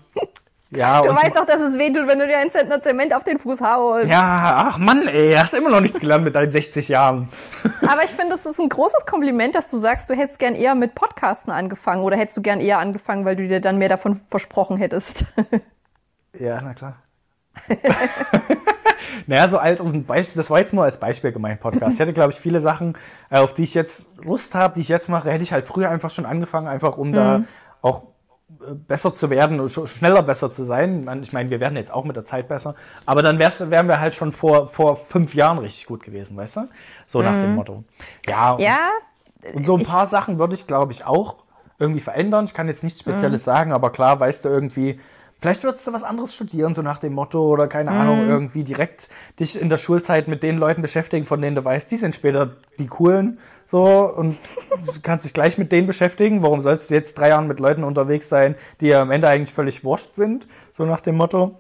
ja, 0.71 1.01
Du 1.01 1.09
weißt 1.09 1.35
doch, 1.35 1.45
dass 1.45 1.59
es 1.61 1.77
weh 1.77 1.91
tut, 1.91 2.07
wenn 2.07 2.19
du 2.19 2.27
dir 2.27 2.37
ein 2.37 2.49
Zentner 2.49 2.81
Zement 2.81 3.13
auf 3.13 3.23
den 3.23 3.39
Fuß 3.39 3.61
haust. 3.61 4.07
ja, 4.07 4.69
ach 4.69 4.77
Mann, 4.77 5.07
ey, 5.07 5.33
hast 5.33 5.53
immer 5.53 5.69
noch 5.69 5.81
nichts 5.81 5.99
gelernt 5.99 6.23
mit 6.23 6.35
deinen 6.35 6.51
60 6.51 6.87
Jahren. 6.87 7.29
Aber 7.87 8.03
ich 8.03 8.09
finde, 8.11 8.35
es 8.35 8.45
ist 8.45 8.59
ein 8.59 8.69
großes 8.69 9.05
Kompliment, 9.05 9.53
dass 9.55 9.69
du 9.69 9.77
sagst, 9.77 10.09
du 10.09 10.15
hättest 10.15 10.39
gern 10.39 10.55
eher 10.55 10.73
mit 10.75 10.95
Podcasten 10.95 11.51
angefangen 11.51 12.03
oder 12.03 12.17
hättest 12.17 12.37
du 12.37 12.41
gern 12.41 12.61
eher 12.61 12.79
angefangen, 12.79 13.25
weil 13.25 13.35
du 13.35 13.47
dir 13.47 13.59
dann 13.59 13.77
mehr 13.77 13.89
davon 13.89 14.19
versprochen 14.29 14.77
hättest. 14.77 15.25
Ja, 16.39 16.61
na 16.61 16.73
klar. 16.73 16.95
naja, 19.27 19.47
so 19.49 19.57
als 19.57 19.81
ein 19.81 20.05
Beispiel, 20.05 20.37
das 20.41 20.49
war 20.49 20.59
jetzt 20.59 20.73
nur 20.73 20.85
als 20.85 20.97
Beispiel 20.97 21.33
gemeint, 21.33 21.59
Podcast. 21.59 21.95
Ich 21.95 21.99
hätte, 21.99 22.13
glaube 22.13 22.31
ich, 22.31 22.39
viele 22.39 22.61
Sachen, 22.61 22.97
äh, 23.29 23.39
auf 23.39 23.53
die 23.53 23.63
ich 23.63 23.73
jetzt 23.73 24.23
Lust 24.23 24.55
habe, 24.55 24.75
die 24.75 24.79
ich 24.81 24.87
jetzt 24.87 25.09
mache, 25.09 25.29
hätte 25.29 25.43
ich 25.43 25.51
halt 25.51 25.65
früher 25.65 25.89
einfach 25.89 26.09
schon 26.09 26.25
angefangen, 26.25 26.67
einfach 26.67 26.97
um 26.97 27.11
da 27.11 27.43
auch 27.81 28.03
besser 28.87 29.13
zu 29.15 29.29
werden 29.29 29.59
und 29.59 29.69
sch- 29.69 29.87
schneller 29.87 30.21
besser 30.23 30.51
zu 30.53 30.63
sein. 30.63 31.07
Ich 31.23 31.33
meine, 31.33 31.49
wir 31.49 31.59
werden 31.59 31.75
jetzt 31.77 31.91
auch 31.91 32.03
mit 32.05 32.15
der 32.15 32.25
Zeit 32.25 32.47
besser, 32.47 32.75
aber 33.05 33.21
dann 33.21 33.39
wär's, 33.39 33.69
wären 33.69 33.87
wir 33.87 33.99
halt 33.99 34.15
schon 34.15 34.31
vor, 34.31 34.69
vor 34.69 34.97
fünf 34.97 35.33
Jahren 35.33 35.57
richtig 35.57 35.85
gut 35.87 36.03
gewesen, 36.03 36.37
weißt 36.37 36.57
du? 36.57 36.61
So 37.07 37.21
nach 37.21 37.41
dem 37.41 37.55
Motto. 37.55 37.83
Ja, 38.27 38.51
und- 38.53 38.61
ja, 38.61 38.77
und 39.55 39.65
so 39.65 39.75
ein 39.75 39.83
paar 39.83 40.05
Sachen 40.07 40.37
würde 40.39 40.53
ich, 40.53 40.67
glaube 40.67 40.91
ich, 40.91 41.05
auch 41.05 41.37
irgendwie 41.79 41.99
verändern. 42.01 42.45
Ich 42.45 42.53
kann 42.53 42.67
jetzt 42.67 42.83
nichts 42.83 42.99
Spezielles 42.99 43.43
sagen, 43.43 43.73
aber 43.73 43.89
klar, 43.91 44.19
weißt 44.19 44.45
du 44.45 44.49
irgendwie, 44.49 44.99
vielleicht 45.41 45.63
würdest 45.63 45.85
du 45.87 45.91
was 45.93 46.03
anderes 46.03 46.33
studieren, 46.35 46.73
so 46.73 46.81
nach 46.81 46.99
dem 46.99 47.13
Motto, 47.13 47.41
oder 47.47 47.67
keine 47.67 47.91
Ahnung, 47.91 48.27
irgendwie 48.29 48.63
direkt 48.63 49.09
dich 49.39 49.59
in 49.59 49.69
der 49.69 49.77
Schulzeit 49.77 50.27
mit 50.27 50.43
den 50.43 50.57
Leuten 50.57 50.81
beschäftigen, 50.81 51.25
von 51.25 51.41
denen 51.41 51.55
du 51.55 51.65
weißt, 51.65 51.89
die 51.91 51.95
sind 51.97 52.15
später 52.15 52.51
die 52.79 52.87
coolen, 52.87 53.39
so, 53.65 53.83
und 53.85 54.37
du 54.93 54.99
kannst 55.01 55.25
dich 55.25 55.33
gleich 55.33 55.57
mit 55.57 55.71
denen 55.71 55.87
beschäftigen. 55.87 56.43
Warum 56.43 56.61
sollst 56.61 56.89
du 56.89 56.93
jetzt 56.93 57.17
drei 57.17 57.29
Jahren 57.29 57.47
mit 57.47 57.59
Leuten 57.59 57.83
unterwegs 57.83 58.29
sein, 58.29 58.55
die 58.81 58.87
ja 58.87 59.01
am 59.01 59.11
Ende 59.11 59.27
eigentlich 59.27 59.53
völlig 59.53 59.83
wurscht 59.83 60.15
sind, 60.15 60.47
so 60.71 60.85
nach 60.85 61.01
dem 61.01 61.15
Motto? 61.17 61.57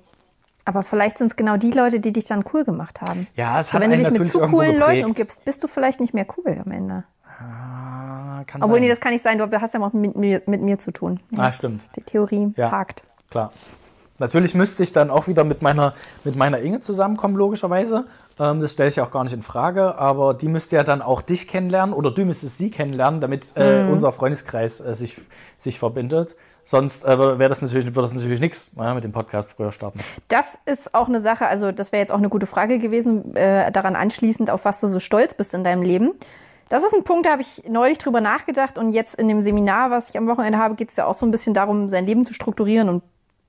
aber 0.63 0.83
vielleicht 0.83 1.17
sind 1.17 1.27
es 1.27 1.35
genau 1.35 1.57
die 1.57 1.71
Leute, 1.71 1.99
die 1.99 2.13
dich 2.13 2.25
dann 2.25 2.45
cool 2.53 2.63
gemacht 2.63 3.01
haben. 3.01 3.27
Ja, 3.35 3.61
es 3.61 3.69
So, 3.69 3.73
hat 3.73 3.81
wenn 3.81 3.89
du 3.91 3.97
dich 3.97 4.11
mit 4.11 4.27
zu 4.27 4.39
coolen 4.41 4.77
Leuten 4.77 5.05
umgibst, 5.05 5.43
bist 5.43 5.63
du 5.63 5.67
vielleicht 5.67 5.99
nicht 5.99 6.13
mehr 6.13 6.25
cool 6.37 6.61
am 6.63 6.71
Ende. 6.71 7.03
Ah, 7.25 8.43
kann 8.45 8.61
Obwohl, 8.61 8.75
sein. 8.75 8.83
nee, 8.83 8.89
das 8.89 8.99
kann 8.99 9.11
nicht 9.11 9.23
sein. 9.23 9.37
Du 9.39 9.49
hast 9.59 9.73
ja 9.73 9.79
auch 9.81 9.93
mit 9.93 10.15
mir, 10.15 10.41
mit 10.45 10.61
mir 10.61 10.77
zu 10.79 10.91
tun. 10.91 11.19
Ah, 11.35 11.47
das- 11.47 11.57
stimmt. 11.57 11.81
Die 11.95 12.01
Theorie 12.01 12.53
Ja. 12.57 12.71
hakt. 12.71 13.03
Klar. 13.31 13.51
Natürlich 14.19 14.53
müsste 14.53 14.83
ich 14.83 14.93
dann 14.93 15.09
auch 15.09 15.27
wieder 15.27 15.43
mit 15.43 15.63
meiner, 15.63 15.95
mit 16.23 16.35
meiner 16.35 16.59
Inge 16.59 16.81
zusammenkommen, 16.81 17.35
logischerweise. 17.35 18.05
Ähm, 18.39 18.61
das 18.61 18.73
stelle 18.73 18.89
ich 18.89 19.01
auch 19.01 19.09
gar 19.09 19.23
nicht 19.23 19.33
in 19.33 19.41
Frage, 19.41 19.95
aber 19.95 20.35
die 20.35 20.47
müsste 20.47 20.75
ja 20.75 20.83
dann 20.83 21.01
auch 21.01 21.23
dich 21.23 21.47
kennenlernen 21.47 21.95
oder 21.95 22.11
du 22.11 22.23
müsstest 22.23 22.59
sie 22.59 22.69
kennenlernen, 22.69 23.19
damit 23.19 23.47
äh, 23.55 23.83
unser 23.89 24.11
Freundeskreis 24.11 24.79
äh, 24.79 24.93
sich, 24.93 25.17
sich 25.57 25.79
verbindet. 25.79 26.35
Sonst 26.65 27.03
äh, 27.03 27.17
wäre 27.17 27.49
das 27.49 27.63
natürlich, 27.63 27.87
würde 27.87 28.03
das 28.03 28.13
natürlich 28.13 28.39
nichts 28.39 28.71
ja, 28.77 28.93
mit 28.93 29.03
dem 29.03 29.11
Podcast 29.11 29.51
früher 29.53 29.71
starten. 29.71 29.99
Das 30.27 30.55
ist 30.65 30.93
auch 30.93 31.07
eine 31.07 31.19
Sache, 31.19 31.47
also 31.47 31.71
das 31.71 31.91
wäre 31.91 32.01
jetzt 32.01 32.11
auch 32.11 32.19
eine 32.19 32.29
gute 32.29 32.45
Frage 32.45 32.77
gewesen, 32.77 33.35
äh, 33.35 33.71
daran 33.71 33.95
anschließend, 33.95 34.51
auf 34.51 34.65
was 34.65 34.79
du 34.81 34.87
so 34.87 34.99
stolz 34.99 35.33
bist 35.33 35.55
in 35.55 35.63
deinem 35.63 35.81
Leben. 35.81 36.11
Das 36.69 36.83
ist 36.83 36.93
ein 36.93 37.03
Punkt, 37.03 37.25
da 37.25 37.31
habe 37.31 37.41
ich 37.41 37.63
neulich 37.67 37.97
drüber 37.97 38.21
nachgedacht 38.21 38.77
und 38.77 38.91
jetzt 38.91 39.15
in 39.15 39.27
dem 39.27 39.41
Seminar, 39.41 39.91
was 39.91 40.09
ich 40.09 40.17
am 40.17 40.27
Wochenende 40.27 40.59
habe, 40.59 40.75
geht 40.75 40.89
es 40.89 40.95
ja 40.95 41.05
auch 41.05 41.15
so 41.15 41.25
ein 41.25 41.31
bisschen 41.31 41.53
darum, 41.53 41.89
sein 41.89 42.05
Leben 42.05 42.23
zu 42.23 42.33
strukturieren 42.33 42.87
und 42.87 43.03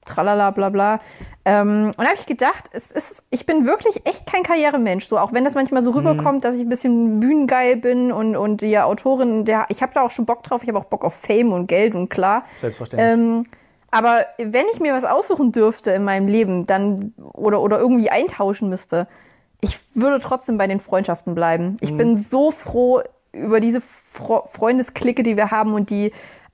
tralala, 0.04 0.50
bla 0.50 0.68
bla. 0.68 1.00
Ähm, 1.44 1.92
und 1.96 1.98
da 1.98 2.06
habe 2.06 2.16
ich 2.16 2.26
gedacht, 2.26 2.64
es 2.72 2.90
ist, 2.90 3.24
ich 3.30 3.46
bin 3.46 3.66
wirklich 3.66 4.06
echt 4.06 4.26
kein 4.26 4.42
Karrieremensch. 4.42 5.06
So, 5.06 5.18
auch 5.18 5.32
wenn 5.32 5.44
das 5.44 5.54
manchmal 5.54 5.82
so 5.82 5.90
rüberkommt, 5.90 6.44
dass 6.44 6.54
ich 6.54 6.62
ein 6.62 6.68
bisschen 6.68 7.20
bühnengeil 7.20 7.76
bin 7.76 8.12
und, 8.12 8.36
und 8.36 8.60
die 8.60 8.78
Autorin, 8.78 9.44
der, 9.44 9.66
ich 9.68 9.82
habe 9.82 9.92
da 9.94 10.02
auch 10.02 10.10
schon 10.10 10.26
Bock 10.26 10.42
drauf, 10.42 10.62
ich 10.62 10.68
habe 10.68 10.78
auch 10.78 10.84
Bock 10.84 11.04
auf 11.04 11.14
Fame 11.14 11.52
und 11.52 11.66
Geld 11.66 11.94
und 11.94 12.08
klar. 12.08 12.44
Selbstverständlich. 12.60 13.12
Ähm, 13.12 13.44
aber 13.90 14.24
wenn 14.38 14.64
ich 14.72 14.80
mir 14.80 14.94
was 14.94 15.04
aussuchen 15.04 15.52
dürfte 15.52 15.90
in 15.90 16.02
meinem 16.04 16.26
Leben, 16.26 16.66
dann 16.66 17.12
oder 17.18 17.60
oder 17.60 17.78
irgendwie 17.78 18.08
eintauschen 18.08 18.70
müsste, 18.70 19.06
ich 19.60 19.78
würde 19.94 20.18
trotzdem 20.18 20.56
bei 20.56 20.66
den 20.66 20.80
Freundschaften 20.80 21.34
bleiben. 21.34 21.76
Ich 21.80 21.94
bin 21.96 22.16
so 22.16 22.50
froh 22.50 23.02
über 23.32 23.60
diese 23.60 23.80
Fro 23.80 24.48
Freundesklicke, 24.50 25.22
die 25.22 25.36
wir 25.36 25.50
haben 25.50 25.74
und 25.74 25.90
die 25.90 26.12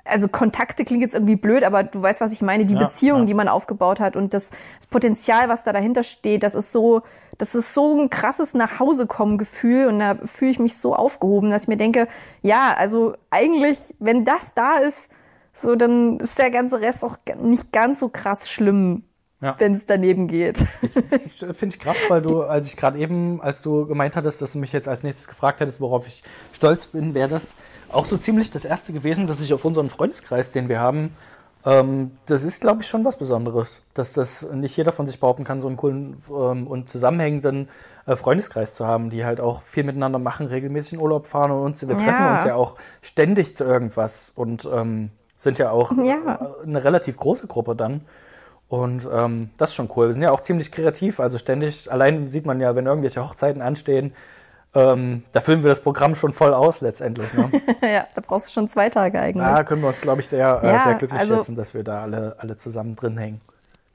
also 0.08 0.28
Kontakte 0.28 0.84
klingt 0.84 1.02
jetzt 1.02 1.14
irgendwie 1.14 1.36
blöd, 1.36 1.64
aber 1.64 1.82
du 1.82 2.00
weißt, 2.00 2.20
was 2.20 2.32
ich 2.32 2.42
meine, 2.42 2.64
die 2.64 2.74
Ja, 2.74 2.80
Beziehung, 2.80 3.20
ja. 3.20 3.24
die 3.26 3.34
man 3.34 3.48
aufgebaut 3.48 4.00
hat 4.00 4.16
und 4.16 4.34
das, 4.34 4.50
das 4.78 4.86
Potenzial, 4.88 5.48
was 5.48 5.64
da 5.64 5.72
dahinter 5.72 6.02
steht, 6.02 6.42
das 6.42 6.54
ist 6.54 6.72
so, 6.72 7.02
das 7.38 7.54
ist 7.54 7.74
so 7.74 8.00
ein 8.00 8.10
krasses 8.10 8.54
Nachhausekommen-Gefühl 8.54 9.86
und 9.86 9.98
da 10.00 10.16
fühle 10.24 10.50
ich 10.50 10.58
mich 10.58 10.76
so 10.78 10.94
aufgehoben, 10.94 11.50
dass 11.50 11.62
ich 11.62 11.68
mir 11.68 11.76
denke, 11.76 12.08
ja, 12.42 12.74
also 12.76 13.14
eigentlich, 13.30 13.78
wenn 13.98 14.24
das 14.24 14.54
da 14.54 14.76
ist, 14.78 15.08
so, 15.54 15.74
dann 15.76 16.20
ist 16.20 16.38
der 16.38 16.50
ganze 16.50 16.80
Rest 16.80 17.04
auch 17.04 17.16
nicht 17.40 17.72
ganz 17.72 18.00
so 18.00 18.08
krass 18.08 18.48
schlimm. 18.50 19.04
Ja. 19.40 19.54
wenn 19.58 19.72
es 19.72 19.86
daneben 19.86 20.26
geht. 20.26 20.58
Finde 21.38 21.66
ich 21.68 21.78
krass, 21.78 21.96
weil 22.08 22.20
du, 22.20 22.42
als 22.42 22.66
ich 22.66 22.76
gerade 22.76 22.98
eben, 22.98 23.40
als 23.40 23.62
du 23.62 23.86
gemeint 23.86 24.16
hattest, 24.16 24.42
dass 24.42 24.54
du 24.54 24.58
mich 24.58 24.72
jetzt 24.72 24.88
als 24.88 25.04
nächstes 25.04 25.28
gefragt 25.28 25.60
hättest, 25.60 25.80
worauf 25.80 26.08
ich 26.08 26.24
stolz 26.52 26.86
bin, 26.86 27.14
wäre 27.14 27.28
das 27.28 27.56
auch 27.88 28.06
so 28.06 28.16
ziemlich 28.16 28.50
das 28.50 28.64
erste 28.64 28.92
gewesen, 28.92 29.26
dass 29.26 29.40
ich 29.40 29.52
auf 29.54 29.64
unseren 29.64 29.90
Freundeskreis, 29.90 30.52
den 30.52 30.68
wir 30.68 30.80
haben, 30.80 31.16
ähm, 31.64 32.12
das 32.26 32.44
ist, 32.44 32.60
glaube 32.60 32.82
ich, 32.82 32.88
schon 32.88 33.04
was 33.04 33.16
Besonderes, 33.18 33.82
dass 33.94 34.12
das 34.12 34.42
nicht 34.52 34.76
jeder 34.76 34.92
von 34.92 35.06
sich 35.06 35.18
behaupten 35.20 35.44
kann, 35.44 35.60
so 35.60 35.66
einen 35.68 35.76
coolen 35.76 36.22
ähm, 36.30 36.66
und 36.66 36.88
zusammenhängenden 36.88 37.68
äh, 38.06 38.14
Freundeskreis 38.16 38.74
zu 38.74 38.86
haben, 38.86 39.10
die 39.10 39.24
halt 39.24 39.40
auch 39.40 39.62
viel 39.62 39.84
miteinander 39.84 40.18
machen, 40.18 40.46
regelmäßig 40.46 40.94
in 40.94 41.00
Urlaub 41.00 41.26
fahren 41.26 41.50
und 41.50 41.62
uns, 41.64 41.86
wir 41.86 41.96
treffen 41.96 42.24
Ja. 42.24 42.30
uns 42.30 42.44
ja 42.44 42.54
auch 42.54 42.76
ständig 43.02 43.56
zu 43.56 43.64
irgendwas 43.64 44.30
und 44.30 44.68
ähm, 44.72 45.10
sind 45.34 45.58
ja 45.58 45.70
auch 45.70 45.92
Ja. 45.98 46.54
äh, 46.62 46.66
eine 46.66 46.84
relativ 46.84 47.16
große 47.16 47.46
Gruppe 47.48 47.74
dann. 47.74 48.02
Und 48.68 49.08
ähm, 49.10 49.50
das 49.56 49.70
ist 49.70 49.76
schon 49.76 49.90
cool. 49.96 50.06
Wir 50.08 50.12
sind 50.12 50.22
ja 50.22 50.30
auch 50.30 50.40
ziemlich 50.40 50.70
kreativ, 50.70 51.20
also 51.20 51.38
ständig, 51.38 51.90
allein 51.90 52.26
sieht 52.28 52.44
man 52.46 52.60
ja, 52.60 52.76
wenn 52.76 52.86
irgendwelche 52.86 53.24
Hochzeiten 53.24 53.62
anstehen, 53.62 54.12
ähm, 54.74 55.22
da 55.32 55.40
füllen 55.40 55.62
wir 55.62 55.70
das 55.70 55.80
Programm 55.82 56.14
schon 56.14 56.32
voll 56.32 56.52
aus 56.54 56.80
letztendlich. 56.80 57.32
Ne? 57.34 57.50
ja, 57.82 58.06
da 58.14 58.20
brauchst 58.20 58.48
du 58.48 58.52
schon 58.52 58.68
zwei 58.68 58.90
Tage 58.90 59.20
eigentlich. 59.20 59.44
da 59.44 59.64
können 59.64 59.82
wir 59.82 59.88
uns, 59.88 60.00
glaube 60.00 60.20
ich, 60.20 60.28
sehr, 60.28 60.60
äh, 60.62 60.66
Ja, 60.66 60.78
sehr 60.84 60.94
glücklich 60.94 61.20
also- 61.20 61.36
schätzen, 61.36 61.56
dass 61.56 61.74
wir 61.74 61.84
da 61.84 62.02
alle, 62.02 62.36
alle 62.38 62.56
zusammen 62.56 62.94
drin 62.96 63.16
hängen. 63.18 63.40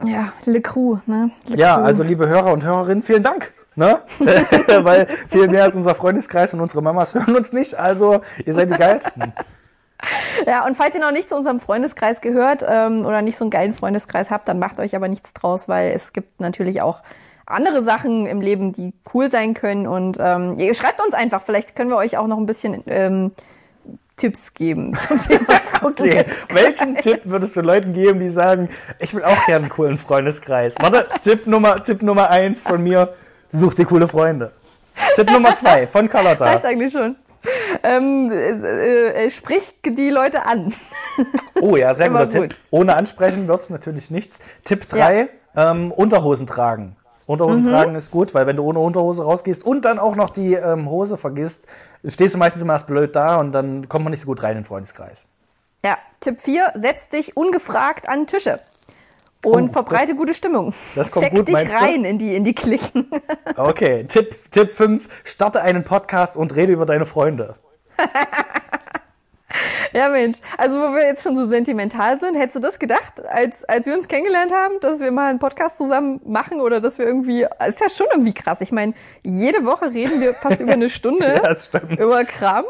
Ja, 0.04 0.34
Le 0.46 0.60
Crew, 0.60 0.98
ne? 1.06 1.32
Le 1.48 1.58
Ja, 1.58 1.76
Crew. 1.76 1.84
also 1.84 2.04
liebe 2.04 2.28
Hörer 2.28 2.52
und 2.52 2.64
Hörerinnen, 2.64 3.04
vielen 3.04 3.24
Dank. 3.24 3.54
Ne? 3.76 4.02
Weil 4.20 5.08
viel 5.30 5.48
mehr 5.48 5.64
als 5.64 5.76
unser 5.76 5.96
Freundeskreis 5.96 6.54
und 6.54 6.62
unsere 6.62 6.82
Mamas 6.82 7.14
hören 7.16 7.36
uns 7.36 7.54
nicht, 7.54 7.76
also 7.80 8.22
ihr 8.46 8.54
seid 8.54 8.70
die 8.72 8.78
geilsten. 8.78 9.34
Ja, 10.46 10.66
und 10.66 10.76
falls 10.76 10.94
ihr 10.96 11.00
noch 11.00 11.14
nicht 11.14 11.30
zu 11.30 11.36
unserem 11.38 11.62
Freundeskreis 11.62 12.20
gehört 12.20 12.62
ähm, 12.68 13.06
oder 13.06 13.22
nicht 13.22 13.38
so 13.38 13.46
einen 13.46 13.52
geilen 13.52 13.72
Freundeskreis 13.72 14.32
habt, 14.32 14.50
dann 14.50 14.60
macht 14.60 14.82
euch 14.82 14.98
aber 14.98 15.08
nichts 15.08 15.32
draus, 15.34 15.70
weil 15.70 15.92
es 15.92 16.12
gibt 16.12 16.42
natürlich 16.42 16.82
auch 16.82 17.00
andere 17.46 17.84
Sachen 17.84 18.26
im 18.26 18.42
Leben, 18.42 18.74
die 18.74 18.94
cool 19.14 19.30
sein 19.30 19.54
können. 19.54 19.88
Und 19.88 20.18
ähm, 20.20 20.58
ihr 20.60 20.74
schreibt 20.74 21.02
uns 21.04 21.14
einfach, 21.14 21.42
vielleicht 21.42 21.76
können 21.76 21.90
wir 21.90 21.98
euch 21.98 22.18
auch 22.18 22.28
noch 22.28 22.38
ein 22.38 22.46
bisschen 22.46 22.84
ähm, 22.88 23.32
Tipps 24.18 24.54
geben 24.54 24.96
zum 25.08 25.20
Thema 25.20 25.60
Okay, 25.82 26.26
welchen 26.50 26.96
Tipp 26.98 27.22
würdest 27.26 27.56
du 27.58 27.62
Leuten 27.62 27.94
geben, 27.94 28.20
die 28.20 28.30
sagen, 28.30 28.70
ich 29.00 29.14
will 29.14 29.24
auch 29.24 29.46
gerne 29.46 29.64
einen 29.66 29.70
coolen 29.70 29.98
Freundeskreis? 29.98 30.76
Warte, 30.80 31.08
Tipp 31.24 31.48
Nummer, 31.48 31.84
Tipp 31.84 32.02
Nummer 32.02 32.30
eins 32.30 32.64
von 32.64 32.82
mir, 32.82 33.14
such 33.52 33.74
dir 33.74 33.86
coole 33.86 34.08
Freunde. 34.08 34.52
Tipp 35.16 35.30
Nummer 35.32 35.56
zwei 35.56 35.88
von 35.88 36.08
Carlotta. 36.08 36.46
Reicht 36.46 36.66
eigentlich 36.66 36.94
schon. 36.94 37.16
Ähm, 37.84 38.32
äh, 38.32 39.26
äh, 39.26 39.30
sprich 39.30 39.74
die 39.86 40.10
Leute 40.10 40.46
an. 40.46 40.74
Oh 41.60 41.76
ja, 41.76 41.94
sehr 41.96 42.10
guter 42.10 42.28
Tipp. 42.28 42.42
gut. 42.42 42.60
Ohne 42.72 42.96
ansprechen 42.96 43.48
wird's 43.48 43.70
natürlich 43.70 44.12
nichts. 44.12 44.42
Tipp 44.64 44.88
drei: 44.88 45.28
ähm, 45.56 45.92
Unterhosen 45.92 46.48
tragen. 46.48 46.96
Unterhosen 47.26 47.64
Mhm. 47.64 47.70
tragen 47.70 47.96
ist 47.96 48.12
gut, 48.12 48.34
weil 48.34 48.48
wenn 48.48 48.58
du 48.58 48.64
ohne 48.64 48.80
Unterhose 48.80 49.24
rausgehst 49.24 49.66
und 49.66 49.86
dann 49.86 50.00
auch 50.00 50.16
noch 50.16 50.30
die 50.30 50.54
ähm, 50.56 50.90
Hose 50.90 51.18
vergisst, 51.18 51.68
stehst 52.06 52.34
du 52.36 52.38
meistens 52.38 52.62
immer 52.62 52.74
erst 52.74 52.88
blöd 52.88 53.16
da 53.16 53.38
und 53.38 53.52
dann 53.54 53.88
kommt 53.88 54.04
man 54.06 54.12
nicht 54.12 54.20
so 54.22 54.28
gut 54.28 54.44
rein 54.44 54.52
in 54.52 54.58
den 54.60 54.66
Freundeskreis. 54.66 55.28
Ja, 55.86 55.98
Tipp 56.20 56.42
4, 56.42 56.72
setz 56.76 57.10
dich 57.10 57.36
ungefragt 57.38 58.08
an 58.10 58.28
Tische. 58.28 58.60
Und 59.46 59.70
Oh, 59.70 59.74
verbreite 59.74 60.16
gute 60.16 60.34
Stimmung. 60.34 60.74
das 60.96 61.12
kommt 61.12 61.26
Zeck 61.26 61.34
gut, 61.36 61.48
dich 61.50 61.54
meinst 61.54 61.74
du? 61.74 61.78
rein 61.78 62.06
in 62.06 62.18
die, 62.18 62.34
in 62.36 62.46
die 62.46 62.54
Klicken. 62.56 63.12
Okay, 63.58 64.06
Tipp, 64.06 64.34
Tipp 64.52 64.72
5, 64.72 65.10
starte 65.26 65.62
einen 65.62 65.84
Podcast 65.84 66.38
und 66.38 66.56
rede 66.56 66.72
über 66.72 66.86
deine 66.86 67.06
Freunde. 67.06 67.56
Ja, 69.94 70.10
Mensch. 70.10 70.38
Also, 70.58 70.80
wo 70.80 70.94
wir 70.96 71.06
jetzt 71.06 71.24
schon 71.24 71.36
so 71.36 71.46
sentimental 71.46 72.18
sind, 72.20 72.36
hättest 72.36 72.56
du 72.56 72.60
das 72.60 72.80
gedacht, 72.80 73.24
als, 73.26 73.64
als 73.66 73.86
wir 73.86 73.94
uns 73.94 74.08
kennengelernt 74.08 74.52
haben, 74.52 74.80
dass 74.82 75.00
wir 75.00 75.12
mal 75.12 75.30
einen 75.30 75.40
Podcast 75.40 75.78
zusammen 75.78 76.20
machen 76.26 76.62
oder 76.62 76.82
dass 76.82 76.98
wir 76.98 77.06
irgendwie, 77.06 77.46
ist 77.68 77.80
ja 77.80 77.90
schon 77.90 78.08
irgendwie 78.12 78.34
krass. 78.34 78.62
Ich 78.62 78.72
meine, 78.72 78.94
jede 79.22 79.66
Woche 79.66 79.94
reden 79.94 80.20
wir 80.20 80.34
fast 80.34 80.62
über 80.62 80.74
eine 80.74 80.90
Stunde 80.90 81.28
Ja, 81.36 81.40
das 81.40 81.68
stimmt. 81.68 82.00
über 82.00 82.24
Kram. 82.26 82.66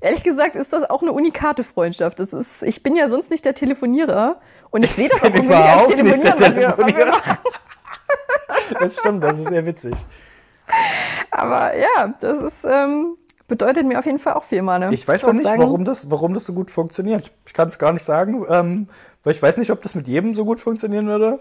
Ehrlich 0.00 0.22
gesagt 0.22 0.54
ist 0.56 0.72
das 0.72 0.88
auch 0.90 1.00
eine 1.00 1.12
unikate 1.12 1.64
Freundschaft. 1.64 2.18
Das 2.18 2.32
ist, 2.32 2.62
ich 2.62 2.82
bin 2.82 2.94
ja 2.96 3.08
sonst 3.08 3.30
nicht 3.30 3.44
der 3.44 3.54
Telefonierer 3.54 4.40
und 4.70 4.82
ich 4.82 4.90
sehe 4.90 5.08
das 5.08 5.20
auch 5.22 5.26
irgendwie 5.32 5.48
nicht 5.48 5.56
als 5.56 5.90
überhaupt 5.90 6.02
nicht 6.04 6.24
der 6.24 6.34
Telefonieren, 6.36 6.74
was 6.76 6.86
wir, 6.86 6.86
was 6.86 6.96
wir 6.96 7.06
machen. 7.06 7.38
Das 8.80 8.98
stimmt, 8.98 9.24
das 9.24 9.38
ist 9.38 9.48
sehr 9.48 9.64
witzig. 9.64 9.94
Aber 11.30 11.76
ja, 11.76 12.14
das 12.20 12.38
ist, 12.38 12.64
ähm, 12.64 13.16
bedeutet 13.48 13.86
mir 13.86 13.98
auf 13.98 14.06
jeden 14.06 14.18
Fall 14.18 14.34
auch 14.34 14.44
viel, 14.44 14.62
Mane. 14.62 14.92
Ich 14.92 15.06
weiß 15.06 15.24
auch 15.24 15.28
würd 15.28 15.36
nicht, 15.36 15.44
sagen, 15.44 15.62
warum 15.62 15.84
das, 15.84 16.10
warum 16.10 16.34
das 16.34 16.44
so 16.46 16.52
gut 16.52 16.70
funktioniert. 16.70 17.30
Ich 17.46 17.52
kann 17.52 17.68
es 17.68 17.78
gar 17.78 17.92
nicht 17.92 18.02
sagen, 18.04 18.44
ähm, 18.48 18.88
weil 19.22 19.32
ich 19.34 19.42
weiß 19.42 19.56
nicht, 19.58 19.70
ob 19.70 19.82
das 19.82 19.94
mit 19.94 20.08
jedem 20.08 20.34
so 20.34 20.44
gut 20.44 20.60
funktionieren 20.60 21.06
würde. 21.06 21.38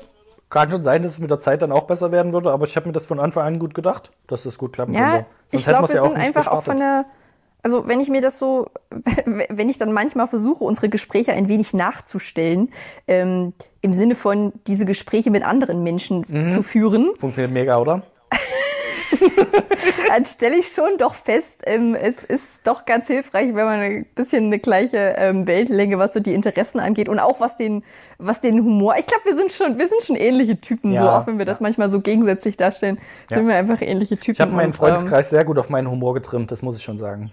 Kann 0.49 0.69
schon 0.69 0.83
sein, 0.83 1.01
dass 1.01 1.13
es 1.13 1.19
mit 1.19 1.31
der 1.31 1.39
Zeit 1.39 1.61
dann 1.61 1.71
auch 1.71 1.85
besser 1.85 2.11
werden 2.11 2.31
würde, 2.33 2.51
aber 2.51 2.65
ich 2.65 2.75
habe 2.75 2.87
mir 2.87 2.93
das 2.93 3.05
von 3.05 3.19
Anfang 3.19 3.45
an 3.45 3.59
gut 3.59 3.73
gedacht, 3.73 4.11
dass 4.27 4.43
das 4.43 4.57
gut 4.57 4.73
klappen 4.73 4.93
Ja, 4.93 5.11
würde. 5.13 5.25
ich 5.51 5.65
hätten 5.65 5.77
glaube, 5.77 5.87
wir 5.89 5.95
ja 5.95 6.01
auch 6.03 6.07
sind 6.09 6.17
einfach 6.17 6.47
auch 6.47 6.63
von 6.63 6.75
gestartet. 6.75 7.07
der, 7.07 7.11
also 7.63 7.87
wenn 7.87 7.99
ich 8.01 8.09
mir 8.09 8.21
das 8.21 8.37
so, 8.37 8.67
wenn 9.25 9.69
ich 9.69 9.77
dann 9.79 9.93
manchmal 9.93 10.27
versuche, 10.27 10.63
unsere 10.63 10.89
Gespräche 10.89 11.31
ein 11.33 11.47
wenig 11.47 11.73
nachzustellen, 11.73 12.69
ähm, 13.07 13.53
im 13.81 13.93
Sinne 13.93 14.15
von 14.15 14.53
diese 14.67 14.85
Gespräche 14.85 15.31
mit 15.31 15.43
anderen 15.43 15.81
Menschen 15.81 16.23
Mhm. 16.27 16.43
zu 16.43 16.61
führen, 16.61 17.09
Funktioniert 17.17 17.51
mega, 17.51 17.79
oder? 17.79 18.03
Dann 20.07 20.25
stelle 20.25 20.57
ich 20.57 20.67
schon 20.69 20.97
doch 20.97 21.13
fest, 21.15 21.61
ähm, 21.65 21.95
es 21.95 22.23
ist 22.23 22.65
doch 22.67 22.85
ganz 22.85 23.07
hilfreich, 23.07 23.53
wenn 23.55 23.65
man 23.65 23.79
ein 23.79 24.05
bisschen 24.15 24.45
eine 24.45 24.59
gleiche 24.59 25.15
ähm, 25.17 25.47
Wellenlänge, 25.47 25.97
was 25.99 26.13
so 26.13 26.19
die 26.19 26.33
Interessen 26.33 26.79
angeht 26.79 27.09
und 27.09 27.19
auch 27.19 27.39
was 27.39 27.57
den, 27.57 27.83
was 28.17 28.41
den 28.41 28.59
Humor. 28.63 28.95
Ich 28.97 29.07
glaube, 29.07 29.25
wir 29.25 29.35
sind 29.35 29.51
schon, 29.51 29.77
wir 29.77 29.87
sind 29.87 30.03
schon 30.03 30.15
ähnliche 30.15 30.59
Typen, 30.59 30.91
so 30.91 30.95
Ja, 30.95 31.19
auch 31.19 31.27
wenn 31.27 31.37
wir 31.37 31.45
das 31.45 31.59
manchmal 31.59 31.89
so 31.89 31.99
gegensätzlich 32.01 32.57
darstellen, 32.57 32.99
Ja. 33.29 33.37
sind 33.37 33.47
wir 33.47 33.55
einfach 33.55 33.81
ähnliche 33.81 34.17
Typen. 34.17 34.33
Ich 34.33 34.41
habe 34.41 34.51
meinen 34.51 34.67
und, 34.67 34.75
Freundeskreis 34.75 35.29
sehr 35.29 35.45
gut 35.45 35.57
auf 35.57 35.69
meinen 35.69 35.89
Humor 35.89 36.13
getrimmt, 36.13 36.51
das 36.51 36.61
muss 36.61 36.77
ich 36.77 36.83
schon 36.83 36.97
sagen. 36.97 37.31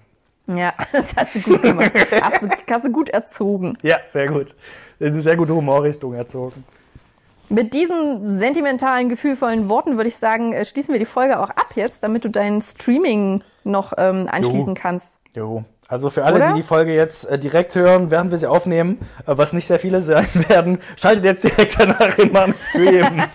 Ähm, 0.49 0.57
ja, 0.57 0.73
das 0.93 1.15
hast 1.17 1.35
du 1.37 1.41
gut 1.41 1.63
gemacht. 1.63 1.93
hast, 2.21 2.43
du, 2.43 2.49
hast 2.71 2.85
du 2.85 2.91
gut 2.91 3.09
erzogen. 3.11 3.77
Ja, 3.83 3.99
sehr 4.09 4.29
gut. 4.29 4.55
In 4.99 5.09
eine 5.09 5.21
sehr 5.21 5.37
gute 5.37 5.55
Humorrichtung 5.55 6.15
erzogen. 6.15 6.65
Mit 7.53 7.75
diesen 7.75 8.39
sentimentalen, 8.39 9.09
gefühlvollen 9.09 9.69
Worten 9.69 9.97
würde 9.97 10.07
ich 10.07 10.17
sagen, 10.17 10.53
äh, 10.53 10.65
schließen 10.65 10.93
wir 10.93 11.01
die 11.01 11.05
Folge 11.05 11.41
auch 11.41 11.51
ab 11.51 11.73
jetzt, 11.75 12.05
damit 12.05 12.25
du 12.25 12.29
dein 12.29 12.63
Streaming 12.63 13.43
noch 13.65 13.93
ähm, 13.99 14.29
anschließen 14.31 14.75
Jo. 14.75 14.81
kannst. 14.81 15.19
Jo. 15.35 15.65
Also 15.89 16.11
für 16.11 16.25
alle, 16.25 16.37
Oder? 16.37 16.49
die 16.51 16.61
die 16.61 16.63
Folge 16.63 16.95
jetzt 16.95 17.29
äh, 17.29 17.41
direkt 17.41 17.75
hören, 17.75 18.13
während 18.13 18.31
wir 18.31 18.39
sie 18.39 18.47
aufnehmen, 18.47 19.01
äh, 19.27 19.37
was 19.37 19.53
nicht 19.53 19.67
sehr 19.67 19.81
viele 19.81 20.01
sein 20.03 20.29
werden, 20.47 20.79
schaltet 20.97 21.25
jetzt 21.25 21.43
direkt 21.43 21.77
danach 21.81 22.17
in 22.19 22.31
meinen 22.31 22.55
Stream. 22.55 23.25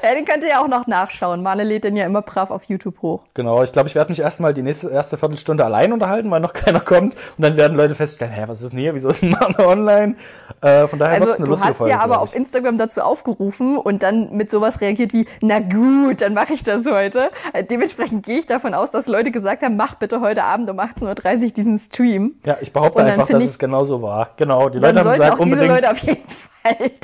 Ja, 0.08 0.14
den 0.14 0.24
könnt 0.24 0.42
ihr 0.42 0.50
ja 0.50 0.62
auch 0.62 0.68
noch 0.68 0.86
nachschauen. 0.86 1.42
Mane 1.42 1.64
lädt 1.64 1.84
den 1.84 1.96
ja 1.96 2.06
immer 2.06 2.22
brav 2.22 2.50
auf 2.50 2.64
YouTube 2.64 3.02
hoch. 3.02 3.20
genau, 3.34 3.62
ich 3.62 3.72
glaube, 3.72 3.88
ich 3.88 3.94
werde 3.94 4.10
mich 4.10 4.20
erstmal 4.20 4.54
die 4.54 4.62
nächste 4.62 4.88
erste 4.90 5.16
Viertelstunde 5.18 5.64
allein 5.64 5.92
unterhalten, 5.92 6.30
weil 6.30 6.40
noch 6.40 6.52
keiner 6.54 6.80
kommt. 6.80 7.14
Und 7.36 7.44
dann 7.44 7.56
werden 7.56 7.76
Leute 7.76 7.94
feststellen, 7.94 8.32
hä, 8.32 8.44
was 8.46 8.62
ist 8.62 8.72
denn 8.72 8.78
hier? 8.80 8.94
Wieso 8.94 9.08
ist 9.10 9.22
ein 9.22 9.30
Mann 9.30 9.54
online? 9.58 10.14
Äh, 10.62 10.88
von 10.88 10.98
daher 10.98 11.14
Also 11.14 11.26
wird's 11.26 11.36
eine 11.38 11.44
du 11.46 11.50
lustige 11.50 11.70
hast 11.70 11.76
Folge. 11.78 11.92
ja 11.92 12.00
aber 12.00 12.20
auf. 12.20 12.34
Instagram 12.34 12.78
dazu 12.78 13.00
aufgerufen 13.02 13.76
und 13.78 14.02
dann 14.02 14.32
mit 14.36 14.50
sowas 14.50 14.80
reagiert 14.80 15.12
wie, 15.12 15.26
na 15.40 15.58
gut, 15.60 16.20
dann 16.20 16.34
mache 16.34 16.52
ich 16.54 16.62
das 16.62 16.84
heute. 16.86 17.30
Äh, 17.52 17.64
Dementsprechend 17.64 18.24
gehe 18.26 18.38
ich 18.38 18.46
davon 18.46 18.74
aus, 18.74 18.90
dass 18.90 19.06
Leute 19.06 19.30
gesagt 19.30 19.62
haben, 19.62 19.76
mach 19.76 19.94
bitte 19.94 20.20
heute 20.20 20.44
Abend 20.44 20.68
um 20.70 20.78
18.30 20.80 21.42
Uhr 21.44 21.50
diesen 21.52 21.78
Stream. 21.78 22.34
Ja, 22.44 22.56
ich 22.60 22.72
behaupte 22.72 23.02
einfach, 23.02 23.28
dass 23.28 23.42
ich- 23.42 23.50
es 23.50 23.58
genau 23.58 23.84
so 23.84 24.02
war. 24.02 24.30
Genau, 24.36 24.68
die 24.68 24.78
Leute 24.78 24.98
haben 25.00 25.10
gesagt, 25.12 25.32
auch 25.32 25.38
diese 25.38 25.42
unbedingt. 25.54 25.70
Leute 25.72 25.90
auf 25.90 25.98
jeden 25.98 26.26
Fall 26.26 26.50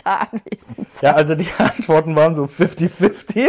da 0.05 0.29
anwesend 0.31 0.91
sein. 0.91 1.01
Ja, 1.03 1.15
also 1.15 1.35
die 1.35 1.49
Antworten 1.59 2.15
waren 2.17 2.35
so 2.35 2.45
50-50. 2.45 3.49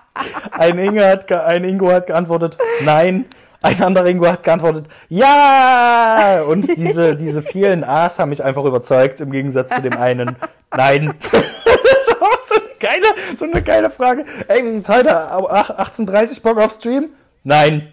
Ein, 0.52 0.78
Inge 0.78 1.06
hat 1.06 1.30
ein 1.30 1.64
Ingo 1.64 1.90
hat 1.90 2.06
geantwortet, 2.06 2.56
nein. 2.82 3.26
Ein 3.62 3.82
anderer 3.82 4.06
Ingo 4.06 4.26
hat 4.26 4.42
geantwortet, 4.42 4.86
ja! 5.08 6.42
Und 6.46 6.68
diese, 6.76 7.16
diese 7.16 7.42
vielen 7.42 7.84
A's 7.84 8.18
haben 8.18 8.28
mich 8.28 8.42
einfach 8.44 8.64
überzeugt, 8.64 9.20
im 9.20 9.30
Gegensatz 9.32 9.70
zu 9.70 9.82
dem 9.82 9.96
einen, 9.96 10.36
nein. 10.74 11.14
das 11.32 12.20
war 12.20 12.30
so 12.48 12.54
eine 12.54 12.64
geile, 12.78 13.06
so 13.36 13.44
eine 13.44 13.62
geile 13.62 13.90
Frage. 13.90 14.24
Ey, 14.48 14.64
wie 14.64 14.70
sieht's 14.70 14.88
heute? 14.88 15.32
au- 15.32 15.48
ach, 15.50 15.70
18.30 15.70 16.42
Bock 16.42 16.58
auf 16.58 16.72
Stream? 16.72 17.08
Nein. 17.44 17.92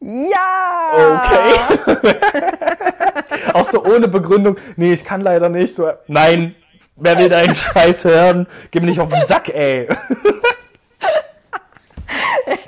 Ja! 0.00 1.18
Okay. 1.86 2.14
Auch 3.54 3.68
so 3.70 3.84
ohne 3.84 4.08
Begründung, 4.08 4.56
nee, 4.76 4.92
ich 4.92 5.04
kann 5.04 5.20
leider 5.22 5.48
nicht. 5.48 5.74
So, 5.74 5.90
nein, 6.06 6.54
wer 6.96 7.18
will 7.18 7.28
deinen 7.28 7.54
Scheiß 7.54 8.04
hören? 8.04 8.46
Gib 8.70 8.82
mir 8.82 8.88
nicht 8.90 9.00
auf 9.00 9.10
den 9.10 9.24
Sack, 9.26 9.48
ey. 9.48 9.88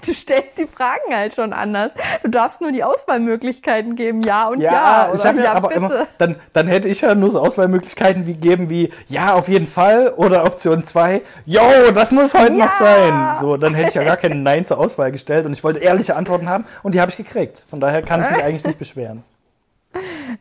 Du 0.05 0.15
stellst 0.15 0.59
die 0.59 0.67
Fragen 0.67 1.15
halt 1.15 1.35
schon 1.35 1.53
anders. 1.53 1.93
Du 2.23 2.29
darfst 2.31 2.61
nur 2.61 2.73
die 2.73 2.83
Auswahlmöglichkeiten 2.83 3.95
geben, 3.95 4.23
ja 4.23 4.49
und 4.49 4.61
ja. 4.61 4.73
Ja, 4.73 5.11
ich 5.15 5.21
oder 5.21 5.29
habe 5.29 5.43
ja, 5.43 5.53
aber 5.53 5.69
bitte. 5.69 5.81
immer, 5.81 6.07
dann, 6.17 6.37
dann 6.53 6.67
hätte 6.67 6.89
ich 6.89 7.03
ja 7.03 7.15
nur 7.15 7.31
so 7.31 7.41
Auswahlmöglichkeiten 7.41 8.27
wie 8.27 8.35
geben 8.35 8.71
wie, 8.71 8.91
ja, 9.09 9.35
auf 9.35 9.49
jeden 9.49 9.69
Fall 9.69 10.13
oder 10.17 10.45
Option 10.45 10.85
2, 10.87 11.23
yo, 11.47 11.61
das 11.95 12.11
muss 12.11 12.35
heute 12.35 12.55
Ja. 12.55 12.65
noch 12.65 12.79
sein. 12.79 13.37
So, 13.41 13.57
dann 13.57 13.75
hätte 13.75 13.91
ich 13.91 13.95
ja 13.95 14.03
gar 14.05 14.17
kein 14.17 14.43
Nein 14.43 14.65
zur 14.65 14.79
Auswahl 14.79 15.13
gestellt 15.13 15.47
und 15.47 15.53
ich 15.53 15.63
wollte 15.63 15.79
ehrliche 15.81 16.17
Antworten 16.17 16.49
haben 16.49 16.65
und 16.83 16.95
die 16.95 17.01
habe 17.01 17.11
ich 17.11 17.17
gekriegt. 17.17 17.63
Von 17.69 17.79
daher 17.81 18.03
kann 18.03 18.23
ich 18.23 18.31
mich 18.31 18.43
eigentlich 18.43 18.65
nicht 18.65 18.79
beschweren. 18.79 19.23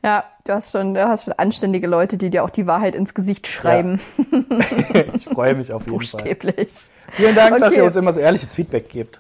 Ja, 0.04 0.26
du 0.45 0.54
hast 0.54 0.72
schon, 0.72 0.93
du 0.93 1.08
hast 1.08 1.24
schon 1.26 1.34
anständige 1.34 1.88
Leute, 1.88 2.18
die 2.18 2.30
dir 2.30 2.43
auch 2.43 2.50
die 2.50 2.68
Wahrheit 2.68 2.95
ins 2.95 3.14
Gesicht 3.14 3.48
schreiben. 3.48 4.00
ich 5.16 5.26
freue 5.26 5.56
mich 5.56 5.72
auf 5.74 5.86
jeden 5.86 6.00
Fall. 6.00 6.20
Buchstäblich. 6.20 6.74
Vielen 7.14 7.36
Dank, 7.36 7.58
dass 7.60 7.74
Okay. 7.74 7.78
ihr 7.78 7.86
uns 7.86 7.95
immer 7.95 8.14
so 8.14 8.20
ehrliches 8.20 8.54
Feedback 8.54 8.89
gebt. 8.89 9.20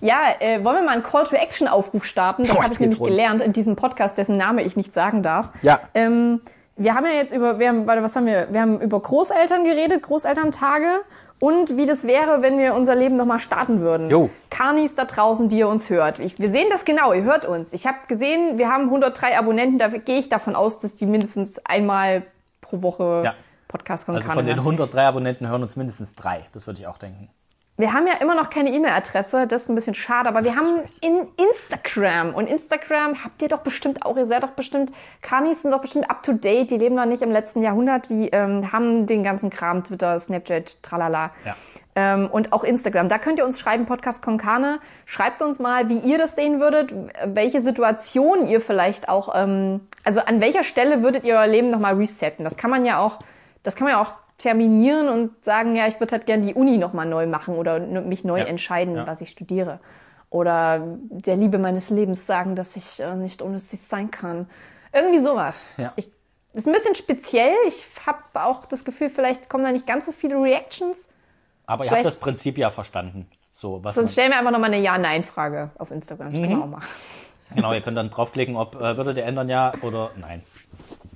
Ja, 0.00 0.18
äh, 0.40 0.62
wollen 0.62 0.76
wir 0.76 0.82
mal 0.82 0.92
einen 0.92 1.02
Call-to-Action-Aufruf 1.02 2.04
starten? 2.04 2.44
Das 2.44 2.60
habe 2.60 2.72
ich 2.72 2.78
nämlich 2.80 3.00
rund. 3.00 3.08
gelernt 3.10 3.40
in 3.40 3.52
diesem 3.54 3.74
Podcast, 3.74 4.18
dessen 4.18 4.36
Name 4.36 4.62
ich 4.62 4.76
nicht 4.76 4.92
sagen 4.92 5.22
darf. 5.22 5.48
Ja. 5.62 5.80
Ähm, 5.94 6.40
wir 6.76 6.94
haben 6.94 7.06
ja 7.06 7.12
jetzt 7.12 7.34
über, 7.34 7.58
wir 7.58 7.68
haben, 7.68 7.86
warte, 7.86 8.02
was 8.02 8.14
haben 8.14 8.26
wir? 8.26 8.48
Wir 8.50 8.60
haben 8.60 8.80
über 8.80 9.00
Großeltern 9.00 9.64
geredet, 9.64 10.02
Großelterntage 10.02 10.88
und 11.38 11.76
wie 11.76 11.86
das 11.86 12.06
wäre, 12.06 12.42
wenn 12.42 12.58
wir 12.58 12.74
unser 12.74 12.94
Leben 12.94 13.16
nochmal 13.16 13.38
starten 13.38 13.80
würden. 13.80 14.10
Jo. 14.10 14.30
Karnis 14.50 14.94
da 14.94 15.04
draußen, 15.04 15.48
die 15.48 15.58
ihr 15.58 15.68
uns 15.68 15.90
hört. 15.90 16.18
Ich, 16.18 16.38
wir 16.38 16.50
sehen 16.50 16.68
das 16.70 16.84
genau, 16.84 17.12
ihr 17.12 17.22
hört 17.24 17.44
uns. 17.44 17.72
Ich 17.72 17.86
habe 17.86 17.98
gesehen, 18.08 18.56
wir 18.58 18.68
haben 18.68 18.84
103 18.84 19.38
Abonnenten, 19.38 19.78
da 19.78 19.88
gehe 19.88 20.18
ich 20.18 20.28
davon 20.28 20.56
aus, 20.56 20.78
dass 20.78 20.94
die 20.94 21.06
mindestens 21.06 21.58
einmal 21.66 22.22
pro 22.60 22.82
Woche 22.82 23.22
Ja. 23.24 23.34
Podcast 23.68 24.06
von 24.06 24.14
Also 24.14 24.28
von 24.30 24.46
den 24.46 24.56
hören. 24.56 24.60
103 24.60 25.02
Abonnenten 25.06 25.48
hören 25.48 25.62
uns 25.62 25.76
mindestens 25.76 26.14
drei. 26.14 26.46
Das 26.52 26.66
würde 26.66 26.80
ich 26.80 26.86
auch 26.86 26.98
denken. 26.98 27.28
Wir 27.76 27.92
haben 27.92 28.06
ja 28.06 28.14
immer 28.20 28.36
noch 28.36 28.50
keine 28.50 28.70
E-Mail-Adresse, 28.70 29.48
das 29.48 29.62
ist 29.62 29.68
ein 29.68 29.74
bisschen 29.74 29.94
schade, 29.94 30.28
aber 30.28 30.44
wir 30.44 30.54
haben 30.54 30.82
in 31.00 31.26
Instagram 31.36 32.32
und 32.32 32.46
Instagram 32.46 33.24
habt 33.24 33.42
ihr 33.42 33.48
doch 33.48 33.62
bestimmt 33.62 34.06
auch, 34.06 34.16
ihr 34.16 34.26
seid 34.26 34.44
doch 34.44 34.50
bestimmt, 34.50 34.92
Kanis 35.22 35.62
sind 35.62 35.72
doch 35.72 35.80
bestimmt 35.80 36.08
up 36.08 36.22
to 36.22 36.34
date, 36.34 36.70
die 36.70 36.76
leben 36.76 36.94
noch 36.94 37.04
nicht 37.04 37.22
im 37.22 37.32
letzten 37.32 37.62
Jahrhundert, 37.62 38.10
die 38.10 38.28
ähm, 38.28 38.70
haben 38.70 39.06
den 39.06 39.24
ganzen 39.24 39.50
Kram, 39.50 39.82
Twitter, 39.82 40.20
Snapchat, 40.20 40.84
tralala. 40.84 41.32
Ja. 41.44 41.56
Ähm, 41.96 42.28
und 42.30 42.52
auch 42.52 42.62
Instagram. 42.62 43.08
Da 43.08 43.18
könnt 43.18 43.38
ihr 43.38 43.44
uns 43.44 43.58
schreiben, 43.58 43.86
Podcast 43.86 44.22
Konkane. 44.22 44.80
Schreibt 45.04 45.42
uns 45.42 45.58
mal, 45.58 45.88
wie 45.88 45.98
ihr 45.98 46.18
das 46.18 46.36
sehen 46.36 46.60
würdet, 46.60 46.92
welche 47.24 47.60
Situation 47.60 48.46
ihr 48.46 48.60
vielleicht 48.60 49.08
auch, 49.08 49.34
ähm, 49.34 49.80
also 50.04 50.20
an 50.20 50.40
welcher 50.40 50.62
Stelle 50.62 51.02
würdet 51.02 51.24
ihr 51.24 51.34
euer 51.34 51.46
Leben 51.48 51.70
nochmal 51.70 51.94
resetten. 51.94 52.44
Das 52.44 52.56
kann 52.56 52.70
man 52.70 52.84
ja 52.84 52.98
auch, 52.98 53.18
das 53.64 53.74
kann 53.74 53.86
man 53.86 53.94
ja 53.94 54.00
auch 54.00 54.14
terminieren 54.38 55.08
und 55.08 55.44
sagen, 55.44 55.76
ja, 55.76 55.86
ich 55.86 56.00
würde 56.00 56.12
halt 56.12 56.26
gerne 56.26 56.46
die 56.46 56.54
Uni 56.54 56.76
nochmal 56.78 57.06
neu 57.06 57.26
machen 57.26 57.56
oder 57.56 57.78
mich 57.80 58.24
neu 58.24 58.40
Ja, 58.40 58.44
entscheiden, 58.46 58.96
ja. 58.96 59.06
was 59.06 59.20
ich 59.20 59.30
studiere. 59.30 59.80
Oder 60.30 60.82
der 61.10 61.36
Liebe 61.36 61.58
meines 61.58 61.90
Lebens 61.90 62.26
sagen, 62.26 62.56
dass 62.56 62.74
ich 62.76 62.98
äh, 63.00 63.14
nicht 63.14 63.40
ohne 63.42 63.60
sie 63.60 63.76
sein 63.76 64.10
kann. 64.10 64.48
Irgendwie 64.92 65.22
sowas. 65.22 65.66
Ja. 65.76 65.92
Ich, 65.96 66.10
ist 66.52 66.66
ein 66.66 66.72
bisschen 66.72 66.94
speziell. 66.96 67.54
Ich 67.68 67.84
habe 68.06 68.18
auch 68.34 68.64
das 68.66 68.84
Gefühl, 68.84 69.10
vielleicht 69.10 69.48
kommen 69.48 69.64
da 69.64 69.70
nicht 69.72 69.86
ganz 69.86 70.06
so 70.06 70.12
viele 70.12 70.36
Reactions. 70.40 71.08
Aber 71.66 71.84
ihr 71.84 71.90
habt 71.90 72.00
Vielleicht- 72.00 72.16
das 72.16 72.20
Prinzip 72.20 72.58
ja 72.58 72.70
verstanden. 72.70 73.28
So, 73.52 73.82
was 73.84 73.94
Sonst 73.94 74.12
stellen 74.12 74.30
wir 74.32 74.38
einfach 74.38 74.50
nochmal 74.50 74.72
eine 74.72 74.82
Ja-Nein-Frage 74.82 75.70
auf 75.78 75.92
Instagram. 75.92 76.32
Das 76.32 76.40
Mhm. 76.40 76.44
können 76.44 76.58
wir 76.58 76.64
auch 76.64 76.68
machen. 76.68 76.88
genau, 77.54 77.72
ihr 77.72 77.80
könnt 77.80 77.96
dann 77.96 78.10
draufklicken, 78.10 78.56
ob 78.56 78.74
äh, 78.74 78.96
würdet 78.96 79.16
ihr 79.18 79.24
ändern 79.24 79.48
ja 79.48 79.72
oder 79.82 80.10
nein. 80.16 80.42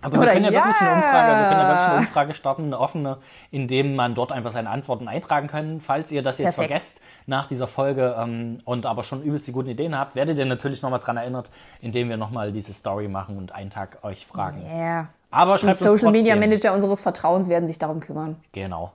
Aber 0.00 0.14
wir 0.14 0.20
Oder 0.20 0.32
können 0.32 0.44
ja, 0.44 0.52
wirklich 0.52 0.80
eine 0.80 0.90
ja. 0.90 0.96
Umfrage, 0.96 1.28
wir 1.28 1.48
können 1.48 1.60
ja 1.60 1.68
wirklich 1.68 1.88
eine 1.88 1.98
Umfrage 1.98 2.34
starten, 2.34 2.64
eine 2.64 2.78
offene, 2.78 3.18
in 3.50 3.68
dem 3.68 3.96
man 3.96 4.14
dort 4.14 4.32
einfach 4.32 4.50
seine 4.50 4.70
Antworten 4.70 5.08
eintragen 5.08 5.48
kann. 5.48 5.80
Falls 5.80 6.12
ihr 6.12 6.22
das 6.22 6.38
jetzt 6.38 6.54
Perfekt. 6.54 6.68
vergesst 6.68 7.02
nach 7.26 7.46
dieser 7.46 7.66
Folge 7.66 8.16
ähm, 8.18 8.58
und 8.64 8.86
aber 8.86 9.02
schon 9.02 9.22
übelst 9.22 9.46
die 9.46 9.52
guten 9.52 9.68
Ideen 9.68 9.98
habt, 9.98 10.14
werdet 10.14 10.38
ihr 10.38 10.46
natürlich 10.46 10.82
nochmal 10.82 11.00
dran 11.00 11.16
erinnert, 11.16 11.50
indem 11.80 12.08
wir 12.08 12.16
nochmal 12.16 12.52
diese 12.52 12.72
Story 12.72 13.08
machen 13.08 13.36
und 13.38 13.52
einen 13.52 13.70
Tag 13.70 13.98
euch 14.02 14.26
fragen. 14.26 14.62
Yeah. 14.64 15.08
Aber 15.30 15.54
Die 15.54 15.60
schreibt 15.60 15.82
uns 15.82 15.90
Social 16.00 16.12
Media 16.12 16.34
trotzdem. 16.34 16.50
Manager 16.50 16.74
unseres 16.74 17.00
Vertrauens 17.00 17.48
werden 17.48 17.66
sich 17.66 17.78
darum 17.78 18.00
kümmern. 18.00 18.36
Genau. 18.52 18.92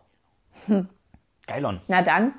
Geilon. 1.47 1.81
Na 1.87 2.01
dann, 2.01 2.33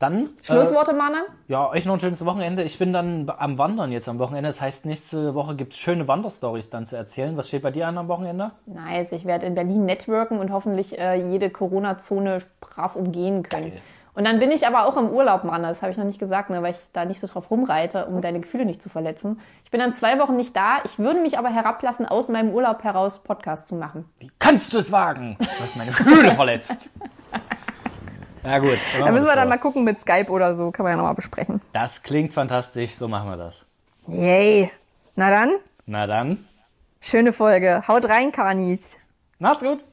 Dann 0.00 0.24
äh, 0.24 0.28
Schlussworte, 0.42 0.94
Mana? 0.94 1.24
Ja, 1.46 1.68
euch 1.68 1.84
noch 1.84 1.92
ein 1.94 2.00
schönes 2.00 2.24
Wochenende. 2.24 2.62
Ich 2.62 2.78
bin 2.78 2.92
dann 2.92 3.30
am 3.36 3.58
Wandern 3.58 3.92
jetzt 3.92 4.08
am 4.08 4.18
Wochenende. 4.18 4.48
Das 4.48 4.60
heißt, 4.62 4.86
nächste 4.86 5.34
Woche 5.34 5.54
gibt's 5.54 5.76
schöne 5.76 6.08
Wanderstories 6.08 6.70
dann 6.70 6.86
zu 6.86 6.96
erzählen. 6.96 7.36
Was 7.36 7.48
steht 7.48 7.62
bei 7.62 7.70
dir 7.70 7.86
an 7.86 7.98
am 7.98 8.08
Wochenende? 8.08 8.52
Nice. 8.64 9.12
Ich 9.12 9.26
werde 9.26 9.44
in 9.44 9.54
Berlin 9.54 9.84
networken 9.84 10.38
und 10.38 10.50
hoffentlich 10.52 10.98
äh, 10.98 11.16
jede 11.30 11.50
Corona-Zone 11.50 12.38
brav 12.60 12.96
umgehen 12.96 13.42
können. 13.42 13.72
Geil. 13.72 13.82
Und 14.14 14.24
dann 14.24 14.38
bin 14.38 14.50
ich 14.50 14.66
aber 14.66 14.86
auch 14.86 14.96
im 14.96 15.10
Urlaub, 15.10 15.44
Mann. 15.44 15.62
Das 15.62 15.82
habe 15.82 15.92
ich 15.92 15.98
noch 15.98 16.06
nicht 16.06 16.18
gesagt, 16.18 16.48
ne, 16.48 16.62
weil 16.62 16.72
ich 16.72 16.78
da 16.94 17.04
nicht 17.04 17.20
so 17.20 17.26
drauf 17.26 17.50
rumreite, 17.50 18.06
um 18.06 18.22
deine 18.22 18.40
Gefühle 18.40 18.64
nicht 18.64 18.80
zu 18.80 18.88
verletzen. 18.88 19.38
Ich 19.66 19.70
bin 19.70 19.80
dann 19.80 19.92
zwei 19.92 20.18
Wochen 20.18 20.34
nicht 20.34 20.56
da. 20.56 20.78
Ich 20.84 20.98
würde 20.98 21.20
mich 21.20 21.38
aber 21.38 21.50
herablassen, 21.50 22.06
aus 22.06 22.28
meinem 22.28 22.50
Urlaub 22.54 22.82
heraus 22.84 23.18
Podcast 23.18 23.68
zu 23.68 23.74
machen. 23.74 24.06
Wie 24.18 24.30
kannst 24.38 24.72
du 24.72 24.78
es 24.78 24.90
wagen? 24.90 25.36
Du 25.38 25.46
hast 25.60 25.76
meine 25.76 25.90
Gefühle 25.92 26.32
verletzt. 26.32 26.88
Ja 28.42 28.58
gut. 28.58 28.78
dann 28.94 29.06
Da 29.06 29.12
müssen 29.12 29.26
wir 29.26 29.34
dann 29.34 29.44
so. 29.44 29.50
mal 29.50 29.58
gucken 29.58 29.84
mit 29.84 29.98
Skype 29.98 30.30
oder 30.30 30.54
so. 30.54 30.70
Kann 30.70 30.84
man 30.84 30.92
ja 30.92 30.96
nochmal 30.96 31.14
besprechen. 31.14 31.60
Das 31.72 32.02
klingt 32.02 32.32
fantastisch. 32.32 32.94
So 32.94 33.06
machen 33.08 33.28
wir 33.30 33.36
das. 33.36 33.66
Yay. 34.08 34.70
Na 35.16 35.30
dann, 35.30 35.52
Na 35.86 36.06
dann. 36.06 36.46
schöne 37.00 37.32
Folge. 37.32 37.82
Haut 37.86 38.08
rein, 38.08 38.32
Kanis. 38.32 38.96
Macht's 39.38 39.62
gut. 39.64 39.84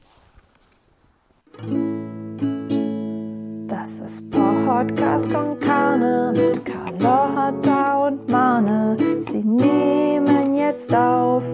Das 3.66 4.00
ist 4.00 4.30
Podcast 4.30 5.32
con 5.32 5.58
Carne 5.60 6.32
mit 6.34 6.64
Carlotta 6.64 8.06
und 8.06 8.28
Mane. 8.28 8.96
Sie 9.20 9.42
nehmen 9.44 10.54
jetzt 10.54 10.94
auf 10.94 11.44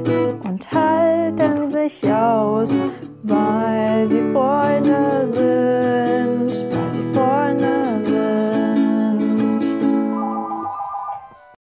und 0.43 0.73
halten 0.73 1.69
sich 1.69 2.05
aus, 2.11 2.71
weil 3.27 4.07
sie 4.07 4.21
Freunde 4.35 5.27
sind, 5.33 6.71
weil 6.71 6.93
sie 6.93 7.03
Freunde 7.15 8.03
sind. 8.05 8.64